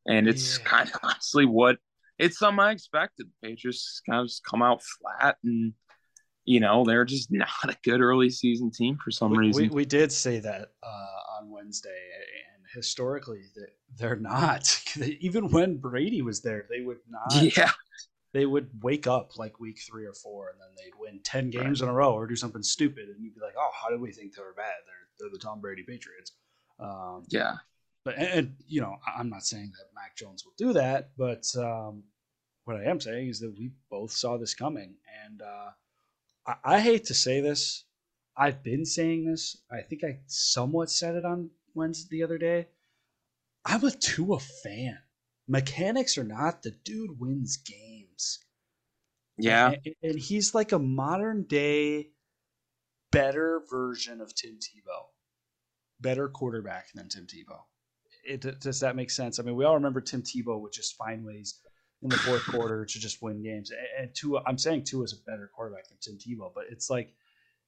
and 0.07 0.29
it's 0.29 0.59
yeah. 0.59 0.65
kind 0.69 0.89
of 0.89 1.01
honestly 1.03 1.47
what 1.47 1.79
it's 2.19 2.39
something 2.39 2.61
I 2.61 2.73
expected. 2.73 3.27
The 3.27 3.49
Patriots 3.49 4.01
kind 4.09 4.21
of 4.21 4.29
just 4.29 4.45
come 4.45 4.63
out 4.63 4.83
flat 4.83 5.37
and 5.45 5.75
you 6.47 6.61
know, 6.61 6.85
they're 6.85 7.05
just 7.05 7.29
not 7.31 7.49
a 7.65 7.77
good 7.83 8.01
early 8.01 8.31
season 8.31 8.71
team 8.71 8.97
for 9.03 9.11
some 9.11 9.33
we, 9.33 9.39
reason. 9.39 9.63
We, 9.65 9.69
we 9.69 9.85
did 9.85 10.11
say 10.11 10.39
that 10.39 10.69
uh, 10.83 11.39
on 11.39 11.51
Wednesday, 11.51 11.91
historically, 12.77 13.43
they're 13.99 14.17
not. 14.17 14.81
Even 15.21 15.51
when 15.51 15.79
Brady 15.79 16.23
was 16.23 16.43
there, 16.43 16.67
they 16.71 16.83
would 16.83 16.99
not. 17.09 17.57
Yeah. 17.57 17.73
They 18.33 18.45
would 18.45 18.69
wake 18.83 19.07
up 19.07 19.39
like 19.39 19.59
week 19.59 19.79
three 19.81 20.05
or 20.05 20.13
four, 20.13 20.51
and 20.51 20.61
then 20.61 20.69
they'd 20.77 20.99
win 21.01 21.21
ten 21.25 21.49
games 21.49 21.81
right. 21.81 21.89
in 21.89 21.95
a 21.95 21.97
row 21.97 22.13
or 22.13 22.27
do 22.27 22.37
something 22.37 22.63
stupid, 22.63 23.09
and 23.09 23.25
you'd 23.25 23.35
be 23.35 23.41
like, 23.41 23.55
"Oh, 23.59 23.71
how 23.73 23.89
did 23.89 24.01
we 24.01 24.13
think 24.13 24.35
they 24.35 24.43
were 24.43 24.53
bad? 24.55 24.75
They're 24.87 25.29
they're 25.29 25.33
the 25.33 25.39
Tom 25.39 25.61
Brady 25.61 25.83
Patriots." 25.83 26.33
Um, 26.79 27.25
yeah, 27.29 27.55
but 28.05 28.17
and, 28.19 28.29
and, 28.29 28.55
you 28.69 28.83
know, 28.83 28.97
I'm 29.19 29.31
not 29.31 29.45
saying 29.45 29.73
that 29.79 29.95
Mac 29.95 30.17
Jones 30.17 30.45
will 30.45 30.53
do 30.59 30.75
that, 30.75 31.11
but 31.17 31.47
um, 31.57 32.03
what 32.65 32.77
I 32.77 32.85
am 32.85 33.01
saying 33.01 33.29
is 33.29 33.41
that 33.41 33.57
we 33.59 33.71
both 33.91 34.13
saw 34.13 34.37
this 34.37 34.55
coming, 34.55 34.97
and 35.25 35.41
uh, 35.41 35.71
I, 36.47 36.77
I, 36.77 36.81
hate 36.81 37.07
to 37.07 37.15
say 37.15 37.41
this. 37.41 37.85
I've 38.37 38.63
been 38.63 38.85
saying 38.85 39.25
this. 39.25 39.57
I 39.73 39.81
think 39.81 40.05
I 40.05 40.19
somewhat 40.27 40.91
said 40.91 41.15
it 41.15 41.25
on 41.25 41.51
Wednesday 41.77 42.09
the 42.11 42.25
other 42.25 42.39
day. 42.39 42.69
I'm 43.65 43.85
a 43.85 43.91
Tua 43.91 44.41
fan. 44.41 44.99
Mechanics 45.49 46.19
or 46.19 46.25
not, 46.25 46.63
the 46.63 46.73
dude 46.73 47.21
wins 47.21 47.57
games. 47.57 48.41
Yeah, 49.39 49.75
and, 49.85 49.95
and 50.03 50.19
he's 50.19 50.55
like 50.55 50.73
a 50.73 50.79
modern 50.79 51.45
day, 51.45 52.09
better 53.13 53.63
version 53.71 54.21
of 54.21 54.35
Tim 54.35 54.59
Tebow, 54.59 55.05
better 56.01 56.29
quarterback 56.29 56.87
than 56.95 57.09
Tim 57.09 57.27
Tebow 57.27 57.61
it, 58.27 58.61
does 58.61 58.81
that 58.81 58.97
make 58.97 59.11
sense? 59.11 59.39
I 59.39 59.43
mean, 59.43 59.57
we 59.57 59.65
all 59.65 59.75
remember 59.75 60.01
Tim 60.01 60.23
Tebow 60.23 60.61
would 60.61 60.73
just 60.73 60.97
find 60.97 61.25
ways 61.25 61.61
in 62.03 62.09
the 62.11 62.17
fourth 62.17 62.45
quarter 62.45 62.85
to 62.85 62.99
just 62.99 63.23
win 63.23 63.43
games. 63.43 63.71
And 63.99 64.15
Tua, 64.15 64.43
I'm 64.47 64.59
saying 64.59 64.85
Tua 64.85 65.05
is 65.05 65.13
a 65.13 65.31
better 65.31 65.51
quarterback 65.55 65.89
than 65.89 65.99
Tim 66.01 66.19
Tebow, 66.19 66.51
but 66.55 66.65
it's 66.71 66.91
like 66.91 67.15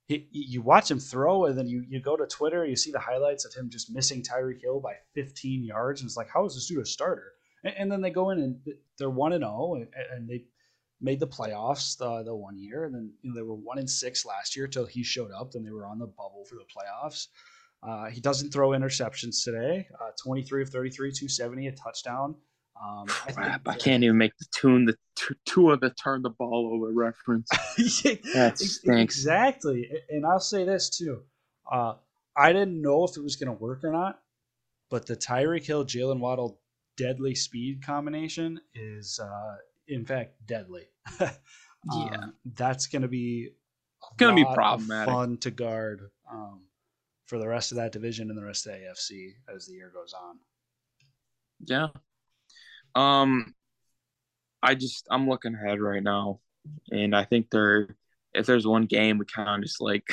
he, 0.08 0.26
you 0.30 0.62
watch 0.62 0.90
him 0.90 0.98
throw, 0.98 1.44
and 1.44 1.56
then 1.56 1.68
you, 1.68 1.84
you 1.86 2.00
go 2.00 2.16
to 2.16 2.26
Twitter, 2.26 2.64
you 2.64 2.76
see 2.76 2.90
the 2.90 2.98
highlights 2.98 3.44
of 3.44 3.52
him 3.54 3.68
just 3.70 3.94
missing 3.94 4.22
Tyreek 4.22 4.62
Hill 4.62 4.80
by 4.80 4.94
15 5.14 5.62
yards, 5.62 6.00
and 6.00 6.08
it's 6.08 6.16
like, 6.16 6.30
how 6.32 6.46
is 6.46 6.54
this 6.54 6.66
dude 6.66 6.82
a 6.82 6.86
starter? 6.86 7.32
And, 7.62 7.74
and 7.76 7.92
then 7.92 8.00
they 8.00 8.10
go 8.10 8.30
in 8.30 8.38
and 8.38 8.56
they're 8.98 9.10
one 9.10 9.34
and 9.34 9.42
zero, 9.42 9.52
oh, 9.52 9.84
and 10.10 10.26
they 10.26 10.44
made 11.00 11.20
the 11.20 11.26
playoffs 11.26 11.98
the, 11.98 12.22
the 12.24 12.34
one 12.34 12.58
year, 12.58 12.84
and 12.84 12.94
then 12.94 13.12
you 13.20 13.30
know, 13.30 13.36
they 13.36 13.42
were 13.42 13.54
one 13.54 13.78
and 13.78 13.88
six 13.88 14.24
last 14.24 14.56
year 14.56 14.66
till 14.66 14.86
he 14.86 15.02
showed 15.02 15.30
up. 15.30 15.52
Then 15.52 15.62
they 15.62 15.70
were 15.70 15.86
on 15.86 15.98
the 15.98 16.06
bubble 16.06 16.46
for 16.48 16.54
the 16.54 16.64
playoffs. 16.64 17.26
Uh, 17.82 18.06
he 18.10 18.20
doesn't 18.20 18.50
throw 18.50 18.70
interceptions 18.70 19.44
today. 19.44 19.86
Uh, 20.00 20.10
23 20.22 20.62
of 20.62 20.70
33, 20.70 21.12
270, 21.12 21.66
a 21.66 21.72
touchdown. 21.72 22.34
Um, 22.82 23.06
I, 23.26 23.32
Crap, 23.32 23.68
I 23.68 23.76
can't 23.76 24.04
even 24.04 24.18
make 24.18 24.36
the 24.38 24.46
tune 24.52 24.84
the 24.84 24.96
two, 25.16 25.34
two 25.44 25.70
of 25.70 25.80
the 25.80 25.90
turn 25.90 26.22
the 26.22 26.30
ball 26.30 26.70
over 26.72 26.92
reference. 26.92 27.48
that 28.34 28.58
stinks. 28.58 29.16
Exactly. 29.16 29.88
And 30.10 30.24
I'll 30.26 30.40
say 30.40 30.64
this 30.64 30.90
too. 30.90 31.22
Uh, 31.70 31.94
I 32.36 32.52
didn't 32.52 32.80
know 32.80 33.04
if 33.04 33.16
it 33.16 33.22
was 33.22 33.36
going 33.36 33.54
to 33.54 33.60
work 33.60 33.84
or 33.84 33.92
not, 33.92 34.20
but 34.90 35.06
the 35.06 35.16
Tyreek 35.16 35.66
Hill, 35.66 35.84
Jaylen 35.84 36.20
Waddle 36.20 36.60
deadly 36.96 37.34
speed 37.34 37.84
combination 37.84 38.60
is, 38.74 39.20
uh, 39.22 39.56
in 39.88 40.04
fact, 40.04 40.34
deadly. 40.46 40.84
yeah. 41.20 41.28
Um, 41.92 42.34
that's 42.54 42.86
going 42.86 43.02
to 43.02 43.08
be 43.08 43.50
gonna 44.16 44.36
be 44.36 44.44
problematic. 44.44 45.12
Fun 45.12 45.36
to 45.38 45.50
guard 45.50 46.10
um, 46.30 46.62
for 47.26 47.38
the 47.38 47.48
rest 47.48 47.72
of 47.72 47.76
that 47.76 47.92
division 47.92 48.30
and 48.30 48.38
the 48.38 48.44
rest 48.44 48.66
of 48.66 48.72
the 48.72 48.78
AFC 48.78 49.32
as 49.54 49.66
the 49.66 49.74
year 49.74 49.90
goes 49.92 50.12
on. 50.12 50.38
Yeah. 51.64 51.88
Um, 52.98 53.54
I 54.62 54.74
just 54.74 55.06
I'm 55.10 55.28
looking 55.28 55.54
ahead 55.54 55.80
right 55.80 56.02
now, 56.02 56.40
and 56.90 57.14
I 57.14 57.24
think 57.24 57.50
there, 57.50 57.96
if 58.34 58.46
there's 58.46 58.66
one 58.66 58.86
game 58.86 59.18
we 59.18 59.24
kind 59.24 59.62
of 59.62 59.62
just 59.62 59.80
like 59.80 60.04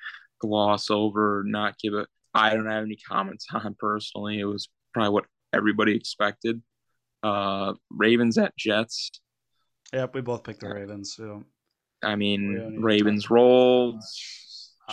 gloss 0.40 0.90
over, 0.90 1.42
not 1.46 1.78
give 1.78 1.94
it. 1.94 2.08
I 2.34 2.52
don't 2.54 2.70
have 2.70 2.84
any 2.84 2.96
comments 2.96 3.46
on 3.52 3.74
personally. 3.78 4.38
It 4.38 4.44
was 4.44 4.68
probably 4.92 5.10
what 5.10 5.24
everybody 5.52 5.96
expected. 5.96 6.60
Uh, 7.22 7.72
Ravens 7.90 8.36
at 8.36 8.56
Jets. 8.56 9.10
Yep, 9.92 10.14
we 10.14 10.20
both 10.20 10.44
picked 10.44 10.60
the 10.60 10.68
Ravens. 10.68 11.14
So. 11.16 11.44
I 12.02 12.16
mean, 12.16 12.78
Ravens 12.82 13.30
rolled. 13.30 14.02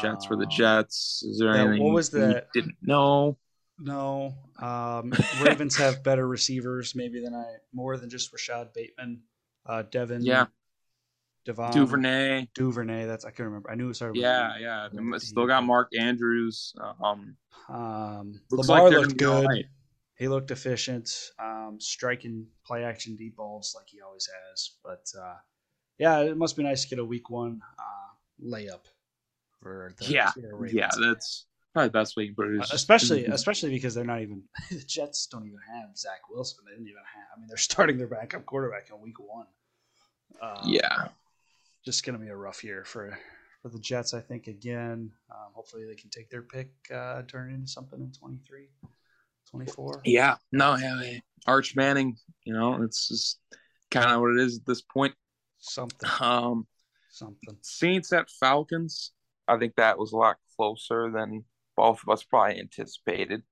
Jets 0.01 0.25
for 0.25 0.35
the 0.35 0.45
um, 0.45 0.49
Jets. 0.49 1.23
Is 1.23 1.37
there 1.39 1.53
anything 1.53 1.83
what 1.83 1.93
was 1.93 2.09
the 2.09 2.45
didn't 2.53 2.75
know? 2.81 3.37
No. 3.83 4.33
Um, 4.59 5.13
Ravens 5.41 5.77
have 5.77 6.03
better 6.03 6.27
receivers, 6.27 6.95
maybe 6.95 7.21
than 7.21 7.35
I 7.35 7.43
more 7.73 7.97
than 7.97 8.09
just 8.09 8.31
Rashod 8.31 8.73
Bateman, 8.73 9.21
uh, 9.65 9.83
Devin. 9.83 10.23
Yeah. 10.23 10.45
Devin 11.45 11.71
Duvernay. 11.71 12.47
Duvernay. 12.53 13.05
That's 13.05 13.25
I 13.25 13.29
can't 13.31 13.47
remember. 13.47 13.69
I 13.69 13.75
knew 13.75 13.89
it 13.89 13.95
started. 13.95 14.17
Yeah, 14.17 14.57
yeah. 14.57 14.87
Still 15.17 15.45
got 15.45 15.65
Mark 15.65 15.89
Andrews. 15.97 16.73
Um, 17.03 17.35
um 17.67 18.39
Lamar 18.49 18.89
like 18.89 18.93
looked 18.93 19.17
good. 19.17 19.45
Right. 19.45 19.65
He 20.17 20.29
looked 20.29 20.51
efficient. 20.51 21.31
Um, 21.39 21.77
striking 21.81 22.47
play 22.65 22.85
action 22.85 23.17
deep 23.17 23.35
balls 23.35 23.73
like 23.75 23.87
he 23.89 23.99
always 23.99 24.29
has. 24.49 24.71
But 24.81 25.05
uh, 25.21 25.35
yeah, 25.97 26.19
it 26.21 26.37
must 26.37 26.55
be 26.55 26.63
nice 26.63 26.83
to 26.83 26.89
get 26.89 26.99
a 26.99 27.05
week 27.05 27.29
one 27.29 27.59
uh, 27.77 28.45
layup 28.45 28.85
for 29.61 29.93
the 29.97 30.05
yeah, 30.05 30.31
yeah. 30.71 30.89
That's 31.01 31.45
probably 31.73 31.89
the 31.89 31.91
best 31.91 32.15
way 32.15 32.29
but 32.35 32.45
uh, 32.45 32.65
especially 32.71 33.25
especially 33.25 33.71
because 33.71 33.95
they're 33.95 34.03
not 34.03 34.21
even 34.21 34.43
the 34.71 34.79
Jets 34.79 35.25
don't 35.25 35.45
even 35.45 35.59
have 35.67 35.97
Zach 35.97 36.29
Wilson. 36.29 36.63
They 36.65 36.73
didn't 36.73 36.87
even 36.87 36.97
have. 36.97 37.27
I 37.35 37.39
mean, 37.39 37.47
they're 37.47 37.57
starting 37.71 37.97
their 37.97 38.07
backup 38.07 38.45
quarterback 38.45 38.89
in 38.89 39.01
week 39.01 39.19
one. 39.19 39.47
Um, 40.41 40.61
yeah, 40.65 41.07
just 41.83 42.05
gonna 42.05 42.19
be 42.19 42.29
a 42.29 42.35
rough 42.35 42.63
year 42.63 42.83
for 42.85 43.17
for 43.61 43.69
the 43.69 43.79
Jets. 43.79 44.13
I 44.13 44.19
think 44.19 44.47
again. 44.47 45.11
Um, 45.31 45.51
hopefully, 45.53 45.85
they 45.85 45.95
can 45.95 46.09
take 46.09 46.29
their 46.29 46.43
pick, 46.43 46.71
uh, 46.93 47.23
turn 47.23 47.51
into 47.51 47.67
something 47.67 47.99
in 47.99 48.11
23, 48.11 48.67
24. 49.49 50.01
Yeah, 50.05 50.35
no, 50.51 50.75
yeah, 50.75 51.19
Arch 51.47 51.75
Manning. 51.75 52.17
You 52.43 52.53
know, 52.53 52.83
it's 52.83 53.07
just 53.07 53.39
kind 53.89 54.11
of 54.11 54.21
what 54.21 54.31
it 54.31 54.41
is 54.41 54.57
at 54.57 54.65
this 54.65 54.81
point. 54.81 55.13
Something. 55.59 56.09
Um, 56.19 56.67
something. 57.09 57.57
Saints 57.61 58.11
at 58.11 58.29
Falcons. 58.29 59.11
I 59.47 59.57
think 59.57 59.75
that 59.75 59.97
was 59.97 60.13
a 60.13 60.17
lot 60.17 60.37
closer 60.55 61.11
than 61.11 61.43
both 61.75 62.01
of 62.05 62.11
us 62.11 62.23
probably 62.23 62.59
anticipated. 62.59 63.43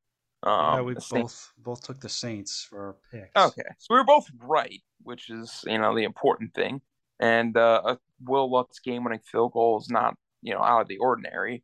Um, 0.43 0.76
yeah, 0.76 0.82
we 0.82 0.93
both 0.93 1.03
Saints... 1.03 1.51
both 1.57 1.82
took 1.82 1.99
the 1.99 2.09
Saints 2.09 2.65
for 2.69 2.80
our 2.88 2.95
picks. 3.11 3.36
Okay, 3.36 3.69
so 3.78 3.93
we 3.93 3.99
were 3.99 4.05
both 4.05 4.28
right, 4.39 4.82
which 5.03 5.30
is 5.30 5.63
you 5.65 5.78
know 5.78 5.95
the 5.95 6.03
important 6.03 6.53
thing. 6.53 6.82
And 7.19 7.55
uh, 7.55 7.82
a 7.86 7.97
Wil 8.24 8.51
Lutz 8.51 8.80
game-winning 8.80 9.19
field 9.19 9.53
goal 9.53 9.80
is 9.80 9.89
not 9.89 10.15
you 10.41 10.53
know 10.53 10.61
out 10.61 10.82
of 10.82 10.88
the 10.88 10.97
ordinary, 10.97 11.63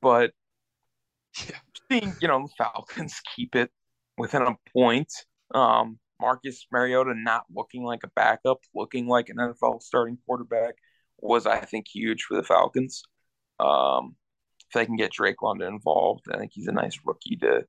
but 0.00 0.32
yeah. 1.48 1.58
seeing 1.90 2.14
you 2.20 2.28
know 2.28 2.42
the 2.46 2.52
Falcons 2.56 3.20
keep 3.36 3.54
it 3.54 3.70
within 4.16 4.42
a 4.42 4.56
point. 4.72 5.12
Um, 5.54 5.98
Marcus 6.20 6.66
Mariota 6.72 7.14
not 7.14 7.44
looking 7.54 7.84
like 7.84 8.00
a 8.04 8.10
backup, 8.16 8.58
looking 8.74 9.06
like 9.06 9.28
an 9.28 9.36
NFL 9.36 9.82
starting 9.82 10.18
quarterback 10.26 10.74
was 11.18 11.46
I 11.46 11.60
think 11.60 11.86
huge 11.92 12.22
for 12.22 12.36
the 12.36 12.42
Falcons. 12.42 13.02
Um, 13.60 14.16
if 14.68 14.74
they 14.74 14.86
can 14.86 14.96
get 14.96 15.12
Drake 15.12 15.42
London 15.42 15.68
involved, 15.72 16.26
I 16.32 16.38
think 16.38 16.52
he's 16.54 16.68
a 16.68 16.72
nice 16.72 16.98
rookie 17.04 17.36
to 17.36 17.64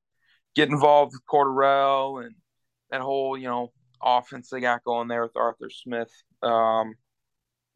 get 0.56 0.70
involved 0.70 1.14
with 1.14 1.26
Cordarrelle 1.26 2.26
and 2.26 2.36
that 2.92 3.02
whole, 3.02 3.38
you 3.38 3.48
know, 3.48 3.72
offense 4.02 4.50
they 4.50 4.60
got 4.60 4.84
going 4.84 5.08
there 5.08 5.24
with 5.24 5.36
Arthur 5.36 5.70
Smith. 5.70 6.12
Um, 6.42 6.96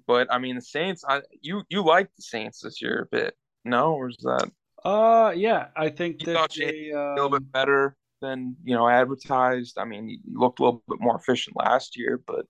but 0.05 0.31
I 0.31 0.39
mean, 0.39 0.55
the 0.55 0.61
Saints, 0.61 1.03
I 1.07 1.21
you 1.41 1.63
you 1.69 1.83
like 1.83 2.09
the 2.15 2.23
Saints 2.23 2.61
this 2.61 2.81
year 2.81 3.07
a 3.07 3.15
bit, 3.15 3.35
no? 3.63 3.93
Or 3.93 4.09
is 4.09 4.17
that? 4.23 4.51
Uh, 4.83 5.31
yeah, 5.35 5.67
I 5.77 5.89
think 5.89 6.25
you 6.25 6.33
that 6.33 6.51
they, 6.57 6.91
um... 6.91 6.99
a 6.99 7.15
little 7.15 7.29
bit 7.29 7.49
better 7.51 7.95
than 8.21 8.55
you 8.63 8.75
know 8.75 8.87
advertised. 8.89 9.77
I 9.77 9.85
mean, 9.85 10.09
he 10.09 10.19
looked 10.33 10.59
a 10.59 10.63
little 10.63 10.83
bit 10.89 10.99
more 10.99 11.15
efficient 11.15 11.55
last 11.55 11.97
year, 11.97 12.21
but 12.25 12.45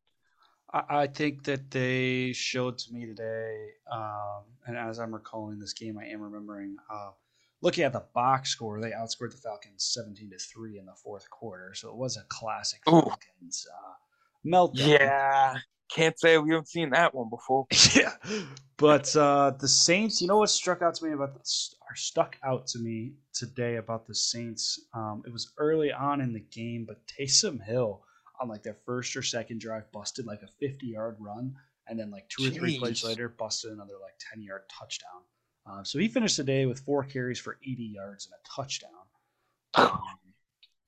I, 0.73 1.07
think 1.07 1.43
that 1.43 1.69
they 1.69 2.33
showed 2.33 2.79
to 2.79 2.93
me 2.93 3.05
today, 3.05 3.67
um, 3.91 4.41
and 4.65 4.75
as 4.75 4.97
I'm 4.97 5.13
recalling 5.13 5.59
this 5.59 5.73
game, 5.73 5.99
I 5.99 6.05
am 6.05 6.21
remembering 6.21 6.77
uh, 6.91 7.11
looking 7.61 7.83
at 7.83 7.93
the 7.93 8.03
box 8.15 8.49
score. 8.49 8.81
They 8.81 8.89
outscored 8.89 9.31
the 9.31 9.37
Falcons 9.37 9.91
17 9.93 10.31
to 10.31 10.37
three 10.39 10.79
in 10.79 10.85
the 10.85 10.95
fourth 11.03 11.29
quarter, 11.29 11.73
so 11.75 11.89
it 11.89 11.95
was 11.95 12.17
a 12.17 12.23
classic 12.29 12.81
Falcons 12.85 13.67
uh, 13.71 13.93
meltdown. 14.47 14.99
Yeah, 14.99 15.57
can't 15.91 16.19
say 16.19 16.39
we 16.39 16.49
haven't 16.49 16.69
seen 16.69 16.89
that 16.89 17.13
one 17.13 17.29
before. 17.29 17.67
yeah, 17.95 18.13
but 18.77 19.15
uh, 19.15 19.51
the 19.59 19.67
Saints. 19.67 20.21
You 20.21 20.27
know 20.27 20.39
what 20.39 20.49
struck 20.49 20.81
out 20.81 20.95
to 20.95 21.05
me 21.05 21.13
about 21.13 21.35
this, 21.35 21.75
or 21.81 21.95
stuck 21.95 22.35
out 22.43 22.65
to 22.67 22.79
me 22.79 23.13
today 23.31 23.75
about 23.75 24.07
the 24.07 24.15
Saints? 24.15 24.79
Um, 24.95 25.21
it 25.27 25.31
was 25.31 25.53
early 25.59 25.91
on 25.91 26.19
in 26.19 26.33
the 26.33 26.43
game, 26.51 26.85
but 26.87 26.97
Taysom 27.05 27.63
Hill 27.63 28.01
on 28.43 28.49
like 28.49 28.61
their 28.61 28.77
first 28.85 29.15
or 29.15 29.23
second 29.23 29.59
drive 29.59 29.91
busted 29.91 30.27
like 30.27 30.41
a 30.43 30.47
50 30.47 30.85
yard 30.85 31.15
run 31.19 31.55
and 31.87 31.97
then 31.97 32.11
like 32.11 32.27
two 32.29 32.47
or 32.47 32.49
three 32.49 32.77
plays 32.77 33.03
later 33.03 33.29
busted 33.29 33.71
another 33.71 33.93
like 34.01 34.13
10 34.31 34.41
yard 34.43 34.63
touchdown. 34.69 35.21
Uh, 35.65 35.83
so 35.83 35.97
he 35.97 36.07
finished 36.07 36.37
the 36.37 36.43
day 36.43 36.65
with 36.65 36.79
four 36.81 37.03
carries 37.03 37.39
for 37.39 37.57
80 37.63 37.83
yards 37.83 38.25
and 38.25 38.33
a 38.33 38.61
touchdown. 38.61 38.91
Um, 39.75 39.99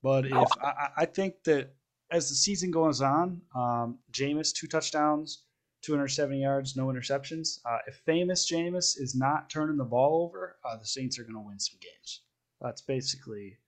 but 0.00 0.26
if 0.26 0.48
I, 0.62 0.88
I, 0.98 1.04
think 1.06 1.42
that 1.46 1.74
as 2.12 2.28
the 2.28 2.36
season 2.36 2.70
goes 2.70 3.02
on 3.02 3.40
um, 3.56 3.98
Jameis 4.12 4.54
two 4.54 4.68
touchdowns 4.68 5.42
270 5.82 6.40
yards 6.40 6.76
no 6.76 6.86
interceptions. 6.86 7.58
Uh, 7.64 7.78
if 7.88 7.96
famous 8.06 8.48
Jameis 8.48 9.00
is 9.00 9.16
not 9.16 9.50
turning 9.50 9.76
the 9.76 9.84
ball 9.84 10.22
over 10.22 10.56
uh, 10.64 10.76
the 10.76 10.86
Saints 10.86 11.18
are 11.18 11.24
going 11.24 11.34
to 11.34 11.40
win 11.40 11.58
some 11.58 11.80
games. 11.80 12.20
That's 12.60 12.82
basically 12.82 13.58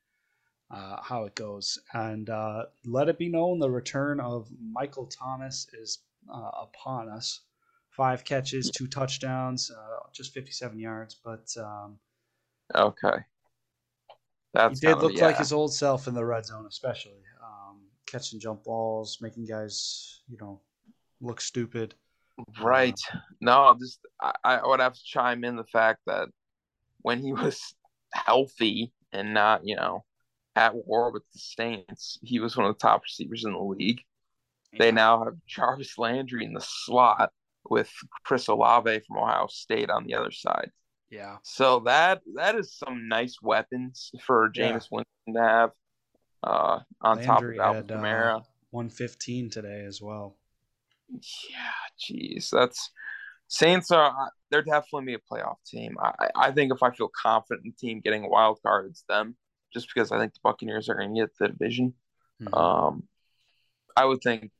uh, 0.70 1.02
how 1.02 1.24
it 1.24 1.34
goes. 1.34 1.78
And 1.92 2.28
uh, 2.30 2.64
let 2.84 3.08
it 3.08 3.18
be 3.18 3.28
known 3.28 3.58
the 3.58 3.70
return 3.70 4.20
of 4.20 4.48
Michael 4.60 5.06
Thomas 5.06 5.66
is 5.72 5.98
uh, 6.32 6.50
upon 6.62 7.08
us. 7.08 7.40
Five 7.90 8.24
catches, 8.24 8.70
two 8.70 8.86
touchdowns, 8.86 9.70
uh, 9.70 10.06
just 10.12 10.32
57 10.32 10.78
yards. 10.78 11.16
But 11.24 11.48
um, 11.58 11.98
okay, 12.74 13.24
that's 14.54 14.80
he 14.80 14.86
did 14.86 14.98
look 14.98 15.14
yeah. 15.14 15.26
like 15.26 15.38
his 15.38 15.52
old 15.52 15.74
self 15.74 16.06
in 16.06 16.14
the 16.14 16.24
red 16.24 16.46
zone, 16.46 16.66
especially 16.68 17.20
um, 17.42 17.80
catching 18.06 18.38
jump 18.38 18.62
balls, 18.62 19.18
making 19.20 19.46
guys, 19.46 20.20
you 20.28 20.36
know, 20.40 20.60
look 21.20 21.40
stupid. 21.40 21.94
Right. 22.62 22.98
No, 23.40 23.74
just 23.80 23.98
I, 24.20 24.32
I 24.44 24.66
would 24.66 24.80
have 24.80 24.94
to 24.94 25.04
chime 25.04 25.42
in 25.42 25.56
the 25.56 25.64
fact 25.64 26.00
that 26.06 26.28
when 27.02 27.20
he 27.20 27.32
was 27.32 27.74
healthy 28.12 28.92
and 29.12 29.34
not, 29.34 29.62
you 29.64 29.74
know, 29.74 30.04
at 30.58 30.74
war 30.74 31.12
with 31.12 31.22
the 31.32 31.38
Saints. 31.38 32.18
He 32.20 32.40
was 32.40 32.56
one 32.56 32.66
of 32.66 32.74
the 32.74 32.80
top 32.80 33.02
receivers 33.02 33.44
in 33.44 33.52
the 33.52 33.58
league. 33.58 34.00
Yeah. 34.72 34.78
They 34.80 34.92
now 34.92 35.24
have 35.24 35.34
Jarvis 35.46 35.96
Landry 35.96 36.44
in 36.44 36.52
the 36.52 36.60
slot 36.60 37.30
with 37.70 37.90
Chris 38.24 38.48
Olave 38.48 39.00
from 39.06 39.18
Ohio 39.18 39.46
State 39.48 39.88
on 39.88 40.04
the 40.04 40.14
other 40.14 40.32
side. 40.32 40.72
Yeah. 41.10 41.36
So 41.44 41.80
that 41.86 42.22
that 42.34 42.56
is 42.56 42.76
some 42.76 43.08
nice 43.08 43.38
weapons 43.40 44.10
for 44.26 44.50
Jameis 44.50 44.88
yeah. 44.90 44.98
Winston 45.26 45.34
to 45.34 45.40
have 45.40 45.70
uh, 46.42 46.80
on 47.00 47.16
Landry 47.18 47.26
top 47.26 47.42
of 47.42 47.58
Alvin 47.76 47.88
had, 47.88 48.04
Kamara. 48.04 48.36
Uh, 48.36 48.40
115 48.70 49.48
today 49.48 49.84
as 49.86 50.02
well. 50.02 50.36
Yeah, 51.10 51.88
jeez, 51.98 52.50
that's 52.50 52.90
Saints 53.46 53.90
are 53.90 54.12
they're 54.50 54.60
definitely 54.60 55.06
be 55.06 55.14
a 55.14 55.18
playoff 55.18 55.56
team. 55.66 55.96
I 56.02 56.28
I 56.36 56.50
think 56.50 56.72
if 56.72 56.82
I 56.82 56.90
feel 56.90 57.10
confident 57.16 57.64
in 57.64 57.72
the 57.72 57.86
team 57.86 58.00
getting 58.04 58.24
a 58.24 58.28
wild 58.28 58.58
card, 58.62 58.86
it's 58.90 59.04
them 59.08 59.36
just 59.72 59.88
because 59.92 60.12
I 60.12 60.18
think 60.18 60.34
the 60.34 60.40
Buccaneers 60.42 60.88
are 60.88 60.94
going 60.94 61.14
to 61.14 61.20
get 61.20 61.30
the 61.38 61.48
division. 61.48 61.94
Mm-hmm. 62.42 62.54
Um, 62.54 63.04
I 63.96 64.04
would 64.04 64.20
think 64.22 64.50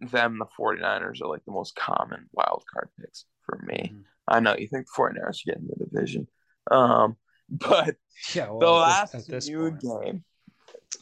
them, 0.00 0.38
the 0.38 0.46
49ers, 0.58 1.22
are 1.22 1.28
like 1.28 1.44
the 1.44 1.52
most 1.52 1.76
common 1.76 2.28
wild 2.32 2.64
card 2.72 2.88
picks 3.00 3.24
for 3.44 3.58
me. 3.64 3.92
Mm-hmm. 3.92 4.00
I 4.28 4.40
know 4.40 4.56
you 4.56 4.68
think 4.68 4.86
the 4.86 5.02
49ers 5.02 5.18
are 5.20 5.52
getting 5.52 5.68
the 5.68 5.84
division. 5.84 6.28
Um, 6.70 7.16
but 7.48 7.96
yeah, 8.34 8.50
well, 8.50 8.58
the 8.58 8.70
last 8.70 9.48
new 9.48 9.70
game, 9.70 10.24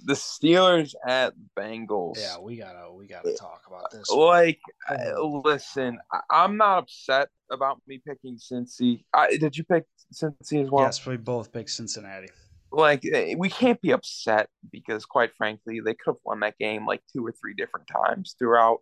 the 0.04 0.14
Steelers 0.14 0.94
at 1.06 1.34
Bengals. 1.56 2.18
Yeah, 2.18 2.38
we 2.38 2.56
gotta 2.56 2.92
we 2.92 3.06
gotta 3.06 3.34
talk 3.34 3.62
about 3.66 3.90
this. 3.90 4.10
Like, 4.10 4.60
oh, 4.88 5.42
listen, 5.44 5.98
I, 6.30 6.44
am 6.44 6.56
not 6.56 6.78
upset 6.78 7.28
about 7.50 7.80
me 7.86 8.00
picking 8.06 8.38
Cincy. 8.38 9.04
I, 9.12 9.36
did 9.36 9.56
you 9.56 9.64
pick 9.64 9.84
Cincy 10.14 10.62
as 10.64 10.70
well? 10.70 10.84
Yes, 10.84 11.04
we 11.04 11.16
both 11.16 11.52
picked 11.52 11.70
Cincinnati 11.70 12.28
like 12.72 13.04
eh, 13.04 13.34
we 13.36 13.48
can't 13.48 13.80
be 13.80 13.90
upset 13.90 14.48
because 14.70 15.04
quite 15.04 15.30
frankly 15.36 15.80
they 15.80 15.94
could 15.94 16.12
have 16.12 16.16
won 16.24 16.40
that 16.40 16.56
game 16.58 16.86
like 16.86 17.02
two 17.12 17.26
or 17.26 17.32
three 17.32 17.54
different 17.54 17.86
times 17.88 18.36
throughout 18.38 18.78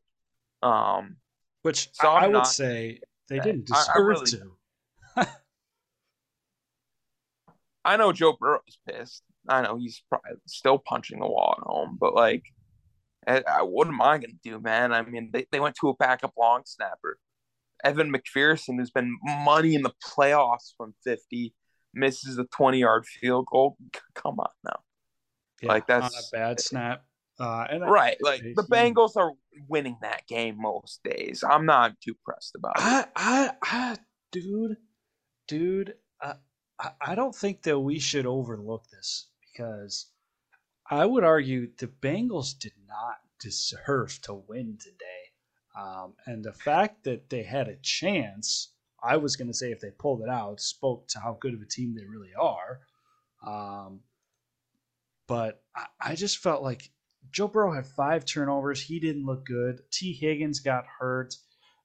um 0.63 1.17
which 1.63 1.89
so 1.93 2.09
i 2.09 2.27
would 2.27 2.47
say 2.47 3.01
they 3.29 3.39
didn't 3.39 3.67
deserve 3.67 3.87
I, 3.95 3.99
I 3.99 4.03
really, 4.03 4.27
to 4.27 4.41
I 7.89 7.97
know 7.97 8.13
Joe 8.13 8.37
Burrow's 8.39 8.79
pissed. 8.87 9.23
I 9.49 9.63
know 9.63 9.79
he's 9.79 10.03
probably 10.11 10.33
still 10.47 10.79
punching 10.79 11.21
the 11.21 11.27
wall 11.27 11.55
at 11.57 11.65
home, 11.65 11.97
but 11.99 12.15
like, 12.15 12.43
I, 13.27 13.43
I, 13.49 13.63
what 13.63 13.89
am 13.89 14.03
I 14.03 14.19
going 14.19 14.39
to 14.43 14.51
do, 14.51 14.61
man? 14.61 14.93
I 14.93 15.03
mean, 15.03 15.31
they, 15.33 15.47
they 15.51 15.59
went 15.59 15.75
to 15.81 15.89
a 15.89 15.97
backup 15.97 16.35
long 16.39 16.63
snapper. 16.67 17.19
Evan 17.83 18.13
McPherson, 18.13 18.77
who's 18.77 18.91
been 18.91 19.17
money 19.23 19.75
in 19.75 19.83
the 19.83 19.93
playoffs 20.05 20.75
from 20.77 20.95
50, 21.05 21.55
misses 21.99 22.39
a 22.39 22.45
20 22.45 22.79
yard 22.79 23.07
field 23.07 23.47
goal. 23.51 23.77
Come 24.15 24.39
on 24.39 24.51
now. 24.65 24.81
Yeah, 25.63 25.69
like, 25.73 25.87
that's 25.87 26.15
not 26.15 26.23
a 26.23 26.27
bad 26.33 26.61
snap. 26.61 27.05
Uh, 27.41 27.67
right. 27.83 28.17
like, 28.21 28.43
the 28.43 28.67
Bengals 28.71 29.17
are 29.17 29.33
winning 29.69 29.97
that 30.03 30.27
game 30.27 30.57
most 30.61 31.03
days. 31.05 31.45
I'm 31.49 31.67
not 31.67 32.01
too 32.01 32.15
pressed 32.25 32.57
about 32.57 32.77
it. 32.77 32.83
I, 32.83 33.07
I, 33.15 33.51
I 33.63 33.97
dude, 34.33 34.77
dude, 35.47 35.95
I, 36.81 36.91
I 37.01 37.15
don't 37.15 37.35
think 37.35 37.63
that 37.63 37.79
we 37.79 37.99
should 37.99 38.27
overlook 38.27 38.89
this 38.91 39.29
because 39.41 40.07
I 40.91 41.07
would 41.07 41.25
argue 41.25 41.69
the 41.77 41.89
Bengals 41.89 42.59
did 42.59 42.73
not 42.87 43.17
deserve 43.41 44.21
to 44.23 44.35
win 44.35 44.79
today. 44.81 45.29
Um, 45.79 46.15
and 46.27 46.45
the 46.45 46.53
fact 46.53 47.05
that 47.05 47.31
they 47.31 47.43
had 47.43 47.69
a 47.69 47.77
chance, 47.77 48.73
I 49.03 49.17
was 49.17 49.37
going 49.37 49.49
to 49.49 49.55
say 49.55 49.71
if 49.71 49.81
they 49.81 49.91
pulled 49.91 50.23
it 50.23 50.29
out, 50.29 50.61
spoke 50.61 51.09
to 51.09 51.21
how 51.21 51.37
good 51.41 51.55
of 51.55 51.61
a 51.61 51.67
team 51.67 51.95
they 51.95 52.05
really 52.05 52.35
are. 52.39 52.81
Um, 53.47 54.01
but 55.27 55.63
I, 55.77 55.87
I 56.01 56.15
just 56.15 56.39
felt 56.39 56.63
like 56.63 56.91
Joe 57.31 57.49
Burrow 57.49 57.73
had 57.73 57.87
five 57.87 58.25
turnovers. 58.25 58.83
He 58.83 58.99
didn't 59.01 59.27
look 59.27 59.45
good. 59.45 59.83
Tee 59.91 60.13
Higgins 60.13 60.61
got 60.61 60.85
hurt. 60.99 61.35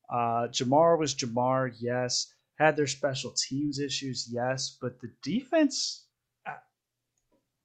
Uh, 0.09 0.47
Ja'Marr 0.47 0.97
was 0.97 1.16
Ja'Marr, 1.16 1.74
yes. 1.80 2.34
Had 2.57 2.76
their 2.78 2.88
special 2.88 3.32
teams 3.32 3.80
issues, 3.80 4.28
yes. 4.32 4.78
But 4.80 4.99
the 4.99 5.11
defense, 5.22 6.05
uh, 6.47 6.53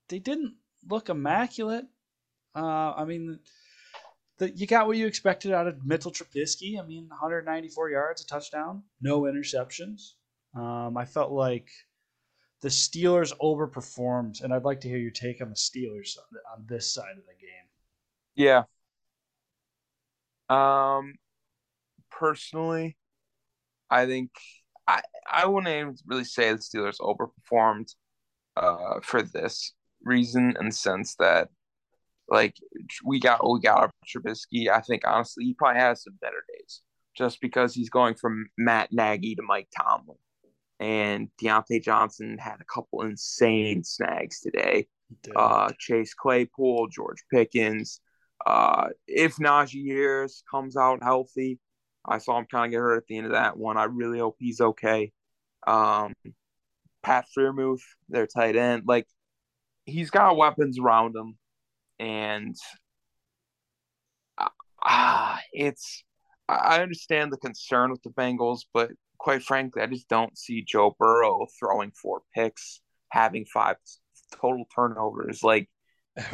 they 0.09 0.19
didn't 0.19 0.55
look 0.89 1.09
immaculate. 1.09 1.85
Uh, 2.55 2.93
I 2.97 3.05
mean, 3.05 3.39
you 4.41 4.67
got 4.67 4.87
what 4.87 4.97
you 4.97 5.07
expected 5.07 5.53
out 5.53 5.67
of 5.67 5.85
Mitchell 5.85 6.13
Trubisky. 6.13 6.79
I 6.79 6.87
mean, 6.87 7.09
194 7.09 7.91
yards, 7.91 8.23
a 8.23 8.27
touchdown, 8.27 8.83
no 9.01 9.23
interceptions. 9.23 10.13
Um, 10.55 10.97
I 10.97 11.05
felt 11.05 11.33
like 11.33 11.69
the 12.61 12.69
Steelers 12.69 13.37
overperformed, 13.39 14.43
and 14.43 14.53
I'd 14.53 14.65
like 14.65 14.81
to 14.81 14.89
hear 14.89 14.99
your 14.99 15.11
take 15.11 15.41
on 15.41 15.49
the 15.49 15.55
Steelers 15.55 16.17
on 16.57 16.65
this 16.67 16.93
side 16.93 17.17
of 17.17 17.25
the 17.27 17.35
game. 17.41 17.69
Yeah. 18.35 18.65
Um, 20.49 21.15
personally, 22.11 22.97
I 23.91 24.07
think 24.07 24.31
I 24.87 25.03
I 25.31 25.47
wouldn't 25.47 26.01
really 26.07 26.25
say 26.25 26.53
the 26.53 26.59
Steelers 26.59 26.99
overperformed, 27.01 27.95
uh, 28.57 29.01
for 29.03 29.23
this 29.23 29.75
reason 30.03 30.57
in 30.59 30.67
the 30.67 30.73
sense 30.73 31.15
that, 31.17 31.49
like, 32.29 32.55
we 33.05 33.21
got 33.21 33.41
we 33.49 33.61
got 33.61 33.91
Trubisky. 34.07 34.69
I 34.69 34.81
think 34.81 35.03
honestly, 35.07 35.45
he 35.45 35.55
probably 35.55 35.81
has 35.81 36.03
some 36.03 36.19
better 36.21 36.45
days 36.49 36.83
just 37.17 37.41
because 37.41 37.75
he's 37.75 37.91
going 37.91 38.15
from 38.15 38.47
Matt 38.57 38.93
Nagy 38.93 39.35
to 39.35 39.43
Mike 39.43 39.69
Tomlin 39.77 40.19
and 40.81 41.29
Diontae 41.43 41.83
Johnson 41.83 42.39
had 42.39 42.61
a 42.61 42.65
couple 42.65 43.03
insane 43.03 43.83
snags 43.83 44.41
today. 44.41 44.87
Uh, 45.35 45.73
Chase 45.79 46.15
Claypool, 46.15 46.89
George 46.89 47.25
Pickens. 47.33 48.01
Uh, 48.47 48.89
if 49.07 49.37
Najee 49.37 49.89
Harris 49.89 50.43
comes 50.49 50.77
out 50.77 51.03
healthy, 51.03 51.59
I 52.05 52.19
saw 52.19 52.39
him 52.39 52.47
kind 52.51 52.67
of 52.67 52.71
get 52.71 52.79
hurt 52.79 52.99
at 52.99 53.07
the 53.09 53.17
end 53.17 53.27
of 53.27 53.33
that 53.33 53.57
one. 53.57 53.77
I 53.77 53.85
really 53.85 54.19
hope 54.19 54.37
he's 54.39 54.61
okay. 54.61 55.13
Um, 55.67 56.13
Pat 57.03 57.27
Freiermuth, 57.37 57.83
their 58.09 58.27
tight 58.27 58.55
end, 58.57 58.85
like 58.87 59.07
he's 59.87 60.11
got 60.11 60.37
weapons 60.37 60.79
around 60.79 61.17
him, 61.17 61.37
and 61.99 62.57
ah, 64.39 65.35
uh, 65.35 65.39
it's. 65.53 66.05
I 66.49 66.81
understand 66.81 67.31
the 67.31 67.37
concern 67.37 67.91
with 67.91 68.03
the 68.03 68.11
Bengals, 68.11 68.61
but 68.73 68.91
quite 69.19 69.43
frankly, 69.43 69.83
I 69.83 69.87
just 69.87 70.09
don't 70.09 70.39
see 70.39 70.65
Joe 70.67 70.97
Burrow 70.99 71.47
throwing 71.59 71.91
four 71.91 72.23
picks, 72.35 72.81
having 73.11 73.45
five 73.45 73.77
total 74.41 74.67
turnovers. 74.75 75.43
Like, 75.43 75.69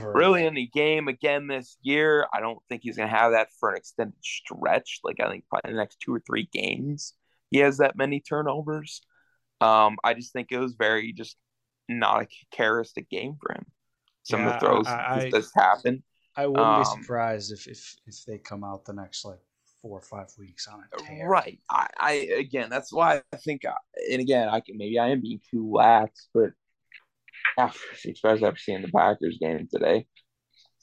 really, 0.01 0.47
in 0.47 0.55
the 0.55 0.69
game 0.73 1.09
again 1.09 1.49
this 1.49 1.77
year, 1.83 2.27
I 2.33 2.41
don't 2.41 2.61
think 2.69 2.83
he's 2.85 2.97
going 2.97 3.09
to 3.09 3.17
have 3.17 3.33
that 3.33 3.49
for 3.59 3.71
an 3.71 3.77
extended 3.77 4.23
stretch. 4.23 5.01
Like, 5.03 5.19
I 5.21 5.29
think 5.29 5.45
probably 5.49 5.73
the 5.73 5.79
next 5.79 5.99
two 5.99 6.15
or 6.15 6.23
three 6.25 6.49
games, 6.53 7.15
he 7.51 7.59
has 7.59 7.79
that 7.79 7.97
many 7.97 8.21
turnovers. 8.21 9.03
Um, 9.61 9.97
I 10.05 10.15
just 10.15 10.33
think 10.33 10.49
it 10.51 10.59
was 10.59 10.75
very 10.79 11.13
just 11.13 11.37
not 11.89 12.23
a 12.23 12.29
characteristic 12.53 13.09
game 13.11 13.37
for 13.41 13.53
him. 13.53 13.67
Some 14.25 14.41
yeah, 14.41 14.55
of 14.55 14.61
the 14.61 14.67
throws 14.67 14.87
I, 14.87 15.21
I, 15.27 15.31
just 15.31 15.55
happen. 15.55 16.03
I 16.37 16.47
wouldn't 16.47 16.67
um, 16.67 16.81
be 16.81 17.03
surprised 17.03 17.53
if, 17.53 17.67
if 17.67 17.97
if 18.07 18.25
they 18.27 18.39
come 18.39 18.65
out 18.65 18.85
the 18.85 18.93
next 18.93 19.25
like 19.25 19.39
four 19.81 19.99
or 19.99 20.03
five 20.03 20.29
weeks 20.39 20.67
on 20.67 20.83
a 20.83 21.03
tear. 21.03 21.29
Right. 21.29 21.61
I, 21.71 21.87
I 21.99 22.13
again, 22.39 22.71
that's 22.71 22.93
why 22.93 23.21
I 23.33 23.37
think, 23.37 23.67
I, 23.67 23.75
and 24.11 24.21
again, 24.21 24.49
I 24.49 24.61
can 24.61 24.79
maybe 24.79 24.99
I 24.99 25.09
am 25.09 25.21
being 25.21 25.41
too 25.51 25.71
lax, 25.71 26.29
but 26.33 26.53
after, 27.59 27.79
especially 28.09 28.47
after 28.47 28.59
seeing 28.59 28.83
the 28.83 28.89
Packers 28.89 29.39
game 29.39 29.69
today, 29.71 30.07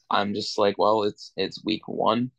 I'm 0.10 0.34
just 0.36 0.58
like, 0.58 0.78
well, 0.78 1.04
it's 1.04 1.34
it's 1.36 1.66
week 1.66 1.88
one. 1.88 2.32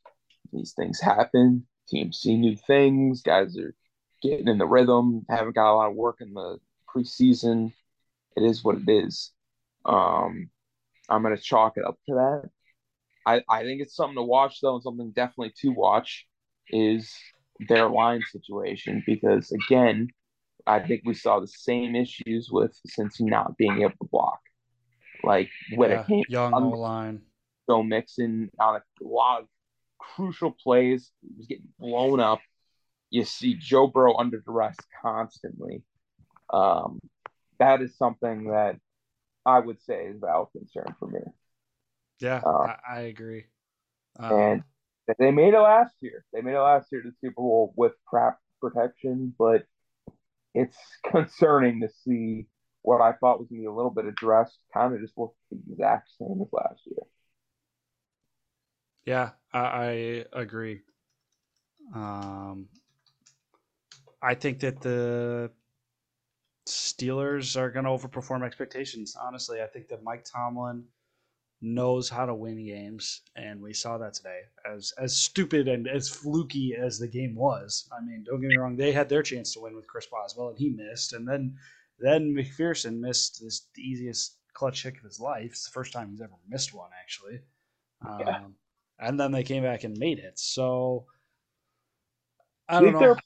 These 0.53 0.75
things 0.75 1.01
happen. 1.01 1.67
Teams 1.89 2.19
see 2.19 2.37
new 2.37 2.57
things. 2.57 3.23
Guys 3.23 3.59
are 3.59 3.75
getting 4.23 4.49
in 4.49 4.59
the 4.59 4.67
rhythm. 4.67 5.27
Haven't 5.29 5.57
got 5.57 5.73
a 5.73 5.75
lot 5.75 5.91
of 5.91 5.97
work 5.97 6.19
in 6.21 6.33
the 6.33 6.59
preseason. 6.89 7.73
It 8.37 8.45
is 8.45 8.63
what 8.63 8.77
it 8.77 8.89
is. 8.89 9.33
Um, 9.85 10.49
I'm 11.13 11.23
gonna 11.23 11.37
chalk 11.37 11.75
it 11.77 11.85
up 11.85 11.99
to 12.09 12.15
that. 12.15 12.51
I, 13.27 13.43
I 13.49 13.63
think 13.63 13.83
it's 13.83 13.95
something 13.95 14.17
to 14.17 14.23
watch 14.23 14.61
though, 14.61 14.75
and 14.75 14.83
something 14.83 15.13
definitely 15.13 15.53
to 15.61 15.69
watch 15.69 16.27
is 16.71 17.15
their 17.69 17.89
line 17.89 18.23
situation 18.31 19.03
because 19.07 19.53
again, 19.53 20.09
I 20.67 20.81
think 20.81 21.03
we 21.05 21.15
saw 21.15 21.39
the 21.39 21.47
same 21.49 21.95
issues 21.95 22.49
with 22.51 22.73
since 22.87 23.21
not 23.21 23.57
being 23.59 23.83
able 23.83 23.91
to 23.91 24.09
block. 24.11 24.41
Like 25.23 25.51
when 25.77 25.91
yeah, 25.91 26.01
it 26.01 26.07
came 26.07 26.25
young 26.29 26.55
on 26.55 26.71
line, 26.71 27.21
So 27.69 27.83
Mixon 27.83 28.51
on 28.59 28.77
a 28.77 28.83
lot 29.03 29.43
of 29.43 29.49
crucial 29.99 30.51
plays, 30.51 31.13
he 31.21 31.29
was 31.37 31.47
getting 31.47 31.69
blown 31.79 32.21
up. 32.21 32.41
You 33.11 33.25
see 33.25 33.55
Joe 33.55 33.87
Burrow 33.87 34.17
under 34.17 34.41
duress 34.41 34.77
constantly. 35.03 35.83
Um, 36.53 37.01
that 37.59 37.83
is 37.83 37.97
something 37.97 38.45
that 38.51 38.77
I 39.45 39.59
would 39.59 39.81
say 39.83 40.07
is 40.07 40.17
a 40.17 40.27
valid 40.27 40.49
concern 40.53 40.95
for 40.99 41.09
me. 41.09 41.21
Yeah, 42.21 42.41
uh, 42.45 42.49
I, 42.49 42.77
I, 42.89 43.01
agree. 43.01 43.45
Um, 44.19 44.33
and 44.33 44.63
they 45.19 45.33
made 45.33 45.55
it 45.55 45.59
last 45.59 45.95
year. 46.01 46.25
They 46.33 46.41
made 46.41 46.55
it 46.55 46.61
last 46.61 46.93
year 46.93 47.03
to 47.03 47.09
the 47.09 47.17
Super 47.21 47.35
Bowl 47.35 47.75
with 47.77 47.93
crap 48.07 48.39
protection, 48.61 49.35
but 49.37 49.65
it's 50.55 50.77
concerning 51.11 51.81
to 51.81 51.89
see 52.05 52.47
what 52.83 53.01
I 53.01 53.13
thought 53.13 53.39
was 53.39 53.49
going 53.49 53.61
to 53.61 53.63
be 53.63 53.67
a 53.67 53.73
little 53.73 53.91
bit 53.91 54.07
addressed 54.07 54.59
kind 54.75 54.95
of 54.95 55.01
just 55.01 55.17
look 55.17 55.35
the 55.51 55.59
exact 55.71 56.09
same 56.19 56.41
as 56.43 56.49
last 56.53 56.81
year. 56.87 57.03
Yeah, 59.05 59.31
I, 59.53 59.61
I 59.61 60.25
agree. 60.41 60.83
Um, 61.95 62.69
I 64.21 64.35
think 64.35 64.61
that 64.61 64.81
the 64.81 65.51
Steelers 66.69 67.57
are 67.57 67.71
going 67.71 67.85
to 67.85 67.91
overperform 67.91 68.45
expectations. 68.45 69.17
Honestly, 69.21 69.61
I 69.61 69.67
think 69.67 69.89
that 69.89 70.03
Mike 70.03 70.25
Tomlin– 70.25 70.85
knows 71.63 72.09
how 72.09 72.27
to 72.27 72.35
win 72.35 72.67
games, 72.67 73.23
and 73.37 73.63
we 73.63 73.73
saw 73.73 73.97
that 73.97 74.15
today. 74.15 74.41
As 74.69 74.93
as 74.99 75.17
stupid 75.17 75.69
and 75.69 75.87
as 75.87 76.09
fluky 76.09 76.75
as 76.75 76.99
the 76.99 77.07
game 77.07 77.37
was, 77.37 77.89
I 77.97 78.05
mean, 78.05 78.25
don't 78.25 78.41
get 78.41 78.49
me 78.49 78.57
wrong, 78.57 78.77
they 78.77 78.93
had 78.93 79.09
their 79.09 79.23
chance 79.23 79.55
to 79.55 79.61
win 79.61 79.77
with 79.77 79.87
Chris 79.87 80.07
Boswell, 80.07 80.49
and 80.49 80.59
he 80.59 80.71
missed, 80.71 81.13
and 81.13 81.27
then 81.27 81.57
then 82.01 82.35
McPherson 82.35 82.99
missed 82.99 83.41
this 83.41 83.69
the 83.75 83.83
easiest 83.83 84.39
clutch 84.53 84.83
kick 84.83 84.99
of 84.99 85.05
his 85.05 85.21
life. 85.21 85.53
It's 85.53 85.65
the 85.65 85.71
first 85.71 85.93
time 85.93 86.11
he's 86.11 86.21
ever 86.21 86.33
missed 86.49 86.75
one, 86.75 86.91
actually. 87.01 87.41
Yeah. 88.05 88.39
Um, 88.39 88.55
and 88.99 89.19
then 89.19 89.31
they 89.31 89.45
came 89.45 89.63
back 89.63 89.85
and 89.85 89.97
made 89.97 90.19
it. 90.19 90.39
So 90.39 91.07
I 92.69 92.81
don't 92.81 92.93
know. 92.93 93.17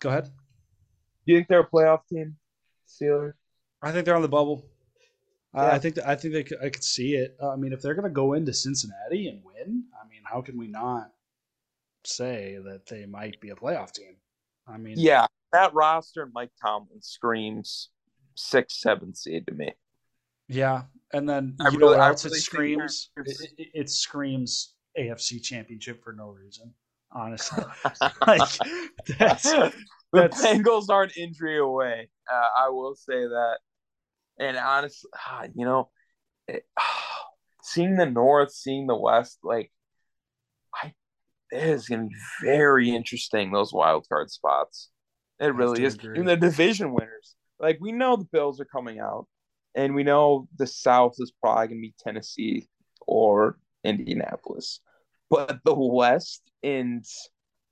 Go 0.00 0.08
ahead. 0.10 0.30
Do 1.30 1.34
you 1.34 1.38
think 1.38 1.48
they're 1.48 1.60
a 1.60 1.64
playoff 1.64 2.00
team, 2.08 2.36
Steelers? 2.88 3.34
I 3.80 3.92
think 3.92 4.04
they're 4.04 4.16
on 4.16 4.22
the 4.22 4.28
bubble. 4.28 4.66
Yeah. 5.54 5.70
I 5.70 5.78
think 5.78 5.96
I 6.04 6.16
think 6.16 6.34
they 6.34 6.42
could, 6.42 6.58
I 6.60 6.70
could 6.70 6.82
see 6.82 7.14
it. 7.14 7.36
Uh, 7.40 7.50
I 7.50 7.56
mean, 7.56 7.72
if 7.72 7.80
they're 7.80 7.94
going 7.94 8.02
to 8.02 8.10
go 8.10 8.32
into 8.32 8.52
Cincinnati 8.52 9.28
and 9.28 9.40
win, 9.44 9.84
I 9.94 10.08
mean, 10.08 10.22
how 10.24 10.40
can 10.42 10.58
we 10.58 10.66
not 10.66 11.12
say 12.04 12.58
that 12.64 12.86
they 12.86 13.06
might 13.06 13.40
be 13.40 13.50
a 13.50 13.54
playoff 13.54 13.92
team? 13.92 14.16
I 14.66 14.76
mean, 14.76 14.94
yeah, 14.98 15.26
that 15.52 15.72
roster 15.72 16.24
and 16.24 16.32
Mike 16.32 16.50
Tomlin 16.60 17.00
screams 17.00 17.90
six, 18.34 18.80
seven 18.80 19.14
seed 19.14 19.46
to 19.46 19.54
me. 19.54 19.70
Yeah, 20.48 20.82
and 21.12 21.28
then 21.28 21.54
you 21.60 21.66
I 21.66 21.70
know 21.70 21.78
really, 21.78 21.98
what 21.98 22.08
else 22.08 22.24
really 22.24 22.38
it 22.38 22.40
screams? 22.40 23.10
It, 23.18 23.50
it, 23.56 23.68
it, 23.72 23.90
screams 23.90 24.74
AFC 24.98 25.40
Championship 25.40 26.02
for 26.02 26.12
no 26.12 26.30
reason. 26.30 26.74
Honestly, 27.12 27.62
like 28.26 28.50
that's 29.16 29.46
the 30.12 30.28
Bengals 30.28 30.90
are 30.90 31.04
an 31.04 31.10
injury 31.16 31.58
away. 31.58 32.08
Uh, 32.30 32.48
I 32.58 32.68
will 32.70 32.94
say 32.94 33.20
that. 33.22 33.58
And 34.38 34.56
honestly, 34.56 35.10
ah, 35.16 35.44
you 35.54 35.64
know, 35.64 35.90
it, 36.48 36.64
seeing 37.62 37.96
the 37.96 38.06
North, 38.06 38.52
seeing 38.52 38.86
the 38.86 38.96
West, 38.96 39.38
like, 39.42 39.70
I 40.74 40.94
it 41.52 41.62
is 41.62 41.88
going 41.88 42.02
to 42.02 42.08
be 42.08 42.16
very 42.42 42.90
interesting. 42.90 43.50
Those 43.50 43.72
wild 43.72 44.06
card 44.08 44.30
spots. 44.30 44.90
It 45.40 45.54
really 45.54 45.84
is. 45.84 45.98
In 46.14 46.26
the 46.26 46.36
division 46.36 46.92
winners, 46.92 47.34
like 47.58 47.78
we 47.80 47.92
know 47.92 48.16
the 48.16 48.28
Bills 48.30 48.60
are 48.60 48.66
coming 48.66 49.00
out, 49.00 49.26
and 49.74 49.94
we 49.94 50.04
know 50.04 50.48
the 50.56 50.66
South 50.66 51.14
is 51.18 51.32
probably 51.42 51.68
going 51.68 51.80
to 51.80 51.88
be 51.88 51.94
Tennessee 51.98 52.68
or 53.06 53.58
Indianapolis, 53.82 54.80
but 55.28 55.58
the 55.64 55.74
West 55.74 56.42
and 56.62 57.04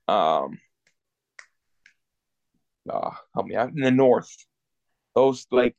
um, 0.08 0.58
uh, 2.90 3.10
help 3.34 3.46
me 3.46 3.56
out 3.56 3.70
in 3.70 3.80
the 3.80 3.90
North, 3.90 4.34
those 5.14 5.46
like 5.50 5.76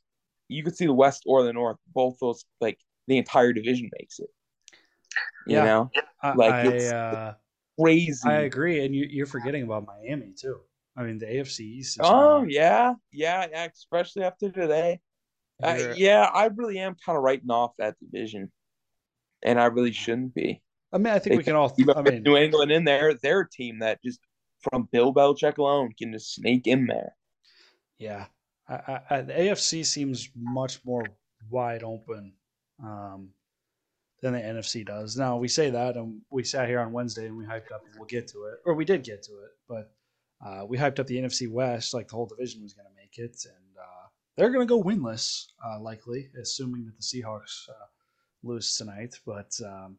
you 0.48 0.62
could 0.62 0.76
see 0.76 0.86
the 0.86 0.92
West 0.92 1.22
or 1.26 1.44
the 1.44 1.52
North, 1.52 1.76
both 1.94 2.18
those 2.20 2.44
like 2.60 2.78
the 3.06 3.18
entire 3.18 3.52
division 3.52 3.90
makes 3.98 4.18
it. 4.18 4.28
You 5.46 5.56
yeah. 5.56 5.64
know, 5.64 5.90
like 6.36 6.52
I, 6.52 6.66
it's 6.68 6.92
uh, 6.92 7.34
crazy. 7.78 8.28
I 8.28 8.40
agree, 8.40 8.84
and 8.84 8.94
you, 8.94 9.22
are 9.22 9.26
forgetting 9.26 9.62
about 9.62 9.86
Miami 9.86 10.32
too. 10.36 10.60
I 10.96 11.04
mean, 11.04 11.18
the 11.18 11.26
AFC 11.26 11.60
East. 11.60 11.98
oh 12.02 12.44
yeah, 12.48 12.94
yeah, 13.12 13.46
yeah, 13.50 13.68
especially 13.72 14.24
after 14.24 14.50
today. 14.50 15.00
Uh, 15.62 15.92
yeah, 15.96 16.22
I 16.32 16.46
really 16.46 16.78
am 16.78 16.96
kind 17.04 17.16
of 17.16 17.22
writing 17.22 17.50
off 17.50 17.72
that 17.78 17.96
division, 18.00 18.50
and 19.42 19.60
I 19.60 19.66
really 19.66 19.92
shouldn't 19.92 20.34
be. 20.34 20.62
I 20.92 20.98
mean, 20.98 21.08
I 21.08 21.18
think 21.18 21.32
they 21.32 21.36
we 21.36 21.44
can 21.44 21.54
all. 21.54 21.74
I 21.94 22.02
mean, 22.02 22.22
New 22.22 22.36
England 22.36 22.72
in 22.72 22.84
there, 22.84 23.14
they're 23.14 23.40
a 23.40 23.48
team 23.48 23.80
that 23.80 24.02
just 24.02 24.20
from 24.60 24.88
Bill 24.92 25.12
Belichick 25.12 25.58
alone 25.58 25.92
can 25.98 26.12
just 26.12 26.34
sneak 26.34 26.66
in 26.66 26.86
there. 26.86 27.14
Yeah, 27.98 28.26
I, 28.68 29.00
I, 29.10 29.20
the 29.22 29.32
AFC 29.32 29.84
seems 29.84 30.28
much 30.34 30.84
more 30.84 31.04
wide 31.50 31.82
open 31.82 32.32
um, 32.82 33.30
than 34.22 34.34
the 34.34 34.40
NFC 34.40 34.86
does. 34.86 35.16
Now 35.16 35.36
we 35.36 35.48
say 35.48 35.70
that, 35.70 35.96
and 35.96 36.20
we 36.30 36.44
sat 36.44 36.68
here 36.68 36.80
on 36.80 36.92
Wednesday 36.92 37.26
and 37.26 37.36
we 37.36 37.44
hyped 37.44 37.72
up, 37.72 37.82
and 37.84 37.94
we'll 37.96 38.06
get 38.06 38.28
to 38.28 38.44
it, 38.44 38.60
or 38.64 38.74
we 38.74 38.84
did 38.84 39.04
get 39.04 39.22
to 39.24 39.32
it, 39.32 39.50
but 39.68 39.92
uh, 40.44 40.64
we 40.66 40.78
hyped 40.78 40.98
up 40.98 41.06
the 41.06 41.16
NFC 41.16 41.50
West 41.50 41.92
like 41.92 42.08
the 42.08 42.14
whole 42.14 42.26
division 42.26 42.62
was 42.62 42.72
going 42.72 42.86
to 42.86 42.96
make 42.96 43.18
it, 43.18 43.36
and 43.44 43.76
uh, 43.78 44.08
they're 44.36 44.50
going 44.50 44.66
to 44.66 44.74
go 44.74 44.82
winless, 44.82 45.46
uh, 45.66 45.80
likely, 45.80 46.30
assuming 46.40 46.86
that 46.86 46.96
the 46.96 47.02
Seahawks 47.02 47.68
uh, 47.68 47.86
lose 48.42 48.76
tonight. 48.76 49.14
But 49.26 49.52
um, 49.64 49.98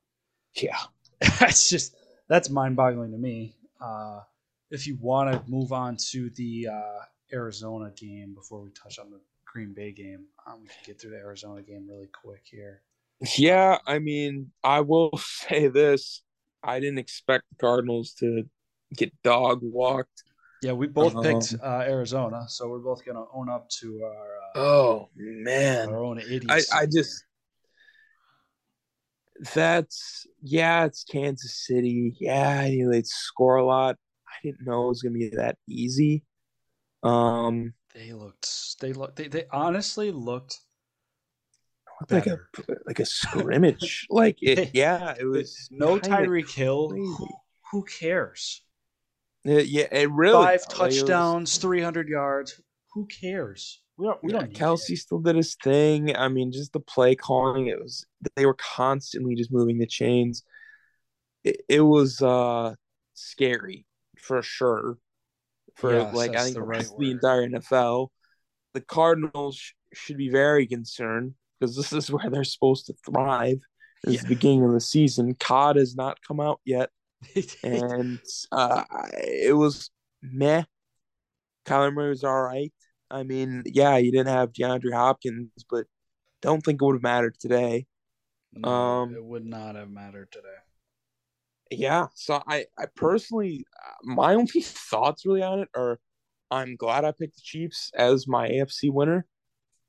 yeah, 0.55 0.77
that's 1.39 1.69
just 1.69 1.95
that's 2.27 2.49
mind-boggling 2.49 3.11
to 3.11 3.17
me. 3.17 3.55
Uh, 3.79 4.21
if 4.71 4.87
you 4.87 4.97
want 4.99 5.31
to 5.31 5.51
move 5.51 5.73
on 5.73 5.97
to 6.11 6.29
the 6.31 6.69
uh, 6.69 6.99
Arizona 7.33 7.91
game 7.95 8.33
before 8.33 8.61
we 8.61 8.71
touch 8.71 8.97
on 8.97 9.11
the 9.11 9.19
Green 9.45 9.73
Bay 9.73 9.91
game, 9.91 10.25
um, 10.47 10.61
we 10.61 10.67
can 10.67 10.77
get 10.85 10.99
through 10.99 11.11
the 11.11 11.17
Arizona 11.17 11.61
game 11.61 11.85
really 11.87 12.07
quick 12.07 12.41
here. 12.45 12.81
Yeah, 13.37 13.77
I 13.85 13.99
mean, 13.99 14.51
I 14.63 14.79
will 14.79 15.11
say 15.17 15.67
this: 15.67 16.23
I 16.63 16.79
didn't 16.79 16.99
expect 16.99 17.43
the 17.49 17.57
Cardinals 17.57 18.13
to 18.19 18.43
get 18.95 19.13
dog 19.23 19.59
walked. 19.61 20.23
Yeah, 20.63 20.73
we 20.73 20.87
both 20.87 21.15
um, 21.15 21.23
picked 21.23 21.55
uh, 21.61 21.83
Arizona, 21.87 22.45
so 22.47 22.69
we're 22.69 22.79
both 22.79 23.05
gonna 23.05 23.25
own 23.33 23.49
up 23.49 23.69
to 23.81 24.03
our. 24.03 24.27
Uh, 24.55 24.59
oh 24.59 25.09
man, 25.15 25.89
our 25.89 26.03
own 26.03 26.19
idiots. 26.19 26.71
I, 26.71 26.81
I 26.81 26.85
just 26.85 27.25
that's 29.53 30.25
yeah, 30.41 30.85
it's 30.85 31.03
Kansas 31.03 31.65
City. 31.65 32.15
Yeah, 32.19 32.59
I 32.59 32.69
knew 32.69 32.89
they'd 32.89 33.07
score 33.07 33.55
a 33.57 33.65
lot. 33.65 33.97
I 34.31 34.35
didn't 34.43 34.65
know 34.65 34.85
it 34.85 34.89
was 34.89 35.01
gonna 35.01 35.13
be 35.13 35.29
that 35.35 35.57
easy. 35.67 36.23
Um, 37.03 37.73
they 37.93 38.13
looked. 38.13 38.79
They 38.79 38.93
looked. 38.93 39.17
They, 39.17 39.27
they 39.27 39.45
honestly 39.51 40.11
looked 40.11 40.59
like 42.09 42.27
a 42.27 42.39
like 42.85 42.99
a 42.99 43.05
scrimmage. 43.05 44.07
like 44.09 44.37
it, 44.41 44.71
yeah, 44.73 45.15
it 45.19 45.25
was 45.25 45.67
no 45.71 45.99
Tyreek 45.99 46.53
Hill. 46.53 46.89
Who, 46.89 47.27
who 47.71 47.83
cares? 47.83 48.61
It, 49.43 49.67
yeah, 49.67 49.87
it 49.91 50.09
really 50.11 50.33
five 50.33 50.67
touchdowns, 50.67 51.57
three 51.57 51.81
hundred 51.81 52.07
yards. 52.07 52.61
Who 52.93 53.07
cares? 53.07 53.81
We 53.97 54.07
don't. 54.07 54.23
We 54.23 54.31
yeah, 54.31 54.39
don't. 54.39 54.53
Kelce 54.53 54.97
still 54.97 55.19
did 55.19 55.35
his 55.35 55.55
thing. 55.55 56.15
I 56.15 56.27
mean, 56.27 56.51
just 56.51 56.73
the 56.73 56.79
play 56.79 57.15
calling. 57.15 57.67
It 57.67 57.79
was 57.79 58.05
they 58.35 58.45
were 58.45 58.55
constantly 58.55 59.35
just 59.35 59.51
moving 59.51 59.79
the 59.79 59.87
chains. 59.87 60.43
It, 61.43 61.61
it 61.67 61.81
was 61.81 62.21
uh 62.21 62.75
scary 63.13 63.85
for 64.21 64.41
sure. 64.41 64.97
For 65.75 65.93
yes, 65.93 66.13
like 66.13 66.35
I 66.35 66.43
think 66.43 66.55
the, 66.55 66.63
right 66.63 66.85
the 66.97 67.11
entire 67.11 67.47
NFL, 67.47 68.09
the 68.73 68.81
Cardinals 68.81 69.57
sh- 69.57 69.73
should 69.93 70.17
be 70.17 70.29
very 70.29 70.67
concerned 70.67 71.33
because 71.59 71.75
this 71.75 71.93
is 71.93 72.11
where 72.11 72.29
they're 72.29 72.43
supposed 72.43 72.87
to 72.87 72.93
thrive. 73.05 73.59
Is 74.03 74.15
yeah. 74.15 74.21
the 74.21 74.27
beginning 74.29 74.65
of 74.65 74.71
the 74.71 74.81
season. 74.81 75.35
COD 75.35 75.75
has 75.75 75.95
not 75.95 76.17
come 76.27 76.39
out 76.39 76.59
yet, 76.65 76.89
and 77.63 78.19
uh, 78.51 78.83
it 79.13 79.55
was 79.55 79.91
meh. 80.23 80.63
Kyler 81.67 81.93
Murray 81.93 82.09
was 82.09 82.23
all 82.23 82.41
right. 82.41 82.73
I 83.11 83.23
mean, 83.23 83.61
yeah, 83.65 83.97
you 83.97 84.11
didn't 84.11 84.33
have 84.33 84.53
DeAndre 84.53 84.93
Hopkins, 84.93 85.51
but 85.69 85.85
don't 86.41 86.61
think 86.61 86.81
it 86.81 86.85
would 86.85 86.95
have 86.95 87.03
mattered 87.03 87.35
today. 87.39 87.85
No, 88.53 88.69
um, 88.69 89.15
it 89.15 89.23
would 89.23 89.45
not 89.45 89.75
have 89.75 89.91
mattered 89.91 90.31
today. 90.31 90.47
Yeah, 91.71 92.07
so 92.15 92.41
I, 92.47 92.65
I 92.77 92.85
personally, 92.95 93.65
my 94.03 94.33
only 94.35 94.61
thoughts 94.61 95.25
really 95.25 95.41
on 95.41 95.59
it 95.59 95.69
are, 95.75 95.99
I'm 96.49 96.75
glad 96.75 97.05
I 97.05 97.11
picked 97.11 97.35
the 97.35 97.41
Chiefs 97.41 97.91
as 97.95 98.27
my 98.27 98.49
AFC 98.49 98.91
winner, 98.91 99.25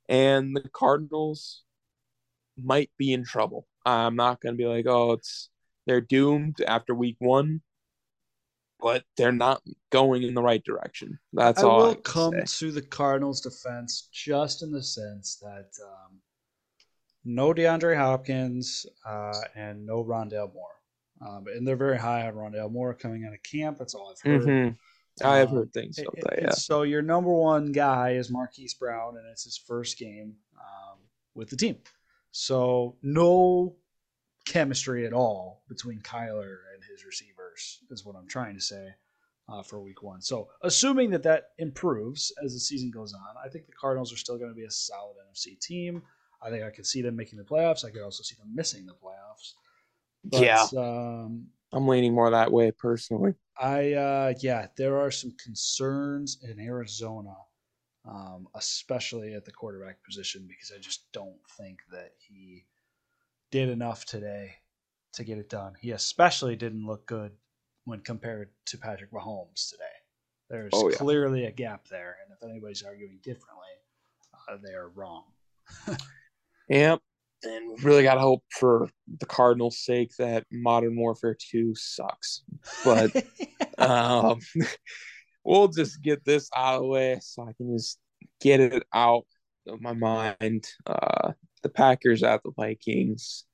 and 0.09 0.57
the 0.57 0.69
Cardinals 0.69 1.63
might 2.57 2.91
be 2.97 3.13
in 3.13 3.25
trouble. 3.25 3.67
I'm 3.85 4.15
not 4.15 4.41
gonna 4.41 4.57
be 4.57 4.67
like, 4.67 4.87
oh, 4.87 5.13
it's 5.13 5.51
they're 5.87 6.01
doomed 6.01 6.61
after 6.67 6.95
week 6.95 7.17
one 7.19 7.63
but 8.83 9.05
they're 9.17 9.33
not 9.33 9.63
going 9.91 10.25
in 10.25 10.35
the 10.35 10.43
right 10.43 10.63
direction. 10.65 11.19
That's 11.33 11.63
I 11.63 11.67
all. 11.67 11.85
I 11.85 11.87
will 11.89 11.95
come 11.97 12.35
say. 12.45 12.67
to 12.67 12.73
the 12.73 12.83
Cardinals' 12.83 13.41
defense 13.41 14.09
just 14.13 14.63
in 14.63 14.73
the 14.73 14.83
sense 14.83 15.37
that 15.37 15.71
um, 15.83 16.19
no 17.25 17.55
DeAndre 17.55 17.97
Hopkins 17.97 18.85
uh, 19.07 19.41
and 19.55 19.87
no 19.87 20.05
Rondale 20.05 20.53
Moore. 20.53 20.82
Um, 21.25 21.47
and 21.47 21.67
they're 21.67 21.77
very 21.77 21.99
high 21.99 22.27
on 22.27 22.35
Rondale 22.35 22.71
Moore 22.71 22.95
coming 22.95 23.25
out 23.25 23.33
of 23.33 23.43
camp. 23.43 23.79
That's 23.79 23.95
all 23.95 24.11
I've 24.11 24.21
heard. 24.21 24.43
Mm-hmm. 24.43 25.27
I 25.27 25.37
have 25.39 25.51
um, 25.51 25.57
heard 25.57 25.73
things 25.73 25.99
about 25.99 26.17
that. 26.23 26.43
Yeah. 26.43 26.51
So 26.51 26.83
your 26.83 27.03
number 27.03 27.33
one 27.33 27.71
guy 27.71 28.13
is 28.13 28.31
Marquise 28.31 28.75
Brown, 28.75 29.17
and 29.17 29.27
it's 29.31 29.45
his 29.45 29.57
first 29.57 29.99
game 29.99 30.35
um, 30.57 30.99
with 31.35 31.51
the 31.51 31.57
team. 31.57 31.77
So 32.33 32.97
no 33.03 33.77
chemistry 34.45 35.07
at 35.07 35.13
all 35.13 35.63
between 35.69 36.01
Kyler 36.01 36.57
and 36.75 36.83
his 36.91 37.05
receivers, 37.05 37.81
is 37.91 38.05
what 38.05 38.17
I'm 38.17 38.27
trying 38.27 38.55
to 38.55 38.61
say 38.61 38.89
uh, 39.49 39.63
for 39.63 39.81
week 39.81 40.03
one. 40.03 40.21
So, 40.21 40.49
assuming 40.63 41.11
that 41.11 41.23
that 41.25 41.51
improves 41.59 42.33
as 42.43 42.55
the 42.55 42.61
season 42.61 42.91
goes 42.91 43.13
on, 43.13 43.37
I 43.45 43.49
think 43.49 43.67
the 43.67 43.73
Cardinals 43.73 44.13
are 44.13 44.17
still 44.17 44.39
going 44.39 44.51
to 44.51 44.57
be 44.57 44.65
a 44.65 44.71
solid 44.71 45.17
NFC 45.31 45.59
team. 45.61 46.03
I 46.43 46.51
think 46.51 46.65
I 46.65 46.71
could 46.71 46.87
see 46.87 47.03
them 47.03 47.15
making 47.15 47.39
the 47.39 47.45
playoffs. 47.45 47.85
I 47.85 47.91
could 47.91 48.03
also 48.03 48.23
see 48.23 48.35
them 48.37 48.53
missing 48.55 48.87
the 48.87 48.95
playoffs. 48.95 49.55
But, 50.25 50.43
yeah. 50.43 50.67
Um, 50.77 51.47
I'm 51.73 51.89
leaning 51.89 52.15
more 52.15 52.31
that 52.31 52.53
way 52.53 52.71
personally. 52.71 53.35
I, 53.59 53.93
uh, 53.93 54.35
yeah, 54.41 54.67
there 54.77 54.99
are 54.99 55.11
some 55.11 55.35
concerns 55.43 56.39
in 56.43 56.61
Arizona, 56.61 57.35
um, 58.09 58.49
especially 58.55 59.35
at 59.35 59.45
the 59.45 59.53
quarterback 59.53 60.05
position, 60.05 60.47
because 60.49 60.73
I 60.75 60.81
just 60.81 61.11
don't 61.13 61.41
think 61.57 61.81
that 61.91 62.13
he 62.19 62.67
did 63.51 63.69
enough 63.69 64.05
today 64.05 64.57
to 65.15 65.25
get 65.25 65.39
it 65.39 65.49
done. 65.49 65.75
He 65.81 65.93
especially 65.93 66.57
didn't 66.57 66.87
look 66.87 67.07
good 67.07 67.33
when 67.85 68.01
compared 68.01 68.51
to 68.67 68.79
Patrick 68.79 69.13
Mahomes 69.13 69.71
today. 69.71 69.85
There's 70.51 70.73
oh, 70.75 70.91
yeah. 70.91 70.97
clearly 70.97 71.47
a 71.47 71.51
gap 71.51 71.89
there, 71.89 72.17
and 72.23 72.37
if 72.37 72.49
anybody's 72.49 72.83
arguing 72.83 73.19
differently, 73.23 73.69
uh, 74.49 74.57
they 74.63 74.75
are 74.75 74.89
wrong. 74.91 75.25
yep, 76.69 77.01
and 77.45 77.83
really 77.85 78.03
got 78.03 78.15
to 78.15 78.21
hope 78.21 78.45
for 78.51 78.89
the 79.19 79.27
Cardinals' 79.27 79.85
sake 79.85 80.13
that 80.19 80.45
Modern 80.51 80.97
Warfare 80.97 81.37
Two 81.39 81.75
sucks. 81.75 82.43
But 82.85 83.11
um, 83.79 84.39
we'll 85.45 85.69
just 85.69 86.03
get 86.03 86.25
this 86.25 86.49
out 86.55 86.77
of 86.77 86.83
the 86.83 86.89
way 86.89 87.19
so 87.21 87.43
I 87.43 87.53
can 87.53 87.77
just 87.77 87.99
get 88.41 88.61
it 88.61 88.83
out 88.95 89.27
of 89.67 89.81
my 89.81 89.93
mind. 89.93 90.67
Uh, 90.87 91.33
the 91.63 91.69
Packers 91.69 92.23
at 92.23 92.43
the 92.43 92.51
Vikings. 92.57 93.45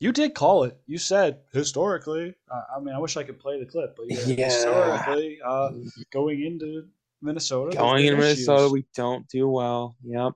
You 0.00 0.12
did 0.12 0.34
call 0.34 0.64
it. 0.64 0.76
You 0.86 0.98
said 0.98 1.38
historically. 1.52 2.34
Uh, 2.50 2.62
I 2.76 2.80
mean, 2.80 2.94
I 2.94 2.98
wish 2.98 3.16
I 3.16 3.22
could 3.22 3.38
play 3.38 3.58
the 3.58 3.66
clip, 3.66 3.96
but 3.96 4.06
yeah, 4.08 4.18
yeah. 4.26 4.44
historically, 4.46 5.38
uh, 5.44 5.70
going 6.12 6.42
into 6.42 6.84
Minnesota, 7.22 7.76
going 7.76 8.06
into 8.06 8.20
Minnesota, 8.20 8.68
we 8.70 8.84
don't 8.94 9.26
do 9.28 9.48
well. 9.48 9.96
Yep, 10.04 10.32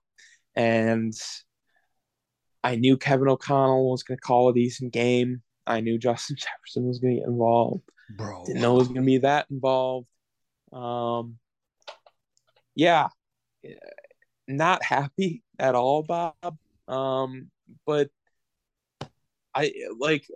and 0.55 1.13
I 2.65 2.77
knew 2.77 2.97
Kevin 2.97 3.29
O'Connell 3.29 3.91
was 3.91 4.03
going 4.03 4.19
to 4.19 4.23
call 4.23 4.49
a 4.49 4.55
decent 4.55 4.93
game. 4.93 5.43
I 5.67 5.81
knew 5.81 5.99
Justin 5.99 6.37
Jefferson 6.39 6.87
was 6.87 6.99
going 6.99 7.15
to 7.15 7.21
get 7.21 7.29
involved. 7.29 7.83
Bro, 8.17 8.45
didn't 8.47 8.63
know 8.63 8.77
it 8.77 8.79
was 8.79 8.89
going 8.89 9.03
to 9.03 9.07
be 9.07 9.19
that 9.19 9.47
involved. 9.51 10.09
Um, 10.73 11.39
yeah, 12.75 13.09
not 14.47 14.83
happy 14.83 15.43
at 15.59 15.75
all, 15.75 16.03
Bob. 16.03 16.57
Um, 16.87 17.51
but 17.87 18.09
I 19.55 19.73
like 19.99 20.27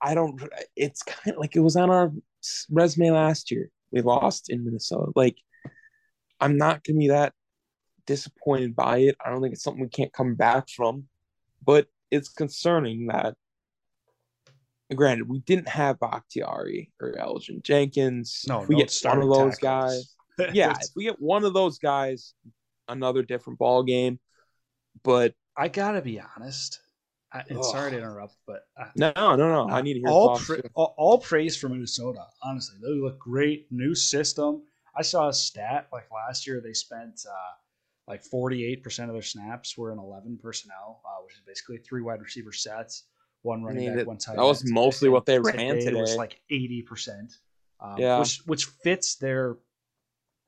I 0.00 0.14
don't. 0.14 0.40
It's 0.76 1.02
kind 1.02 1.34
of 1.34 1.40
like 1.40 1.56
it 1.56 1.60
was 1.60 1.76
on 1.76 1.90
our 1.90 2.12
resume 2.70 3.10
last 3.10 3.50
year. 3.50 3.70
We 3.90 4.02
lost 4.02 4.50
in 4.50 4.64
Minnesota. 4.64 5.12
Like 5.14 5.38
I'm 6.40 6.56
not 6.56 6.84
gonna 6.84 6.98
be 6.98 7.08
that 7.08 7.32
disappointed 8.06 8.76
by 8.76 8.98
it. 8.98 9.16
I 9.24 9.30
don't 9.30 9.42
think 9.42 9.54
it's 9.54 9.62
something 9.62 9.82
we 9.82 9.88
can't 9.88 10.12
come 10.12 10.34
back 10.34 10.68
from, 10.68 11.08
but 11.68 11.86
it's 12.10 12.30
concerning 12.30 13.08
that. 13.08 13.34
Granted, 14.94 15.28
we 15.28 15.40
didn't 15.40 15.68
have 15.68 16.00
Bakhtiari 16.00 16.90
or 16.98 17.12
Elgton 17.12 17.62
Jenkins. 17.62 18.46
No, 18.48 18.62
if 18.62 18.68
we 18.68 18.76
no 18.76 18.78
get 18.78 18.98
one 19.04 19.18
of 19.18 19.28
those 19.28 19.58
tackles. 19.58 20.16
guys, 20.38 20.50
yeah, 20.54 20.78
if 20.80 20.88
we 20.96 21.04
get 21.04 21.20
one 21.20 21.44
of 21.44 21.52
those 21.52 21.78
guys, 21.78 22.32
another 22.88 23.22
different 23.22 23.58
ball 23.58 23.82
game. 23.82 24.18
But 25.04 25.34
I 25.58 25.68
gotta 25.68 26.00
be 26.00 26.18
honest. 26.18 26.80
I, 27.34 27.42
and 27.50 27.58
Ugh. 27.58 27.64
sorry 27.64 27.90
to 27.90 27.98
interrupt, 27.98 28.36
but 28.46 28.62
uh, 28.80 28.86
no, 28.96 29.12
no, 29.14 29.36
no. 29.36 29.68
I 29.68 29.82
need 29.82 29.92
to 29.92 30.00
hear 30.00 30.08
all, 30.08 30.38
pra- 30.38 30.62
all, 30.72 30.94
all 30.96 31.18
praise 31.18 31.54
for 31.54 31.68
Minnesota. 31.68 32.24
Honestly, 32.42 32.78
they 32.80 32.88
look 32.88 33.18
great. 33.18 33.66
New 33.70 33.94
system. 33.94 34.62
I 34.96 35.02
saw 35.02 35.28
a 35.28 35.34
stat 35.34 35.88
like 35.92 36.10
last 36.10 36.46
year 36.46 36.62
they 36.62 36.72
spent 36.72 37.26
uh, 37.30 37.54
like 38.08 38.24
48% 38.24 39.08
of 39.08 39.12
their 39.12 39.22
snaps 39.22 39.76
were 39.76 39.92
in 39.92 39.98
11 39.98 40.38
personnel, 40.42 41.02
uh, 41.04 41.22
which 41.24 41.34
is 41.34 41.42
basically 41.46 41.76
three 41.78 42.00
wide 42.00 42.22
receiver 42.22 42.52
sets, 42.52 43.04
one 43.42 43.62
running 43.62 43.80
mean, 43.82 43.88
back, 43.90 43.96
that- 43.98 44.06
one 44.06 44.16
tight 44.16 44.36
that 44.36 44.42
was 44.42 44.68
mostly 44.68 45.08
what 45.10 45.26
they 45.26 45.38
ran 45.38 45.76
It 45.76 45.94
was 45.94 46.16
like 46.16 46.40
80%, 46.50 47.36
um, 47.80 47.98
Yeah. 47.98 48.18
which 48.18 48.38
which 48.46 48.64
fits 48.64 49.16
their 49.16 49.58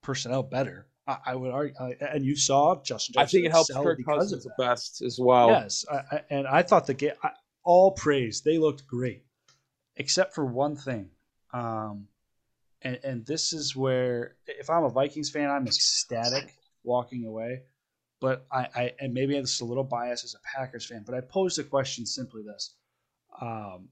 personnel 0.02 0.42
better. 0.42 0.86
I, 1.06 1.18
I 1.26 1.34
would 1.34 1.50
argue, 1.50 1.74
uh, 1.78 1.90
and 2.00 2.24
you 2.24 2.34
saw 2.34 2.80
Justin. 2.82 3.16
I 3.18 3.26
think 3.26 3.44
it 3.44 3.50
helps 3.50 3.70
Kirk 3.72 3.98
Cousins 4.04 4.32
of 4.32 4.42
the 4.42 4.54
best 4.58 5.02
as 5.02 5.18
well. 5.20 5.50
Yes, 5.50 5.84
I, 5.90 5.96
I, 5.96 6.24
and 6.30 6.46
I 6.46 6.62
thought 6.62 6.86
the 6.86 6.94
game. 6.94 7.12
I, 7.22 7.30
all 7.62 7.92
praise. 7.92 8.40
They 8.40 8.56
looked 8.58 8.86
great, 8.86 9.24
except 9.96 10.34
for 10.34 10.44
one 10.46 10.76
thing. 10.76 11.10
Um, 11.52 12.08
and 12.82 12.98
and 13.04 13.26
this 13.26 13.52
is 13.52 13.76
where, 13.76 14.36
if 14.46 14.70
I'm 14.70 14.84
a 14.84 14.88
Vikings 14.88 15.30
fan, 15.30 15.50
I'm 15.50 15.66
ecstatic 15.66 16.54
walking 16.82 17.24
away. 17.24 17.62
But 18.20 18.46
I, 18.52 18.68
I 18.74 18.92
and 19.00 19.14
maybe 19.14 19.36
is 19.36 19.60
a 19.60 19.64
little 19.64 19.84
biased 19.84 20.24
as 20.24 20.34
a 20.34 20.40
Packers 20.58 20.86
fan, 20.86 21.04
but 21.06 21.14
I 21.14 21.20
posed 21.22 21.58
the 21.58 21.64
question 21.64 22.04
simply 22.04 22.42
this: 22.42 22.74
um, 23.40 23.88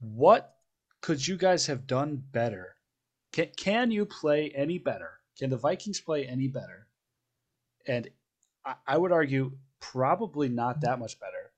What 0.00 0.54
could 1.00 1.26
you 1.26 1.36
guys 1.36 1.66
have 1.66 1.86
done 1.86 2.22
better? 2.32 2.76
Can 3.32 3.48
can 3.56 3.90
you 3.90 4.04
play 4.04 4.50
any 4.50 4.78
better? 4.78 5.20
Can 5.38 5.48
the 5.48 5.56
Vikings 5.56 6.00
play 6.00 6.26
any 6.26 6.48
better? 6.48 6.88
And 7.86 8.08
I, 8.66 8.74
I 8.86 8.98
would 8.98 9.12
argue 9.12 9.52
probably 9.80 10.48
not 10.48 10.82
that 10.82 10.98
much 10.98 11.18
better. 11.18 11.52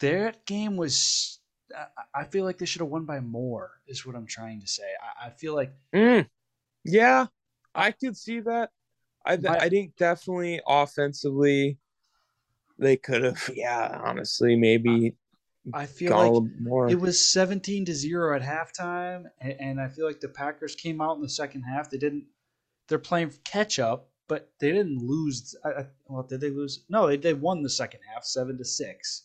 Their 0.00 0.34
game 0.46 0.76
was. 0.76 1.40
I- 2.14 2.24
feel 2.24 2.44
like 2.44 2.58
they 2.58 2.66
should 2.66 2.80
have 2.80 2.90
won 2.90 3.04
by 3.04 3.20
more. 3.20 3.72
Is 3.88 4.06
what 4.06 4.14
I'm 4.14 4.26
trying 4.26 4.60
to 4.60 4.66
say. 4.68 4.84
I, 5.02 5.26
I 5.26 5.30
feel 5.30 5.54
like 5.54 5.72
Mm. 5.92 6.28
Yeah, 6.84 7.26
I 7.74 7.90
could 7.92 8.16
see 8.16 8.40
that. 8.40 8.70
I 9.26 9.36
th- 9.36 9.48
I 9.48 9.68
think 9.68 9.96
definitely 9.96 10.60
offensively, 10.66 11.78
they 12.78 12.96
could 12.96 13.24
have. 13.24 13.50
Yeah, 13.54 14.00
honestly, 14.04 14.56
maybe 14.56 15.14
I 15.72 15.86
feel 15.86 16.12
like 16.16 16.52
more. 16.60 16.90
it 16.90 17.00
was 17.00 17.24
17 17.32 17.86
to 17.86 17.94
zero 17.94 18.36
at 18.36 18.42
halftime, 18.42 19.24
and, 19.40 19.54
and 19.60 19.80
I 19.80 19.88
feel 19.88 20.06
like 20.06 20.20
the 20.20 20.28
Packers 20.28 20.74
came 20.74 21.00
out 21.00 21.16
in 21.16 21.22
the 21.22 21.28
second 21.28 21.62
half. 21.62 21.90
They 21.90 21.98
didn't. 21.98 22.26
They're 22.88 22.98
playing 22.98 23.32
catch 23.44 23.78
up, 23.78 24.10
but 24.28 24.52
they 24.60 24.70
didn't 24.70 24.98
lose. 24.98 25.54
I, 25.64 25.86
well, 26.06 26.22
did 26.22 26.40
they 26.42 26.50
lose? 26.50 26.84
No, 26.90 27.06
they, 27.06 27.16
they 27.16 27.32
won 27.32 27.62
the 27.62 27.70
second 27.70 28.00
half, 28.12 28.24
seven 28.24 28.58
to 28.58 28.64
six. 28.64 29.22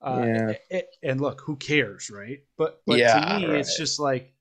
Uh, 0.00 0.22
Yeah. 0.26 0.52
a- 0.70 0.76
a- 0.76 0.88
and 1.10 1.20
look, 1.20 1.40
who 1.42 1.56
cares, 1.56 2.08
right? 2.10 2.42
But 2.56 2.80
but 2.86 2.98
Yeah, 2.98 3.14
to 3.38 3.46
me, 3.48 3.58
it's 3.58 3.76
just 3.76 4.00
like 4.00 4.32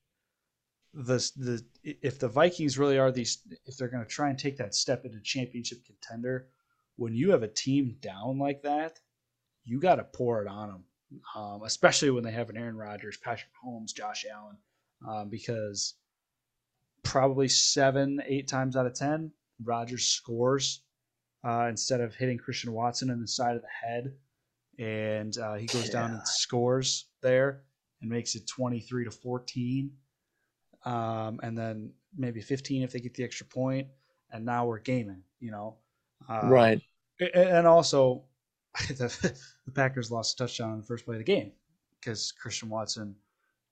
the 0.95 1.31
the 1.37 1.63
if 1.83 2.19
the 2.19 2.29
Vikings 2.29 2.77
really 2.77 2.97
are 2.97 3.11
these, 3.11 3.39
if 3.65 3.77
they're 3.77 3.89
going 3.89 4.03
to 4.03 4.09
try 4.09 4.29
and 4.29 4.39
take 4.39 4.57
that 4.57 4.73
step 4.73 5.05
into 5.05 5.19
championship 5.21 5.79
contender, 5.85 6.47
when 6.95 7.13
you 7.13 7.31
have 7.31 7.43
a 7.43 7.47
team 7.47 7.97
down 8.01 8.39
like 8.39 8.63
that, 8.63 8.99
you 9.63 9.79
got 9.79 9.95
to 9.95 10.03
pour 10.03 10.41
it 10.41 10.47
on 10.47 10.69
them 10.69 10.83
um, 11.35 11.61
especially 11.63 12.09
when 12.09 12.23
they 12.23 12.31
have 12.31 12.49
an 12.49 12.57
Aaron 12.57 12.77
Rodgers, 12.77 13.17
Patrick 13.17 13.51
Holmes, 13.61 13.93
Josh 13.93 14.25
Allen, 14.31 14.57
um, 15.07 15.29
because 15.29 15.95
probably 17.03 17.47
seven, 17.47 18.21
eight 18.25 18.47
times 18.47 18.75
out 18.75 18.85
of 18.85 18.93
ten, 18.93 19.31
Rodgers 19.63 20.05
scores 20.05 20.81
uh, 21.43 21.67
instead 21.69 22.01
of 22.01 22.15
hitting 22.15 22.37
Christian 22.37 22.71
Watson 22.73 23.09
in 23.09 23.21
the 23.21 23.27
side 23.27 23.55
of 23.55 23.61
the 23.61 23.87
head, 23.87 24.13
and 24.79 25.37
uh, 25.37 25.55
he 25.55 25.67
goes 25.67 25.89
down 25.89 26.11
and 26.11 26.27
scores 26.27 27.07
there 27.21 27.63
and 28.01 28.09
makes 28.09 28.35
it 28.35 28.47
twenty 28.47 28.79
three 28.79 29.05
to 29.05 29.11
fourteen, 29.11 29.91
um, 30.85 31.39
and 31.43 31.57
then 31.57 31.91
maybe 32.17 32.41
fifteen 32.41 32.83
if 32.83 32.91
they 32.91 32.99
get 32.99 33.13
the 33.13 33.23
extra 33.23 33.45
point, 33.45 33.87
and 34.31 34.45
now 34.45 34.65
we're 34.65 34.79
gaming, 34.79 35.23
you 35.39 35.51
know, 35.51 35.75
uh, 36.29 36.41
right. 36.43 36.81
and 37.33 37.67
also, 37.67 38.23
the, 38.87 39.37
the 39.65 39.71
Packers 39.71 40.11
lost 40.11 40.39
a 40.39 40.43
touchdown 40.43 40.73
in 40.73 40.77
the 40.79 40.85
first 40.85 41.05
play 41.05 41.15
of 41.15 41.19
the 41.19 41.23
game 41.25 41.51
because 41.99 42.31
Christian 42.31 42.69
Watson 42.69 43.15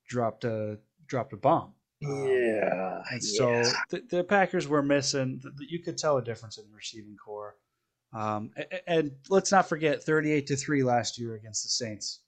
dropped 0.07 0.43
a 0.43 0.77
dropped 1.07 1.33
a 1.33 1.37
bomb. 1.37 1.73
Um, 2.05 2.25
Yeah. 2.27 3.01
and 3.11 3.23
so 3.23 3.63
the, 3.89 4.03
the 4.09 4.23
Packers 4.23 4.67
were 4.67 4.81
missing. 4.83 5.41
You 5.59 5.79
could 5.79 5.97
tell 5.97 6.17
a 6.17 6.23
difference 6.23 6.57
in 6.57 6.65
the 6.69 6.75
receiving 6.75 7.15
corps. 7.15 7.55
Um, 8.13 8.51
a- 8.57 8.65
a- 8.75 8.89
and, 8.89 9.11
let's 9.29 9.51
not 9.51 9.67
forget, 9.69 10.03
thirty-eight 10.03 10.47
to 10.47 10.55
three 10.55 10.83
last 10.83 11.17
year 11.17 11.35
against 11.35 11.63
the 11.63 11.69
Saints 11.69 12.19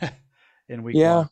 in 0.68 0.82
Week 0.82 0.96
Yeah. 0.96 1.16
One. 1.16 1.30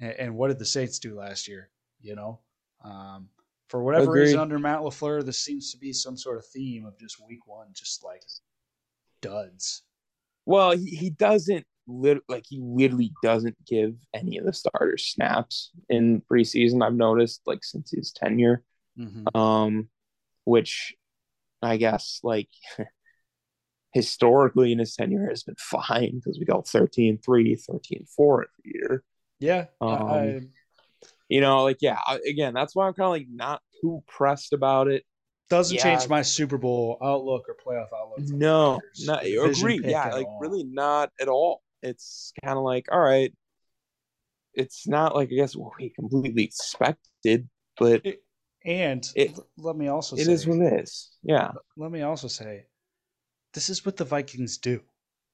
And, 0.00 0.12
and 0.12 0.36
what 0.36 0.48
did 0.48 0.58
the 0.58 0.64
Saints 0.66 0.98
do 0.98 1.16
last 1.16 1.48
year? 1.48 1.70
You 2.04 2.14
know, 2.14 2.40
um, 2.84 3.28
for 3.68 3.82
whatever 3.82 4.04
Agreed. 4.04 4.20
reason, 4.24 4.38
under 4.38 4.58
Matt 4.58 4.80
LaFleur, 4.80 5.24
this 5.24 5.38
seems 5.38 5.72
to 5.72 5.78
be 5.78 5.92
some 5.92 6.16
sort 6.16 6.36
of 6.36 6.46
theme 6.46 6.84
of 6.84 6.98
just 6.98 7.16
Week 7.26 7.46
One, 7.46 7.68
just 7.72 8.04
like 8.04 8.22
duds. 9.22 9.82
Well, 10.44 10.76
he, 10.76 10.90
he 10.90 11.10
doesn't 11.10 11.66
lit 11.86 12.18
like 12.28 12.44
he 12.46 12.60
literally 12.62 13.12
doesn't 13.22 13.56
give 13.66 13.94
any 14.12 14.36
of 14.38 14.44
the 14.44 14.52
starters 14.52 15.06
snaps 15.06 15.70
in 15.88 16.22
preseason. 16.30 16.84
I've 16.84 16.94
noticed 16.94 17.40
like 17.46 17.64
since 17.64 17.90
his 17.90 18.12
tenure, 18.12 18.62
Mm-hmm. 18.98 19.36
um, 19.36 19.88
which 20.44 20.94
I 21.62 21.78
guess 21.78 22.20
like 22.22 22.48
historically 23.92 24.72
in 24.72 24.78
his 24.78 24.94
tenure 24.94 25.28
has 25.28 25.42
been 25.42 25.56
fine 25.58 26.16
because 26.16 26.38
we 26.38 26.44
go 26.44 26.62
13 26.62 27.18
3, 27.24 27.56
13 27.56 28.06
4 28.14 28.42
every 28.42 28.72
year. 28.78 29.02
Yeah, 29.40 29.66
Um, 29.80 29.90
I, 29.90 30.40
You 31.28 31.40
know, 31.40 31.62
like, 31.64 31.78
yeah, 31.80 31.98
I- 32.06 32.20
again, 32.28 32.52
that's 32.54 32.74
why 32.76 32.86
I'm 32.86 32.94
kind 32.94 33.06
of 33.06 33.12
like 33.12 33.26
not 33.30 33.62
too 33.80 34.02
pressed 34.06 34.52
about 34.52 34.88
it. 34.88 35.04
doesn't 35.50 35.76
yeah. 35.76 35.82
change 35.82 36.08
my 36.08 36.22
Super 36.22 36.58
Bowl 36.58 36.98
outlook 37.02 37.44
or 37.48 37.56
playoff 37.64 37.88
outlook. 37.94 38.18
No, 38.28 38.80
not 39.00 39.24
agree. 39.24 39.80
Yeah, 39.82 40.08
like 40.10 40.26
all. 40.26 40.38
really 40.40 40.64
not 40.64 41.10
at 41.20 41.28
all. 41.28 41.62
It's 41.82 42.32
kind 42.42 42.56
of 42.58 42.64
like, 42.64 42.86
all 42.90 43.00
right, 43.00 43.32
it's 44.54 44.86
not 44.86 45.14
like 45.14 45.28
I 45.30 45.34
guess 45.34 45.54
what 45.56 45.72
we 45.78 45.90
completely 45.90 46.44
expected, 46.44 47.48
but 47.78 48.04
And 48.64 49.06
It- 49.14 49.38
let 49.58 49.76
me 49.76 49.88
also 49.88 50.16
it 50.16 50.24
say, 50.24 50.32
is 50.32 50.46
what 50.46 50.58
it 50.58 50.80
is. 50.82 51.10
Yeah, 51.22 51.52
let 51.76 51.90
me 51.90 52.02
also 52.02 52.28
say, 52.28 52.64
this 53.52 53.68
is 53.68 53.84
what 53.84 53.96
the 53.96 54.04
Vikings 54.04 54.56
do. 54.58 54.80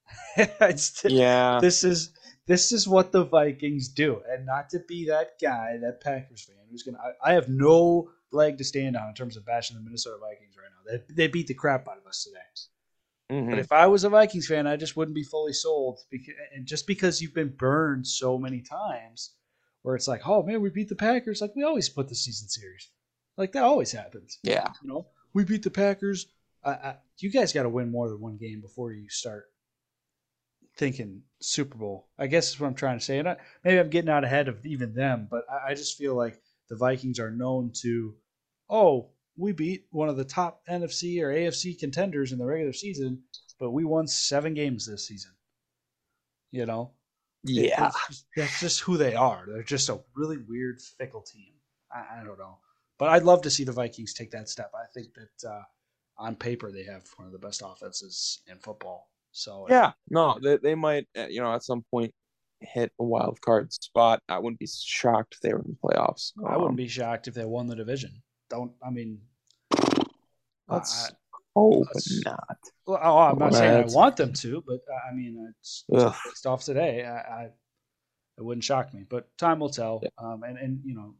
It's- 0.37 1.03
yeah, 1.05 1.59
This 1.61 1.85
is 1.85 2.13
this 2.47 2.73
is 2.73 2.89
what 2.89 3.13
the 3.13 3.25
Vikings 3.25 3.89
do, 3.89 4.23
and 4.29 4.45
not 4.47 4.71
to 4.71 4.81
be 4.81 5.07
that 5.07 5.39
guy, 5.41 5.77
that 5.81 6.01
Packers 6.01 6.45
fan 6.45 6.57
who's 6.71 6.83
gonna. 6.83 6.99
I, 6.99 7.31
I 7.31 7.35
have 7.35 7.49
no 7.49 8.11
leg 8.33 8.59
to 8.59 8.65
stand 8.65 8.97
on 8.97 9.09
in 9.09 9.15
terms 9.15 9.37
of 9.37 9.45
bashing 9.47 9.77
the 9.77 9.83
Minnesota 9.83 10.17
Vikings 10.21 10.57
right 10.57 10.69
now. 10.71 10.99
They 11.09 11.15
they 11.15 11.29
beat 11.29 11.47
the 11.47 11.55
crap 11.55 11.89
out 11.89 11.99
of 11.99 12.07
us 12.07 12.25
today. 12.25 12.39
Mhm. 13.31 13.51
But 13.51 13.59
if 13.61 13.71
I 13.71 13.87
was 13.87 14.05
a 14.05 14.09
Vikings 14.09 14.49
fan, 14.49 14.67
I 14.67 14.77
just 14.77 14.97
wouldn't 14.97 15.15
be 15.15 15.23
fully 15.23 15.53
sold. 15.53 16.01
Because, 16.11 16.35
and 16.55 16.67
just 16.67 16.87
because 16.87 17.23
you've 17.23 17.35
been 17.35 17.55
burned 17.57 18.07
so 18.07 18.37
many 18.39 18.61
times, 18.61 19.31
where 19.83 19.95
it's 19.95 20.09
like, 20.09 20.27
oh 20.27 20.43
man, 20.43 20.61
we 20.61 20.71
beat 20.71 20.89
the 20.89 20.97
Packers, 20.97 21.41
like 21.41 21.55
we 21.55 21.63
always 21.63 21.89
put 21.89 22.09
the 22.09 22.15
season 22.15 22.49
series, 22.49 22.89
like 23.37 23.53
that 23.53 23.63
always 23.63 23.93
happens. 23.93 24.39
yeah, 24.43 24.67
You 24.83 24.89
know, 24.89 25.07
we 25.33 25.45
beat 25.45 25.63
the 25.63 25.71
Packers. 25.71 26.27
I, 26.65 26.71
I, 26.73 26.97
you 27.19 27.31
guys 27.31 27.53
got 27.53 27.63
to 27.63 27.69
win 27.69 27.91
more 27.91 28.09
than 28.09 28.21
one 28.21 28.37
game 28.37 28.61
before 28.61 28.93
you 28.93 29.09
start 29.09 29.50
thinking 30.81 31.21
Super 31.41 31.77
Bowl. 31.77 32.09
I 32.19 32.27
guess 32.27 32.49
is 32.49 32.59
what 32.59 32.67
I'm 32.67 32.75
trying 32.75 32.99
to 32.99 33.05
say. 33.05 33.19
And 33.19 33.29
I, 33.29 33.37
maybe 33.63 33.79
I'm 33.79 33.91
getting 33.91 34.11
out 34.11 34.25
ahead 34.25 34.49
of 34.49 34.65
even 34.65 34.95
them, 34.95 35.29
but 35.31 35.45
I, 35.49 35.73
I 35.73 35.75
just 35.75 35.99
feel 35.99 36.17
like 36.17 36.41
the 36.71 36.77
Vikings 36.77 37.21
are 37.21 37.31
known 37.31 37.71
to, 37.83 38.15
oh, 38.71 39.11
we 39.37 39.53
beat 39.53 39.85
one 39.91 40.09
of 40.09 40.17
the 40.17 40.25
top 40.25 40.63
NFC 40.69 41.21
or 41.21 41.29
AFC 41.29 41.79
contenders 41.79 42.33
in 42.33 42.39
the 42.39 42.47
regular 42.47 42.73
season, 42.73 43.23
but 43.59 43.73
we 43.73 43.85
won 43.85 44.07
seven 44.07 44.55
games 44.55 44.87
this 44.87 45.07
season. 45.07 45.33
You 46.51 46.65
know, 46.65 46.93
yeah. 47.45 47.89
it's 47.89 48.07
just- 48.09 48.27
that's 48.35 48.61
just 48.61 48.81
who 48.81 48.97
they 48.97 49.15
are. 49.15 49.45
They're 49.47 49.63
just 49.63 49.91
a 49.91 50.01
really 50.17 50.39
weird, 50.39 50.81
fickle 50.81 51.23
team. 51.23 51.53
I, 51.93 52.21
I 52.21 52.25
don't 52.25 52.39
know, 52.39 52.57
but 52.99 53.11
I'd 53.11 53.23
love 53.23 53.43
to 53.43 53.51
see 53.51 53.65
the 53.65 53.73
Vikings 53.73 54.15
take 54.15 54.31
that 54.31 54.49
step. 54.49 54.73
I 54.75 54.87
think 54.95 55.09
that 55.15 55.49
uh, 55.49 55.63
on 56.17 56.37
paper 56.37 56.73
they 56.73 56.85
have 56.85 57.05
one 57.17 57.27
of 57.27 57.33
the 57.33 57.39
best 57.39 57.63
offenses 57.65 58.41
in 58.49 58.59
football. 58.59 59.10
So 59.33 59.67
yeah, 59.69 59.93
no, 60.09 60.39
they, 60.43 60.57
they 60.57 60.75
might 60.75 61.07
uh, 61.17 61.27
you 61.29 61.41
know 61.41 61.53
at 61.55 61.63
some 61.63 61.85
point 61.91 62.13
hit 62.61 62.93
a 62.99 63.05
wild 63.05 63.41
card 63.41 63.73
spot. 63.73 64.23
I 64.29 64.39
wouldn't 64.39 64.61
be 64.61 64.69
shocked 64.69 65.35
if 65.35 65.41
they 65.41 65.53
were 65.53 65.61
in 65.61 65.77
the 65.81 65.89
playoffs. 65.89 66.33
I 66.47 66.57
wouldn't 66.57 66.71
um, 66.71 66.77
be 66.77 66.89
shocked 66.89 67.29
if 67.29 67.35
they 67.35 67.45
won 67.45 67.67
the 67.67 67.77
division. 67.77 68.23
Don't 68.49 68.73
I 68.85 68.91
mean? 68.91 69.21
Let's 70.69 71.11
hope 71.55 71.87
not. 72.25 72.59
Well, 72.87 73.01
oh, 73.03 73.19
I'm 73.19 73.39
not 73.39 73.55
saying 73.55 73.85
I 73.85 73.95
want 73.95 74.17
them 74.17 74.33
to, 74.35 74.63
but 74.67 74.81
uh, 74.91 75.11
I 75.11 75.15
mean, 75.15 75.53
it's, 75.59 75.85
based 75.89 76.47
off 76.47 76.65
today. 76.65 77.05
I, 77.05 77.43
I, 77.43 77.43
it 78.39 78.45
wouldn't 78.45 78.65
shock 78.65 78.95
me, 78.95 79.05
but 79.09 79.29
time 79.37 79.59
will 79.59 79.71
tell. 79.71 80.01
Yeah. 80.03 80.09
Um, 80.19 80.43
and 80.43 80.59
and 80.59 80.81
you 80.85 80.95
know, 80.95 81.15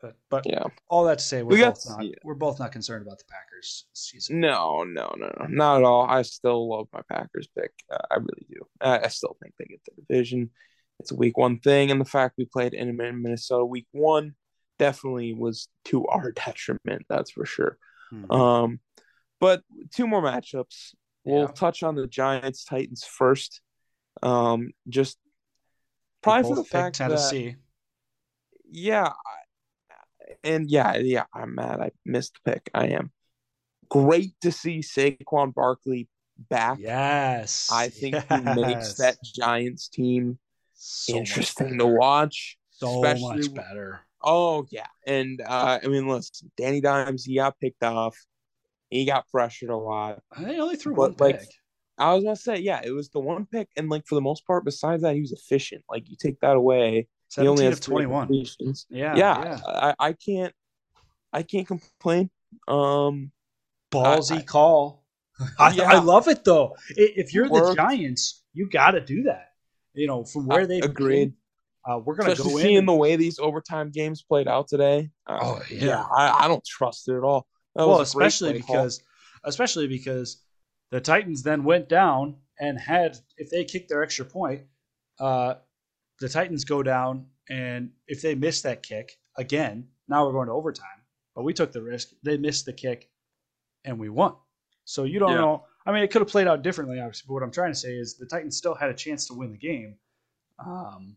but, 0.00 0.16
but 0.30 0.46
yeah. 0.46 0.64
all 0.88 1.04
that 1.04 1.18
to 1.18 1.24
say, 1.24 1.42
we're 1.42 1.56
we 1.56 1.62
both 1.62 1.84
got, 1.86 1.98
not 1.98 2.06
yeah. 2.06 2.14
we're 2.24 2.34
both 2.34 2.58
not 2.58 2.72
concerned 2.72 3.06
about 3.06 3.18
the 3.18 3.24
Packers 3.30 3.86
season. 3.92 4.40
No, 4.40 4.82
no, 4.84 5.14
no, 5.16 5.30
no, 5.38 5.46
not 5.48 5.78
at 5.78 5.84
all. 5.84 6.06
I 6.08 6.22
still 6.22 6.68
love 6.68 6.88
my 6.92 7.02
Packers 7.10 7.48
pick. 7.56 7.72
Uh, 7.92 7.98
I 8.10 8.16
really 8.16 8.46
do. 8.48 8.66
I, 8.80 9.00
I, 9.00 9.08
still 9.08 9.36
think 9.42 9.54
they 9.58 9.66
get 9.66 9.80
the 9.84 10.02
division. 10.02 10.50
It's 10.98 11.10
a 11.10 11.16
week 11.16 11.36
one 11.36 11.58
thing, 11.58 11.90
and 11.90 12.00
the 12.00 12.06
fact 12.06 12.36
we 12.38 12.46
played 12.46 12.74
in 12.74 12.96
Minnesota 12.96 13.64
week 13.64 13.86
one 13.92 14.34
definitely 14.78 15.34
was 15.34 15.68
to 15.86 16.06
our 16.06 16.32
detriment. 16.46 17.06
That's 17.08 17.30
for 17.30 17.44
sure. 17.44 17.78
Hmm. 18.10 18.32
Um, 18.32 18.80
but 19.38 19.62
two 19.94 20.06
more 20.06 20.22
matchups. 20.22 20.94
We'll 21.24 21.42
yeah. 21.42 21.46
touch 21.48 21.82
on 21.82 21.94
the 21.94 22.06
Giants 22.06 22.64
Titans 22.64 23.04
first. 23.04 23.60
Um, 24.22 24.70
just 24.88 25.18
probably 26.22 26.50
for 26.50 26.56
the 26.56 26.64
fact 26.64 26.96
Tennessee. 26.96 27.50
that 27.50 27.56
yeah, 28.70 29.12
and 30.44 30.70
yeah, 30.70 30.96
yeah, 30.96 31.24
I'm 31.34 31.54
mad. 31.54 31.80
I 31.80 31.90
missed 32.04 32.38
the 32.44 32.52
pick. 32.52 32.70
I 32.74 32.88
am. 32.88 33.10
Great 33.88 34.32
to 34.42 34.52
see 34.52 34.80
Saquon 34.80 35.52
Barkley 35.54 36.08
back. 36.48 36.78
Yes, 36.80 37.68
I 37.72 37.88
think 37.88 38.14
yes. 38.14 38.24
he 38.28 38.60
makes 38.60 38.94
that 38.94 39.16
Giants 39.22 39.88
team 39.88 40.38
so 40.74 41.16
interesting 41.16 41.78
to 41.78 41.86
watch. 41.86 42.56
So 42.70 43.02
much 43.02 43.52
better. 43.52 44.00
Oh 44.22 44.66
yeah, 44.70 44.86
and 45.06 45.40
uh, 45.40 45.80
I 45.82 45.86
mean, 45.88 46.08
listen, 46.08 46.50
Danny 46.56 46.80
Dimes, 46.80 47.24
he 47.24 47.36
got 47.36 47.58
picked 47.58 47.82
off. 47.82 48.16
He 48.90 49.04
got 49.04 49.28
pressured 49.28 49.70
a 49.70 49.76
lot. 49.76 50.22
I 50.32 50.56
only 50.56 50.76
threw 50.76 50.94
but, 50.94 51.18
one 51.20 51.28
like, 51.28 51.40
pick. 51.40 51.48
I 51.98 52.14
was 52.14 52.24
gonna 52.24 52.36
say, 52.36 52.58
yeah, 52.58 52.80
it 52.82 52.92
was 52.92 53.10
the 53.10 53.20
one 53.20 53.46
pick, 53.46 53.68
and 53.76 53.88
like 53.88 54.06
for 54.06 54.14
the 54.14 54.20
most 54.20 54.46
part, 54.46 54.64
besides 54.64 55.02
that, 55.02 55.14
he 55.14 55.20
was 55.20 55.32
efficient. 55.32 55.84
Like 55.88 56.08
you 56.08 56.16
take 56.18 56.40
that 56.40 56.56
away, 56.56 57.08
he 57.36 57.46
only 57.46 57.64
has 57.64 57.80
twenty 57.80 58.06
one. 58.06 58.28
Yeah, 58.32 58.44
yeah, 58.88 59.14
yeah. 59.16 59.60
I, 59.66 59.94
I 59.98 60.12
can't, 60.12 60.54
I 61.32 61.42
can't 61.42 61.66
complain. 61.66 62.30
Um, 62.66 63.30
ballsy 63.92 64.38
I, 64.38 64.42
call. 64.42 65.04
I, 65.58 65.72
yeah. 65.72 65.84
I 65.84 65.98
love 65.98 66.28
it 66.28 66.44
though. 66.44 66.76
If 66.96 67.32
you're 67.32 67.48
the 67.48 67.74
Giants, 67.74 68.42
you 68.52 68.68
got 68.68 68.92
to 68.92 69.00
do 69.00 69.24
that. 69.24 69.52
You 69.94 70.06
know, 70.06 70.24
from 70.24 70.46
where 70.46 70.66
they 70.66 70.80
agreed. 70.80 71.34
Uh, 71.88 71.98
we're 71.98 72.14
gonna 72.14 72.32
Especially 72.32 72.52
go 72.52 72.58
seeing 72.58 72.76
in. 72.76 72.86
the 72.86 72.94
way 72.94 73.16
these 73.16 73.38
overtime 73.38 73.90
games 73.90 74.22
played 74.22 74.46
out 74.46 74.68
today. 74.68 75.08
Uh, 75.26 75.38
oh 75.40 75.62
yeah, 75.70 75.84
yeah 75.84 76.04
I, 76.14 76.44
I, 76.44 76.48
don't 76.48 76.64
trust 76.64 77.08
it 77.08 77.16
at 77.16 77.22
all. 77.22 77.46
That 77.74 77.88
well, 77.88 78.02
especially 78.02 78.52
because, 78.52 78.98
call. 78.98 79.48
especially 79.48 79.88
because 79.88 80.42
the 80.90 81.00
Titans 81.00 81.42
then 81.42 81.64
went 81.64 81.88
down 81.88 82.36
and 82.60 82.78
had 82.78 83.16
if 83.38 83.48
they 83.48 83.64
kicked 83.64 83.88
their 83.88 84.02
extra 84.02 84.26
point, 84.26 84.64
uh, 85.18 85.54
the 86.20 86.28
Titans 86.28 86.64
go 86.64 86.82
down, 86.82 87.26
and 87.48 87.90
if 88.06 88.22
they 88.22 88.34
miss 88.34 88.62
that 88.62 88.82
kick 88.82 89.18
again, 89.36 89.88
now 90.08 90.26
we're 90.26 90.32
going 90.32 90.46
to 90.48 90.52
overtime. 90.52 90.86
But 91.34 91.44
we 91.44 91.54
took 91.54 91.72
the 91.72 91.82
risk. 91.82 92.10
They 92.22 92.36
missed 92.36 92.66
the 92.66 92.72
kick, 92.72 93.08
and 93.84 93.98
we 93.98 94.08
won. 94.08 94.34
So 94.84 95.04
you 95.04 95.18
don't 95.18 95.32
yeah. 95.32 95.38
know. 95.38 95.64
I 95.86 95.92
mean, 95.92 96.02
it 96.02 96.10
could 96.10 96.20
have 96.20 96.28
played 96.28 96.46
out 96.46 96.62
differently, 96.62 97.00
obviously. 97.00 97.26
But 97.28 97.34
what 97.34 97.42
I'm 97.42 97.50
trying 97.50 97.72
to 97.72 97.78
say 97.78 97.92
is 97.94 98.16
the 98.16 98.26
Titans 98.26 98.56
still 98.56 98.74
had 98.74 98.90
a 98.90 98.94
chance 98.94 99.26
to 99.28 99.34
win 99.34 99.52
the 99.52 99.58
game. 99.58 99.96
Um, 100.58 101.16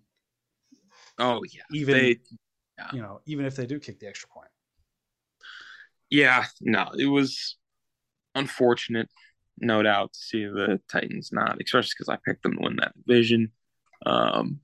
oh 1.20 1.42
yeah, 1.54 1.64
even 1.74 1.94
they, 1.94 2.20
yeah. 2.78 2.90
you 2.94 3.02
know, 3.02 3.20
even 3.26 3.46
if 3.46 3.56
they 3.56 3.66
do 3.66 3.80
kick 3.80 4.00
the 4.00 4.08
extra 4.08 4.30
point. 4.30 4.48
Yeah, 6.10 6.46
no, 6.62 6.92
it 6.98 7.08
was 7.08 7.58
unfortunate, 8.36 9.10
no 9.58 9.82
doubt, 9.82 10.14
to 10.14 10.20
see 10.20 10.46
the 10.46 10.80
Titans 10.90 11.32
not, 11.34 11.58
especially 11.62 11.92
because 11.98 12.10
I 12.10 12.18
picked 12.24 12.44
them 12.44 12.54
to 12.54 12.62
win 12.62 12.78
that 12.78 12.94
division. 12.96 13.52
Um, 14.06 14.60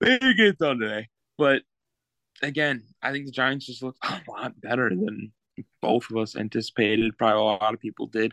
they 0.00 0.34
get 0.34 0.58
done 0.58 0.78
today, 0.78 1.08
but 1.38 1.62
again, 2.42 2.82
I 3.02 3.12
think 3.12 3.26
the 3.26 3.32
Giants 3.32 3.66
just 3.66 3.82
look 3.82 3.96
a 4.02 4.20
lot 4.28 4.60
better 4.60 4.88
than 4.88 5.32
both 5.82 6.10
of 6.10 6.16
us 6.16 6.36
anticipated. 6.36 7.16
Probably 7.18 7.38
a 7.38 7.42
lot 7.42 7.74
of 7.74 7.80
people 7.80 8.06
did. 8.06 8.32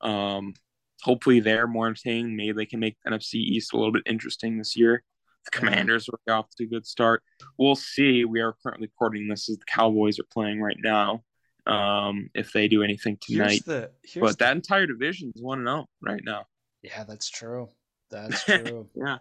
Um, 0.00 0.54
hopefully, 1.02 1.40
they're 1.40 1.66
more 1.66 1.86
entertaining. 1.86 2.36
Maybe 2.36 2.52
they 2.52 2.66
can 2.66 2.80
make 2.80 2.96
NFC 3.06 3.34
East 3.34 3.72
a 3.72 3.76
little 3.76 3.92
bit 3.92 4.02
interesting 4.06 4.58
this 4.58 4.76
year. 4.76 5.02
The 5.46 5.58
Commanders 5.58 6.08
are 6.08 6.34
off 6.34 6.46
to 6.56 6.64
a 6.64 6.66
good 6.66 6.86
start. 6.86 7.22
We'll 7.56 7.76
see. 7.76 8.24
We 8.24 8.40
are 8.40 8.56
currently 8.62 8.88
recording 8.88 9.28
this 9.28 9.48
as 9.48 9.58
the 9.58 9.64
Cowboys 9.66 10.18
are 10.18 10.26
playing 10.32 10.60
right 10.60 10.78
now. 10.82 11.22
Um, 11.66 12.30
if 12.34 12.52
they 12.52 12.68
do 12.68 12.82
anything 12.82 13.18
tonight, 13.20 13.62
the, 13.64 13.90
but 14.20 14.38
the... 14.38 14.44
that 14.44 14.56
entire 14.56 14.86
division 14.86 15.32
is 15.34 15.42
one 15.42 15.58
and 15.58 15.68
zero 15.68 15.80
oh 15.80 15.86
right 16.00 16.22
now. 16.24 16.44
Yeah, 16.82 17.04
that's 17.04 17.28
true. 17.28 17.68
That's 18.10 18.44
true. 18.44 18.88
yeah. 18.94 19.18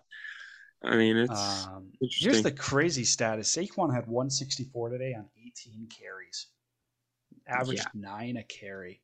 I 0.83 0.95
mean, 0.95 1.17
it's 1.17 1.67
um, 1.67 1.91
here's 2.01 2.43
the 2.43 2.51
crazy 2.51 3.03
status: 3.03 3.55
Saquon 3.55 3.93
had 3.93 4.07
164 4.07 4.89
today 4.89 5.13
on 5.13 5.25
18 5.37 5.87
carries, 5.87 6.47
averaged 7.47 7.87
yeah. 7.93 8.09
nine 8.09 8.37
a 8.37 8.43
carry. 8.43 9.01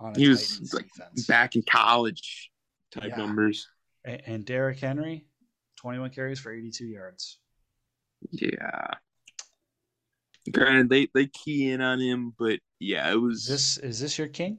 On 0.00 0.16
a 0.16 0.18
he 0.18 0.28
was 0.28 0.72
like 0.72 0.88
back 1.28 1.56
in 1.56 1.62
college 1.62 2.50
type 2.90 3.04
yeah. 3.10 3.16
numbers. 3.16 3.68
And, 4.04 4.22
and 4.26 4.44
Derrick 4.44 4.78
Henry, 4.78 5.26
21 5.76 6.10
carries 6.10 6.40
for 6.40 6.52
82 6.52 6.86
yards. 6.86 7.38
Yeah. 8.30 8.88
Granted, 10.50 10.88
they 10.88 11.08
they 11.14 11.26
key 11.26 11.70
in 11.70 11.80
on 11.80 12.00
him, 12.00 12.34
but 12.38 12.60
yeah, 12.78 13.10
it 13.10 13.16
was. 13.16 13.42
Is 13.42 13.46
this 13.46 13.78
is 13.78 14.00
this 14.00 14.18
your 14.18 14.28
king? 14.28 14.58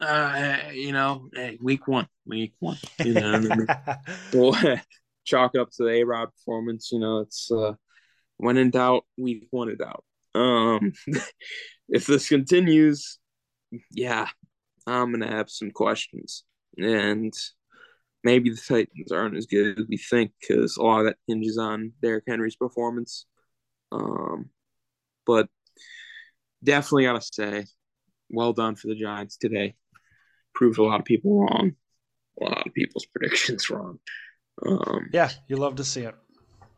Uh, 0.00 0.58
you 0.72 0.92
know, 0.92 1.28
hey, 1.34 1.58
week 1.60 1.86
one, 1.86 2.08
week 2.26 2.54
one. 2.58 2.78
You 3.04 3.14
know, 3.14 3.66
well, 4.32 4.52
chalk 5.26 5.52
it 5.54 5.60
up 5.60 5.70
to 5.72 5.84
the 5.84 5.90
A 5.90 6.04
Rod 6.04 6.30
performance. 6.32 6.90
You 6.92 7.00
know, 7.00 7.18
it's 7.18 7.50
uh, 7.50 7.72
when 8.38 8.56
in 8.56 8.70
doubt, 8.70 9.04
we 9.18 9.48
won 9.52 9.68
it 9.68 9.80
out. 9.82 10.04
Um, 10.34 10.92
if 11.88 12.06
this 12.06 12.28
continues, 12.28 13.18
yeah, 13.90 14.28
I'm 14.86 15.12
gonna 15.12 15.30
have 15.30 15.50
some 15.50 15.70
questions, 15.70 16.44
and 16.78 17.34
maybe 18.24 18.50
the 18.50 18.56
Titans 18.56 19.12
aren't 19.12 19.36
as 19.36 19.46
good 19.46 19.78
as 19.78 19.86
we 19.88 19.96
think 19.98 20.32
because 20.40 20.76
a 20.76 20.82
lot 20.82 21.00
of 21.00 21.06
that 21.06 21.16
hinges 21.26 21.58
on 21.58 21.92
Derrick 22.02 22.24
Henry's 22.26 22.56
performance. 22.56 23.26
Um, 23.92 24.50
but 25.26 25.48
definitely 26.62 27.04
gotta 27.04 27.20
say, 27.20 27.66
well 28.30 28.52
done 28.52 28.76
for 28.76 28.88
the 28.88 28.94
Giants 28.94 29.36
today. 29.36 29.74
Proved 30.54 30.78
a 30.78 30.82
lot 30.82 31.00
of 31.00 31.06
people 31.06 31.40
wrong, 31.40 31.72
a 32.40 32.44
lot 32.44 32.66
of 32.66 32.74
people's 32.74 33.06
predictions 33.06 33.70
wrong. 33.70 33.98
Um, 34.64 35.10
yeah, 35.12 35.30
you 35.48 35.56
love 35.56 35.76
to 35.76 35.84
see 35.84 36.02
it. 36.02 36.14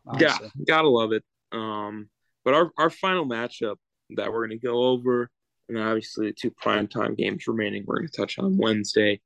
Honestly. 0.07 0.51
Yeah, 0.57 0.65
gotta 0.67 0.89
love 0.89 1.13
it. 1.13 1.23
Um, 1.53 2.09
but 2.45 2.55
our, 2.55 2.71
our 2.79 2.91
final 2.91 3.27
matchup 3.27 3.77
that 4.17 4.33
we're 4.33 4.47
going 4.47 4.59
to 4.59 4.67
go 4.67 4.85
over, 4.85 5.31
and 5.69 5.79
obviously 5.79 6.29
the 6.29 6.33
two 6.33 6.51
primetime 6.51 7.17
games 7.17 7.47
remaining, 7.47 7.85
we're 7.87 7.97
going 7.99 8.09
to 8.09 8.17
touch 8.17 8.39
on 8.39 8.57
Wednesday. 8.57 9.21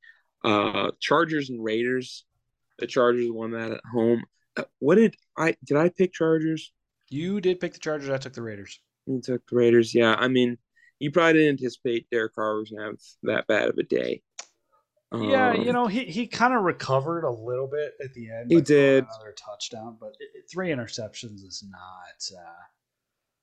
Uh, 0.44 0.90
Chargers 1.00 1.50
and 1.50 1.62
Raiders. 1.62 2.24
The 2.78 2.86
Chargers 2.86 3.30
won 3.30 3.52
that 3.52 3.70
at 3.70 3.80
home. 3.92 4.24
Uh, 4.56 4.64
what 4.80 4.96
did 4.96 5.14
I 5.36 5.54
did 5.64 5.76
I 5.76 5.88
pick 5.88 6.12
Chargers? 6.12 6.72
You 7.10 7.40
did 7.40 7.60
pick 7.60 7.74
the 7.74 7.78
Chargers. 7.78 8.10
I 8.10 8.16
took 8.16 8.32
the 8.32 8.42
Raiders. 8.42 8.80
You 9.06 9.20
took 9.20 9.42
the 9.48 9.56
Raiders. 9.56 9.94
Yeah, 9.94 10.16
I 10.18 10.28
mean, 10.28 10.58
you 10.98 11.10
probably 11.10 11.34
didn't 11.34 11.60
anticipate 11.60 12.08
Derek 12.10 12.34
Carr 12.34 12.58
was 12.58 12.70
going 12.70 12.82
to 12.82 12.86
have 12.88 12.98
that 13.22 13.46
bad 13.46 13.68
of 13.68 13.78
a 13.78 13.82
day. 13.82 14.22
Yeah, 15.14 15.50
um, 15.50 15.62
you 15.62 15.72
know, 15.72 15.86
he, 15.86 16.04
he 16.04 16.26
kind 16.26 16.54
of 16.54 16.62
recovered 16.62 17.24
a 17.24 17.30
little 17.30 17.66
bit 17.66 17.92
at 18.02 18.14
the 18.14 18.30
end. 18.30 18.50
He 18.50 18.60
did 18.60 19.04
another 19.04 19.34
touchdown, 19.36 19.96
but 20.00 20.14
it, 20.18 20.44
three 20.50 20.70
interceptions 20.70 21.44
is 21.44 21.64
not 21.70 22.38
uh, 22.38 22.62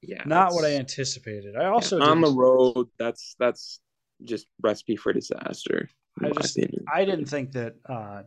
yeah 0.01 0.23
not 0.25 0.53
what 0.53 0.65
I 0.65 0.75
anticipated. 0.75 1.55
I 1.55 1.65
also 1.65 1.99
yeah, 1.99 2.05
on 2.05 2.21
the 2.21 2.31
road. 2.31 2.87
That's 2.97 3.35
that's 3.39 3.81
just 4.23 4.47
recipe 4.61 4.95
for 4.95 5.13
disaster. 5.13 5.89
I 6.23 6.29
just 6.31 6.57
opinion. 6.57 6.85
I 6.91 7.05
didn't 7.05 7.25
think 7.25 7.51
that 7.53 7.75
uh, 7.87 8.23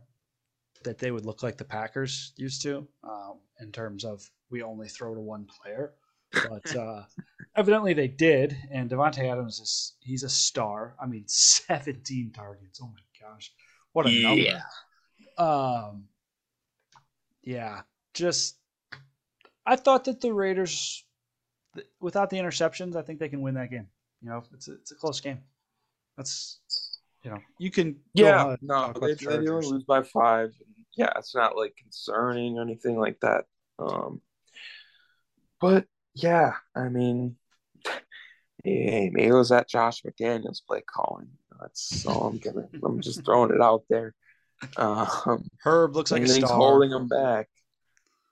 that 0.83 0.97
they 0.99 1.11
would 1.11 1.25
look 1.25 1.43
like 1.43 1.57
the 1.57 1.65
Packers 1.65 2.33
used 2.37 2.61
to 2.63 2.87
um, 3.03 3.39
in 3.59 3.71
terms 3.71 4.05
of 4.05 4.29
we 4.49 4.61
only 4.61 4.87
throw 4.87 5.13
to 5.13 5.21
one 5.21 5.47
player, 5.61 5.93
but 6.31 6.75
uh, 6.75 7.03
evidently 7.55 7.93
they 7.93 8.07
did. 8.07 8.55
And 8.71 8.89
Davante 8.89 9.29
Adams 9.29 9.59
is 9.59 9.95
he's 9.99 10.23
a 10.23 10.29
star. 10.29 10.95
I 11.01 11.07
mean, 11.07 11.23
seventeen 11.27 12.31
targets. 12.31 12.79
Oh 12.81 12.87
my 12.87 13.01
gosh, 13.33 13.51
what 13.91 14.05
a 14.05 14.11
yeah. 14.11 14.61
number! 15.37 15.51
Um, 15.51 16.03
yeah, 17.43 17.81
just 18.13 18.57
I 19.65 19.75
thought 19.75 20.05
that 20.05 20.21
the 20.21 20.33
Raiders 20.33 21.03
without 21.99 22.29
the 22.29 22.37
interceptions, 22.37 22.95
I 22.95 23.01
think 23.01 23.19
they 23.19 23.29
can 23.29 23.41
win 23.41 23.55
that 23.55 23.71
game. 23.71 23.87
You 24.21 24.29
know, 24.29 24.43
it's 24.53 24.67
a, 24.67 24.73
it's 24.73 24.91
a 24.91 24.95
close 24.95 25.19
game. 25.19 25.39
That's 26.17 26.59
you 27.23 27.31
know, 27.31 27.39
you 27.57 27.71
can 27.71 27.97
yeah, 28.13 28.55
no, 28.61 28.93
they, 28.99 29.13
they 29.13 29.37
only 29.47 29.67
lose 29.67 29.83
by 29.83 30.03
five. 30.03 30.53
Yeah, 30.95 31.11
it's 31.17 31.33
not 31.33 31.57
like 31.57 31.75
concerning 31.77 32.57
or 32.57 32.61
anything 32.61 32.99
like 32.99 33.19
that. 33.21 33.45
Um, 33.79 34.21
but 35.59 35.85
yeah, 36.13 36.53
I 36.75 36.89
mean, 36.89 37.37
hey, 38.63 39.09
maybe 39.11 39.27
it 39.27 39.33
was 39.33 39.49
that 39.49 39.69
Josh 39.69 40.01
McDaniels 40.03 40.65
play 40.65 40.81
calling. 40.81 41.27
That's 41.59 42.05
all 42.05 42.27
I'm 42.27 42.37
gonna. 42.37 42.67
I'm 42.83 43.01
just 43.01 43.23
throwing 43.25 43.51
it 43.51 43.61
out 43.61 43.83
there. 43.89 44.13
Um, 44.77 45.47
Herb 45.63 45.95
looks 45.95 46.11
like 46.11 46.23
a 46.23 46.27
star. 46.27 46.55
holding 46.55 46.91
him 46.91 47.07
back. 47.07 47.49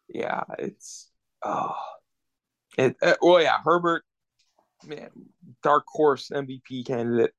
Yeah, 0.07 0.43
it's 0.59 1.09
oh, 1.43 1.75
it. 2.77 2.95
Uh, 3.01 3.15
well, 3.21 3.41
yeah, 3.41 3.57
Herbert, 3.63 4.03
man, 4.85 5.09
dark 5.63 5.85
horse 5.87 6.29
MVP 6.33 6.85
candidate. 6.85 7.33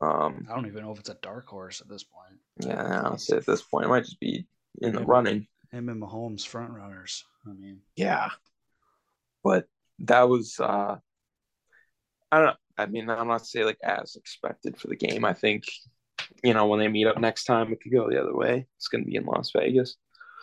Um, 0.00 0.46
I 0.50 0.54
don't 0.54 0.66
even 0.66 0.84
know 0.84 0.92
if 0.92 0.98
it's 0.98 1.08
a 1.08 1.18
dark 1.22 1.46
horse 1.46 1.80
at 1.80 1.88
this 1.88 2.04
point. 2.04 2.40
Yeah, 2.60 3.02
I'll 3.04 3.18
say 3.18 3.36
at 3.36 3.46
this 3.46 3.62
point, 3.62 3.86
it 3.86 3.88
might 3.88 4.04
just 4.04 4.20
be 4.20 4.46
in 4.80 4.94
the 4.94 5.04
running. 5.04 5.46
Him 5.72 5.88
and 5.88 6.02
Mahomes 6.02 6.46
front 6.46 6.72
runners. 6.72 7.24
I 7.46 7.52
mean, 7.52 7.80
yeah, 7.96 8.28
but 9.42 9.66
that 10.00 10.28
was 10.28 10.58
uh 10.60 10.98
I 12.34 12.38
don't 12.38 12.46
know. 12.46 12.54
I 12.76 12.86
mean, 12.86 13.08
I'm 13.08 13.28
not 13.28 13.46
say 13.46 13.64
like 13.64 13.78
as 13.84 14.16
expected 14.16 14.76
for 14.76 14.88
the 14.88 14.96
game. 14.96 15.24
I 15.24 15.32
think, 15.32 15.64
you 16.42 16.52
know, 16.52 16.66
when 16.66 16.80
they 16.80 16.88
meet 16.88 17.06
up 17.06 17.18
next 17.18 17.44
time, 17.44 17.72
it 17.72 17.80
could 17.80 17.92
go 17.92 18.10
the 18.10 18.20
other 18.20 18.34
way. 18.34 18.66
It's 18.76 18.88
going 18.88 19.04
to 19.04 19.08
be 19.08 19.16
in 19.16 19.24
Las 19.24 19.52
Vegas. 19.56 19.96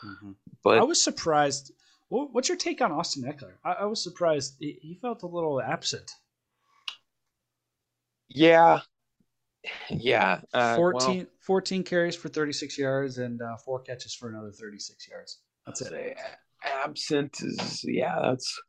Mm-hmm. 0.05 0.31
But 0.63 0.79
I 0.79 0.83
was 0.83 1.03
surprised. 1.03 1.73
What's 2.07 2.49
your 2.49 2.57
take 2.57 2.81
on 2.81 2.91
Austin 2.91 3.23
Ekeler? 3.23 3.53
I, 3.63 3.71
I 3.71 3.85
was 3.85 4.03
surprised. 4.03 4.55
He 4.59 4.97
felt 5.01 5.23
a 5.23 5.27
little 5.27 5.61
absent. 5.61 6.11
Yeah. 8.27 8.81
Yeah. 9.89 10.41
Uh, 10.53 10.75
14, 10.75 11.17
well, 11.17 11.25
14 11.39 11.83
carries 11.83 12.15
for 12.15 12.29
36 12.29 12.77
yards 12.77 13.17
and 13.17 13.41
uh, 13.41 13.55
four 13.57 13.79
catches 13.79 14.13
for 14.13 14.29
another 14.29 14.51
36 14.51 15.07
yards. 15.09 15.39
That's 15.65 15.81
it. 15.81 16.17
Absent 16.63 17.41
is, 17.41 17.83
yeah, 17.87 18.19
that's 18.21 18.59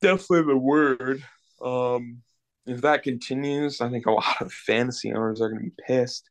definitely 0.00 0.52
the 0.52 0.58
word. 0.58 1.24
Um, 1.62 2.22
if 2.66 2.82
that 2.82 3.02
continues, 3.02 3.80
I 3.80 3.88
think 3.88 4.06
a 4.06 4.12
lot 4.12 4.40
of 4.40 4.52
fantasy 4.52 5.12
owners 5.12 5.40
are 5.40 5.48
going 5.48 5.60
to 5.60 5.70
be 5.70 5.82
pissed. 5.86 6.28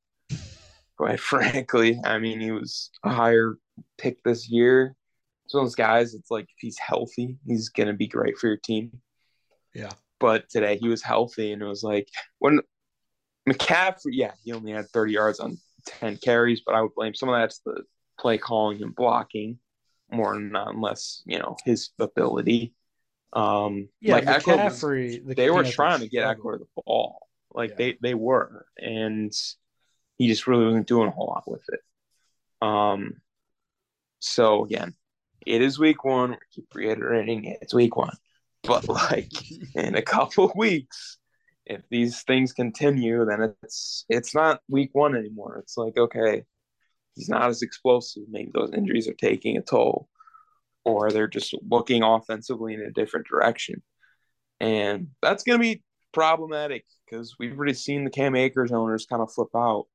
Quite 0.97 1.19
frankly, 1.19 1.99
I 2.03 2.19
mean, 2.19 2.39
he 2.39 2.51
was 2.51 2.91
a 3.03 3.09
higher 3.09 3.57
pick 3.97 4.23
this 4.23 4.49
year. 4.49 4.95
It's 5.45 5.53
one 5.53 5.63
of 5.63 5.67
those 5.67 5.75
guys. 5.75 6.13
It's 6.13 6.32
like 6.32 6.45
if 6.45 6.57
he's 6.59 6.78
healthy, 6.78 7.38
he's 7.45 7.69
going 7.69 7.88
to 7.88 7.93
be 7.93 8.07
great 8.07 8.38
for 8.38 8.47
your 8.47 8.57
team. 8.57 8.91
Yeah. 9.73 9.91
But 10.19 10.49
today 10.49 10.78
he 10.78 10.89
was 10.89 11.03
healthy, 11.03 11.53
and 11.53 11.61
it 11.61 11.65
was 11.65 11.84
like 11.84 12.09
when 12.39 12.59
McCaffrey, 13.47 14.11
yeah, 14.11 14.34
he 14.43 14.51
only 14.51 14.71
had 14.71 14.89
30 14.89 15.13
yards 15.13 15.39
on 15.39 15.57
10 15.86 16.17
carries, 16.17 16.61
but 16.65 16.75
I 16.75 16.82
would 16.82 16.95
blame 16.95 17.13
some 17.13 17.30
of 17.30 17.36
that's 17.36 17.59
the 17.59 17.84
play 18.19 18.38
calling 18.38 18.82
and 18.82 18.95
blocking 18.95 19.59
more 20.11 20.34
than 20.34 20.51
not, 20.51 20.73
unless 20.73 21.21
you 21.25 21.39
know 21.39 21.55
his 21.65 21.89
ability. 21.99 22.73
Um, 23.34 23.89
yeah, 23.99 24.13
like 24.13 24.25
McCaffrey, 24.25 25.23
was, 25.23 25.36
they 25.36 25.49
were 25.49 25.63
trying 25.63 25.99
to 25.99 26.07
get 26.07 26.38
Ekeler 26.38 26.59
the 26.59 26.67
ball, 26.75 27.28
like 27.53 27.71
yeah. 27.71 27.75
they 27.78 27.97
they 28.01 28.13
were, 28.13 28.65
and 28.78 29.34
he 30.17 30.28
just 30.28 30.47
really 30.47 30.65
wasn't 30.65 30.88
doing 30.88 31.07
a 31.07 31.11
whole 31.11 31.28
lot 31.28 31.49
with 31.49 31.63
it. 31.69 31.82
Um, 32.61 33.15
so 34.19 34.65
again, 34.65 34.95
it 35.45 35.61
is 35.61 35.78
week 35.78 36.03
one. 36.03 36.32
We 36.32 36.38
keep 36.51 36.73
reiterating 36.73 37.45
it. 37.45 37.59
It's 37.61 37.73
week 37.73 37.95
one, 37.95 38.15
but 38.63 38.88
like 38.88 39.32
in 39.75 39.95
a 39.95 40.01
couple 40.01 40.51
weeks, 40.55 41.17
if 41.65 41.82
these 41.89 42.23
things 42.23 42.53
continue, 42.53 43.25
then 43.25 43.53
it's 43.63 44.05
it's 44.09 44.34
not 44.34 44.61
week 44.69 44.91
one 44.93 45.15
anymore. 45.15 45.57
It's 45.59 45.75
like 45.78 45.97
okay, 45.97 46.43
he's 47.15 47.30
not 47.30 47.49
as 47.49 47.61
explosive. 47.61 48.23
Maybe 48.30 48.51
those 48.53 48.73
injuries 48.73 49.09
are 49.09 49.13
taking 49.13 49.57
a 49.57 49.61
toll 49.61 50.07
or 50.88 51.12
they're 51.12 51.28
just 51.28 51.54
looking 51.70 52.04
offensively 52.04 52.74
in 52.74 52.82
a 52.82 52.92
different 52.92 53.28
direction. 53.28 53.82
And 54.60 55.10
that's 55.22 55.44
going 55.44 55.60
to 55.60 55.62
be 55.62 55.84
problematic 56.14 56.86
because 57.06 57.36
we've 57.38 57.56
already 57.56 57.74
seen 57.74 58.04
the 58.04 58.10
Cam 58.10 58.36
Akers 58.36 58.72
owners 58.72 59.06
kind 59.06 59.22
of 59.22 59.32
flip 59.32 59.50
out. 59.56 59.86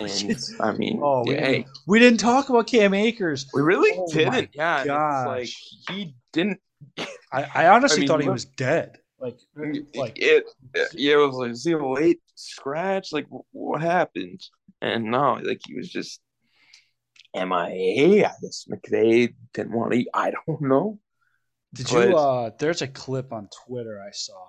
And 0.00 0.38
I 0.58 0.72
mean, 0.72 1.00
oh, 1.02 1.22
we, 1.26 1.34
hey, 1.34 1.66
we 1.86 1.98
didn't 1.98 2.20
talk 2.20 2.48
about 2.48 2.66
Cam 2.66 2.94
Akers. 2.94 3.46
We 3.52 3.60
really 3.60 3.98
oh 3.98 4.10
didn't. 4.10 4.48
Yeah, 4.54 5.24
like 5.26 5.50
he 5.88 6.14
didn't. 6.32 6.60
I, 7.30 7.46
I 7.54 7.68
honestly 7.68 7.98
I 7.98 8.00
mean, 8.00 8.08
thought 8.08 8.22
he 8.22 8.28
was 8.30 8.46
dead. 8.46 8.96
Like, 9.20 9.36
like 9.94 10.14
it, 10.16 10.44
yeah, 10.94 11.14
it 11.14 11.16
was 11.16 11.34
like, 11.34 11.50
is 11.50 11.64
he 11.64 11.72
a 11.72 11.86
late 11.86 12.20
scratch? 12.36 13.12
Like, 13.12 13.26
what 13.50 13.82
happened? 13.82 14.40
And 14.80 15.10
no, 15.10 15.34
like 15.42 15.60
he 15.66 15.74
was 15.74 15.90
just 15.90 16.20
MIA. 17.34 18.26
I 18.26 18.32
guess 18.42 18.66
McVay 18.70 19.34
didn't 19.54 19.72
want 19.72 19.92
to. 19.92 19.98
eat. 19.98 20.08
I 20.14 20.32
don't 20.46 20.62
know. 20.62 20.98
Did 21.74 21.88
but, 21.90 22.08
you? 22.08 22.16
uh 22.16 22.50
There's 22.58 22.82
a 22.82 22.88
clip 22.88 23.32
on 23.32 23.48
Twitter 23.66 24.00
I 24.00 24.10
saw 24.12 24.44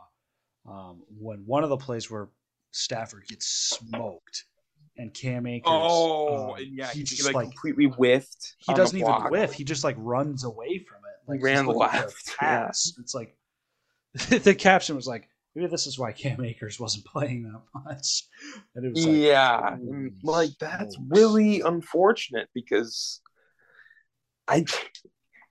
um, 0.67 1.03
when 1.19 1.39
one 1.45 1.63
of 1.63 1.69
the 1.69 1.77
plays 1.77 2.09
where 2.09 2.29
Stafford 2.71 3.25
gets 3.27 3.47
smoked 3.47 4.45
and 4.97 5.13
Cam 5.13 5.47
Akers. 5.47 5.63
Oh, 5.67 6.53
um, 6.53 6.55
yeah, 6.71 6.91
he 6.91 7.03
just 7.03 7.25
like, 7.25 7.35
like, 7.35 7.45
completely 7.45 7.85
whiffed. 7.85 8.55
He 8.59 8.73
doesn't 8.73 8.97
even 8.97 9.13
whiff. 9.29 9.53
He 9.53 9.63
just 9.63 9.83
like 9.83 9.95
runs 9.99 10.43
away 10.43 10.79
from 10.79 10.97
it. 10.97 11.29
Like 11.29 11.39
he 11.39 11.43
ran 11.43 11.65
left. 11.65 12.37
Pass. 12.37 12.93
Yeah. 12.95 13.01
It's 13.01 13.15
like 13.15 13.35
the 14.43 14.55
caption 14.55 14.95
was 14.95 15.07
like, 15.07 15.27
maybe 15.55 15.67
this 15.67 15.87
is 15.87 15.99
why 15.99 16.11
Cam 16.11 16.43
Akers 16.43 16.79
wasn't 16.79 17.05
playing 17.13 17.43
that 17.43 17.61
much. 17.85 18.23
And 18.75 18.85
it 18.85 18.93
was 18.93 19.05
like, 19.05 19.17
yeah, 19.17 19.75
like 20.23 20.51
that's 20.59 20.97
really 21.09 21.61
unfortunate 21.61 22.49
because 22.53 23.21
I, 24.47 24.65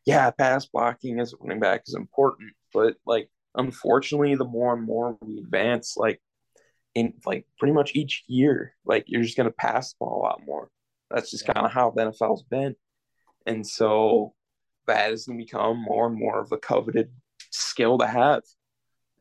yeah, 0.05 0.31
pass 0.31 0.67
blocking 0.67 1.21
as 1.21 1.33
a 1.33 1.37
running 1.41 1.61
back 1.61 1.83
is 1.87 1.95
important, 1.95 2.53
but 2.73 2.97
like 3.07 3.31
unfortunately, 3.55 4.35
the 4.35 4.45
more 4.45 4.75
and 4.75 4.85
more 4.85 5.17
we 5.23 5.39
advance, 5.39 5.95
like 5.97 6.21
in 6.95 7.15
like 7.25 7.47
pretty 7.59 7.73
much 7.73 7.93
each 7.95 8.25
year, 8.27 8.75
like 8.85 9.05
you're 9.07 9.23
just 9.23 9.37
gonna 9.37 9.51
pass 9.51 9.93
the 9.93 9.97
ball 10.01 10.21
a 10.21 10.23
lot 10.23 10.41
more. 10.45 10.69
That's 11.11 11.31
just 11.31 11.47
kind 11.47 11.65
of 11.65 11.73
how 11.73 11.91
the 11.91 12.03
NFL's 12.03 12.43
been, 12.43 12.75
and 13.47 13.67
so 13.67 14.35
that 14.87 15.13
is 15.13 15.27
gonna 15.27 15.39
become 15.39 15.83
more 15.83 16.07
and 16.07 16.19
more 16.19 16.41
of 16.41 16.53
a 16.53 16.59
coveted 16.59 17.11
skill 17.51 17.99
to 17.99 18.07
have. 18.07 18.43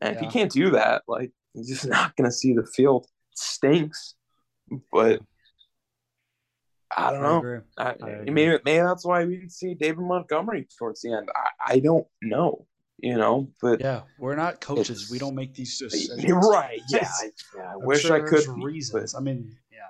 And 0.02 0.14
yeah. 0.14 0.16
if 0.16 0.22
you 0.22 0.28
can't 0.28 0.50
do 0.50 0.70
that, 0.70 1.02
like 1.06 1.30
you're 1.54 1.64
just 1.64 1.86
not 1.88 2.16
going 2.16 2.28
to 2.28 2.32
see 2.32 2.54
the 2.54 2.66
field. 2.66 3.06
It 3.30 3.38
stinks, 3.38 4.14
but 4.92 5.20
I 6.94 7.12
don't 7.12 7.22
know. 7.22 7.62
I, 7.78 7.94
I 8.02 8.30
maybe, 8.30 8.58
maybe 8.64 8.82
that's 8.82 9.04
why 9.04 9.24
we 9.24 9.36
didn't 9.36 9.52
see 9.52 9.74
David 9.74 10.00
Montgomery 10.00 10.66
towards 10.78 11.02
the 11.02 11.12
end. 11.12 11.28
I, 11.34 11.74
I 11.74 11.78
don't 11.78 12.06
know, 12.20 12.66
you 12.98 13.16
know. 13.16 13.48
But 13.62 13.80
yeah, 13.80 14.02
we're 14.18 14.36
not 14.36 14.60
coaches. 14.60 15.08
We 15.10 15.18
don't 15.18 15.34
make 15.34 15.54
these 15.54 15.78
decisions. 15.78 16.22
You're 16.22 16.40
right. 16.40 16.80
Yeah, 16.88 17.08
I, 17.22 17.30
yeah, 17.56 17.72
I 17.72 17.76
wish 17.76 18.02
sure 18.02 18.16
I 18.16 18.28
could. 18.28 18.46
Reasons. 18.62 19.14
I 19.14 19.20
mean, 19.20 19.56
yeah. 19.72 19.88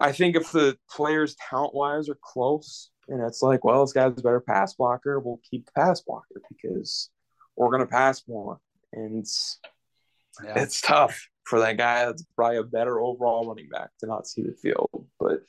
I 0.00 0.12
think 0.12 0.36
if 0.36 0.50
the 0.50 0.76
players 0.90 1.36
talent 1.36 1.74
wise 1.74 2.08
are 2.08 2.18
close, 2.20 2.90
and 3.08 3.22
it's 3.22 3.42
like, 3.42 3.62
well, 3.62 3.84
this 3.84 3.92
guy's 3.92 4.18
a 4.18 4.22
better 4.22 4.40
pass 4.40 4.74
blocker, 4.74 5.20
we'll 5.20 5.40
keep 5.48 5.66
the 5.66 5.72
pass 5.72 6.00
blocker 6.00 6.40
because 6.48 7.10
we're 7.56 7.70
gonna 7.70 7.86
pass 7.86 8.24
more 8.26 8.58
and 8.94 9.18
it's, 9.18 9.58
yeah. 10.42 10.62
it's 10.62 10.80
tough 10.80 11.28
for 11.44 11.60
that 11.60 11.76
guy 11.76 12.06
that's 12.06 12.24
probably 12.34 12.58
a 12.58 12.62
better 12.62 13.00
overall 13.00 13.46
running 13.46 13.68
back 13.68 13.90
to 14.00 14.06
not 14.06 14.26
see 14.26 14.42
the 14.42 14.54
field. 14.54 15.06
But 15.20 15.42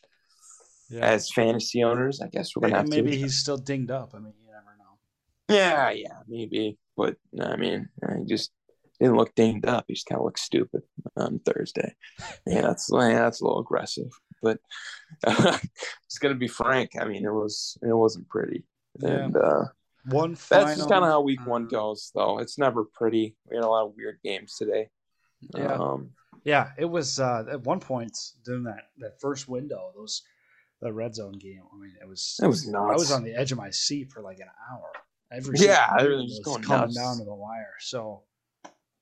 yeah. 0.89 1.05
as 1.05 1.31
fantasy 1.31 1.83
owners, 1.83 2.21
I 2.21 2.27
guess 2.27 2.55
we're 2.55 2.61
gonna 2.61 2.77
have 2.77 2.89
maybe 2.89 3.01
to. 3.01 3.09
Maybe 3.09 3.21
he's 3.21 3.39
still 3.39 3.57
dinged 3.57 3.91
up. 3.91 4.11
I 4.13 4.19
mean, 4.19 4.33
you 4.39 4.51
never 4.51 4.77
know. 4.77 5.55
Yeah, 5.55 5.89
yeah, 5.91 6.19
maybe. 6.27 6.77
But 6.97 7.17
I 7.41 7.55
mean, 7.55 7.89
he 8.17 8.25
just 8.25 8.51
didn't 8.99 9.17
look 9.17 9.35
dinged 9.35 9.65
up. 9.65 9.85
He 9.87 9.93
just 9.93 10.07
kind 10.07 10.19
of 10.19 10.25
looked 10.25 10.39
stupid 10.39 10.83
on 11.17 11.39
Thursday. 11.39 11.95
Yeah, 12.47 12.61
that's 12.61 12.89
yeah, 12.91 13.19
that's 13.19 13.41
a 13.41 13.43
little 13.43 13.59
aggressive. 13.59 14.11
But 14.41 14.59
uh, 15.25 15.57
it's 16.05 16.19
gonna 16.19 16.35
be 16.35 16.47
frank. 16.47 16.91
I 16.99 17.05
mean, 17.05 17.25
it 17.25 17.33
was 17.33 17.77
it 17.81 17.93
wasn't 17.93 18.29
pretty, 18.29 18.63
yeah. 18.99 19.09
and 19.09 19.35
uh, 19.35 19.65
one 20.07 20.35
final, 20.35 20.65
That's 20.65 20.77
just 20.77 20.89
kind 20.89 21.03
of 21.03 21.09
how 21.09 21.21
week 21.21 21.45
one 21.45 21.67
goes, 21.67 22.11
though. 22.13 22.39
It's 22.39 22.57
never 22.57 22.83
pretty. 22.83 23.35
We 23.49 23.55
had 23.55 23.65
a 23.65 23.69
lot 23.69 23.85
of 23.85 23.93
weird 23.95 24.19
games 24.23 24.55
today. 24.55 24.89
Yeah, 25.55 25.73
um, 25.73 26.11
yeah. 26.43 26.71
It 26.77 26.85
was 26.85 27.19
uh, 27.19 27.45
at 27.51 27.63
one 27.63 27.79
point 27.79 28.17
during 28.45 28.63
that 28.63 28.89
that 28.99 29.19
first 29.19 29.47
window, 29.47 29.91
those 29.95 30.23
the 30.81 30.91
red 30.91 31.15
zone 31.15 31.33
game. 31.33 31.61
I 31.73 31.77
mean, 31.77 31.93
it 32.01 32.07
was 32.07 32.39
it 32.41 32.47
was 32.47 32.67
nuts. 32.67 32.91
I 32.91 32.93
was 32.93 33.11
on 33.11 33.23
the 33.23 33.35
edge 33.35 33.51
of 33.51 33.57
my 33.57 33.69
seat 33.69 34.11
for 34.11 34.21
like 34.21 34.39
an 34.39 34.49
hour. 34.71 34.91
Every 35.31 35.57
yeah, 35.57 35.91
everything 35.99 36.25
was 36.25 36.41
going 36.43 36.61
coming 36.61 36.81
nuts. 36.81 36.95
down 36.95 37.17
to 37.17 37.25
the 37.25 37.33
wire. 37.33 37.73
So 37.79 38.23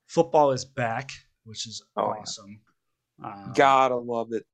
football 0.06 0.52
is 0.52 0.64
back, 0.64 1.10
which 1.44 1.66
is 1.66 1.82
oh, 1.96 2.02
awesome. 2.02 2.60
Yeah. 3.20 3.26
Um, 3.26 3.52
gotta 3.54 3.96
love 3.96 4.32
it. 4.32 4.44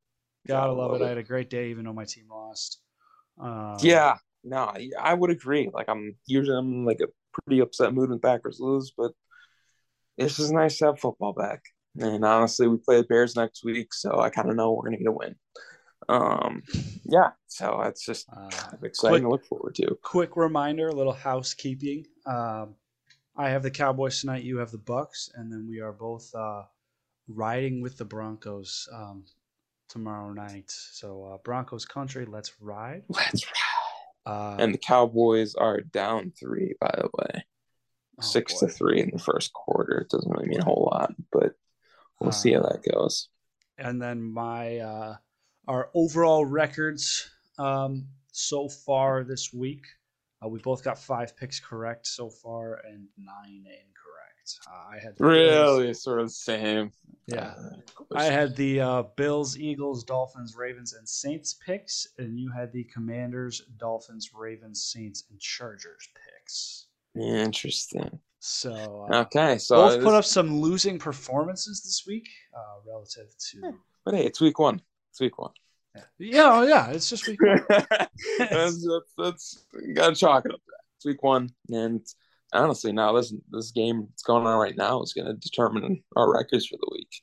Gotta, 0.46 0.60
gotta 0.60 0.72
love, 0.72 0.90
love 0.92 1.00
it. 1.00 1.04
it. 1.04 1.06
I 1.06 1.08
had 1.10 1.18
a 1.18 1.22
great 1.22 1.50
day, 1.50 1.70
even 1.70 1.84
though 1.84 1.92
my 1.92 2.04
team 2.04 2.26
lost. 2.30 2.80
Um, 3.40 3.76
yeah, 3.80 4.16
no, 4.44 4.72
I 5.00 5.14
would 5.14 5.30
agree. 5.30 5.70
Like 5.72 5.88
I'm 5.88 6.16
usually 6.26 6.56
I'm 6.56 6.84
like 6.84 7.00
a 7.00 7.08
pretty 7.32 7.60
upset 7.60 7.94
mood 7.94 8.10
when 8.10 8.18
Packers 8.18 8.58
lose, 8.60 8.92
but 8.96 9.12
it's 10.16 10.36
just 10.36 10.52
nice 10.52 10.78
to 10.78 10.86
have 10.86 11.00
football 11.00 11.32
back. 11.32 11.62
And 11.98 12.24
honestly, 12.24 12.68
we 12.68 12.78
play 12.78 12.98
the 12.98 13.04
Bears 13.04 13.36
next 13.36 13.64
week, 13.64 13.92
so 13.92 14.20
I 14.20 14.30
kind 14.30 14.48
of 14.48 14.56
know 14.56 14.72
we're 14.72 14.84
gonna 14.84 14.98
get 14.98 15.08
a 15.08 15.12
win. 15.12 15.34
Um, 16.08 16.62
yeah, 17.04 17.30
so 17.46 17.82
it's 17.82 18.04
just 18.04 18.26
uh, 18.34 18.48
exciting 18.82 19.12
quick, 19.12 19.22
to 19.22 19.28
look 19.28 19.44
forward 19.44 19.74
to. 19.76 19.98
Quick 20.02 20.36
reminder, 20.36 20.88
a 20.88 20.94
little 20.94 21.12
housekeeping. 21.12 22.06
Um, 22.26 22.74
I 23.36 23.50
have 23.50 23.62
the 23.62 23.70
Cowboys 23.70 24.20
tonight. 24.20 24.42
You 24.42 24.58
have 24.58 24.70
the 24.70 24.78
Bucs, 24.78 25.30
and 25.34 25.52
then 25.52 25.66
we 25.68 25.80
are 25.80 25.92
both 25.92 26.30
uh, 26.34 26.62
riding 27.28 27.80
with 27.80 27.96
the 27.96 28.04
Broncos 28.04 28.88
um, 28.92 29.24
tomorrow 29.88 30.32
night. 30.32 30.70
So 30.70 31.24
uh, 31.24 31.38
Broncos 31.44 31.84
country, 31.84 32.24
let's 32.26 32.60
ride. 32.60 33.02
Let's 33.08 33.44
ride. 33.46 33.69
Uh, 34.30 34.56
and 34.60 34.72
the 34.72 34.78
Cowboys 34.78 35.56
are 35.56 35.80
down 35.80 36.32
three, 36.38 36.74
by 36.80 36.94
the 36.96 37.08
way, 37.12 37.44
oh 38.18 38.22
six 38.22 38.54
boy. 38.54 38.66
to 38.66 38.72
three 38.72 39.00
in 39.00 39.10
the 39.12 39.18
first 39.18 39.52
quarter. 39.52 39.98
It 39.98 40.10
doesn't 40.10 40.30
really 40.30 40.46
mean 40.46 40.60
a 40.60 40.64
whole 40.64 40.88
lot, 40.92 41.12
but 41.32 41.54
we'll 42.20 42.30
see 42.30 42.52
how 42.52 42.60
uh, 42.60 42.72
that 42.72 42.92
goes. 42.92 43.28
And 43.76 44.00
then 44.00 44.22
my 44.22 44.78
uh, 44.78 45.16
our 45.66 45.90
overall 45.94 46.44
records 46.46 47.28
um, 47.58 48.06
so 48.30 48.68
far 48.68 49.24
this 49.24 49.52
week. 49.52 49.84
Uh, 50.40 50.48
we 50.48 50.60
both 50.60 50.84
got 50.84 50.96
five 50.96 51.36
picks 51.36 51.58
correct 51.58 52.06
so 52.06 52.30
far 52.30 52.80
and 52.86 53.08
nine 53.18 53.64
incorrect. 53.66 53.99
Uh, 54.68 54.94
I 54.96 54.98
had 54.98 55.14
really 55.18 55.86
Bills. 55.86 56.02
sort 56.02 56.20
of 56.20 56.26
the 56.26 56.32
same. 56.32 56.92
Yeah, 57.26 57.54
uh, 57.56 58.04
I 58.14 58.24
had 58.24 58.56
the 58.56 58.80
uh, 58.80 59.02
Bills, 59.16 59.58
Eagles, 59.58 60.04
Dolphins, 60.04 60.56
Ravens, 60.56 60.94
and 60.94 61.08
Saints 61.08 61.54
picks, 61.64 62.08
and 62.18 62.38
you 62.38 62.50
had 62.50 62.72
the 62.72 62.84
Commanders, 62.84 63.62
Dolphins, 63.78 64.30
Ravens, 64.34 64.84
Saints, 64.84 65.24
and 65.30 65.38
Chargers 65.38 66.08
picks. 66.14 66.86
Interesting. 67.14 68.18
So 68.40 69.06
uh, 69.12 69.20
okay, 69.22 69.58
so 69.58 69.76
both 69.76 70.02
put 70.02 70.14
up 70.14 70.24
some 70.24 70.60
losing 70.60 70.98
performances 70.98 71.82
this 71.82 72.04
week 72.06 72.28
uh, 72.56 72.80
relative 72.86 73.28
to. 73.50 73.74
But 74.04 74.14
hey, 74.14 74.24
it's 74.24 74.40
week 74.40 74.58
one. 74.58 74.80
It's 75.10 75.20
week 75.20 75.38
one. 75.38 75.52
Yeah, 75.94 76.02
yeah, 76.18 76.50
oh, 76.52 76.62
yeah 76.62 76.90
it's 76.90 77.10
just 77.10 77.26
week 77.26 77.40
one. 77.42 77.64
that's, 77.68 78.86
that's, 78.86 79.14
that's 79.18 79.66
gotta 79.94 80.14
chalk 80.14 80.46
it 80.46 80.54
up. 80.54 80.60
It's 80.96 81.04
week 81.04 81.22
one, 81.22 81.50
and 81.68 82.00
honestly, 82.52 82.92
now 82.92 83.12
this 83.12 83.32
this 83.50 83.70
game 83.70 84.06
that's 84.10 84.22
going 84.22 84.46
on 84.46 84.58
right 84.58 84.76
now 84.76 85.02
is 85.02 85.12
going 85.12 85.26
to 85.26 85.34
determine 85.34 86.02
our 86.16 86.32
records 86.32 86.66
for 86.66 86.76
the 86.76 86.88
week. 86.92 87.22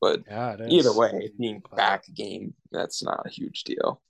But 0.00 0.22
yeah, 0.28 0.56
either 0.68 0.92
way, 0.92 1.30
being 1.38 1.62
back 1.76 2.04
game, 2.14 2.54
that's 2.70 3.02
not 3.02 3.26
a 3.26 3.30
huge 3.30 3.64
deal. 3.64 4.02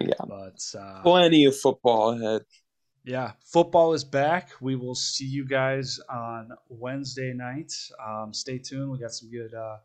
Yeah, 0.00 0.14
but 0.26 0.60
uh, 0.78 1.02
plenty 1.02 1.44
of 1.44 1.56
football 1.56 2.10
ahead. 2.10 2.42
Yeah, 3.04 3.32
football 3.44 3.92
is 3.92 4.02
back. 4.02 4.50
We 4.60 4.76
will 4.76 4.94
see 4.94 5.26
you 5.26 5.46
guys 5.46 6.00
on 6.10 6.50
Wednesday 6.68 7.32
night. 7.32 7.72
Um, 8.04 8.32
stay 8.32 8.58
tuned. 8.58 8.90
We 8.90 8.98
got 8.98 9.12
some 9.12 9.30
good. 9.30 9.54
Uh, 9.54 9.76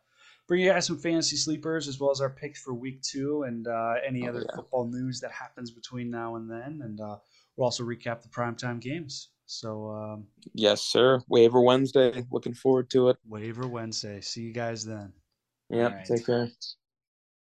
bring 0.48 0.62
you 0.62 0.72
guys 0.72 0.88
some 0.88 0.98
fantasy 0.98 1.36
sleepers 1.36 1.88
as 1.88 2.00
well 2.00 2.12
as 2.12 2.22
our 2.22 2.30
picks 2.30 2.62
for 2.62 2.74
week 2.74 3.02
two 3.04 3.44
and 3.44 3.68
uh, 3.68 3.96
any 4.06 4.26
oh, 4.26 4.30
other 4.30 4.40
yeah. 4.40 4.56
football 4.56 4.88
news 4.88 5.20
that 5.20 5.32
happens 5.32 5.70
between 5.70 6.10
now 6.10 6.38
and 6.38 6.50
then. 6.50 6.82
And 6.84 7.00
uh, 7.00 7.18
we'll 7.56 7.66
also 7.66 7.84
recap 7.84 8.24
the 8.24 8.30
primetime 8.30 8.80
games. 8.80 9.30
So, 9.50 9.90
um, 9.90 10.28
yes, 10.54 10.84
sir. 10.84 11.22
Waiver 11.28 11.60
Wednesday. 11.60 12.24
Looking 12.30 12.54
forward 12.54 12.92
to 12.92 13.10
it. 13.10 13.18
Waiver 13.28 13.68
Wednesday. 13.68 14.22
See 14.22 14.42
you 14.42 14.54
guys 14.54 14.86
then. 14.86 15.12
Yeah. 15.72 15.88
Right. 15.88 16.06
Take 16.06 16.28
care. 16.28 16.52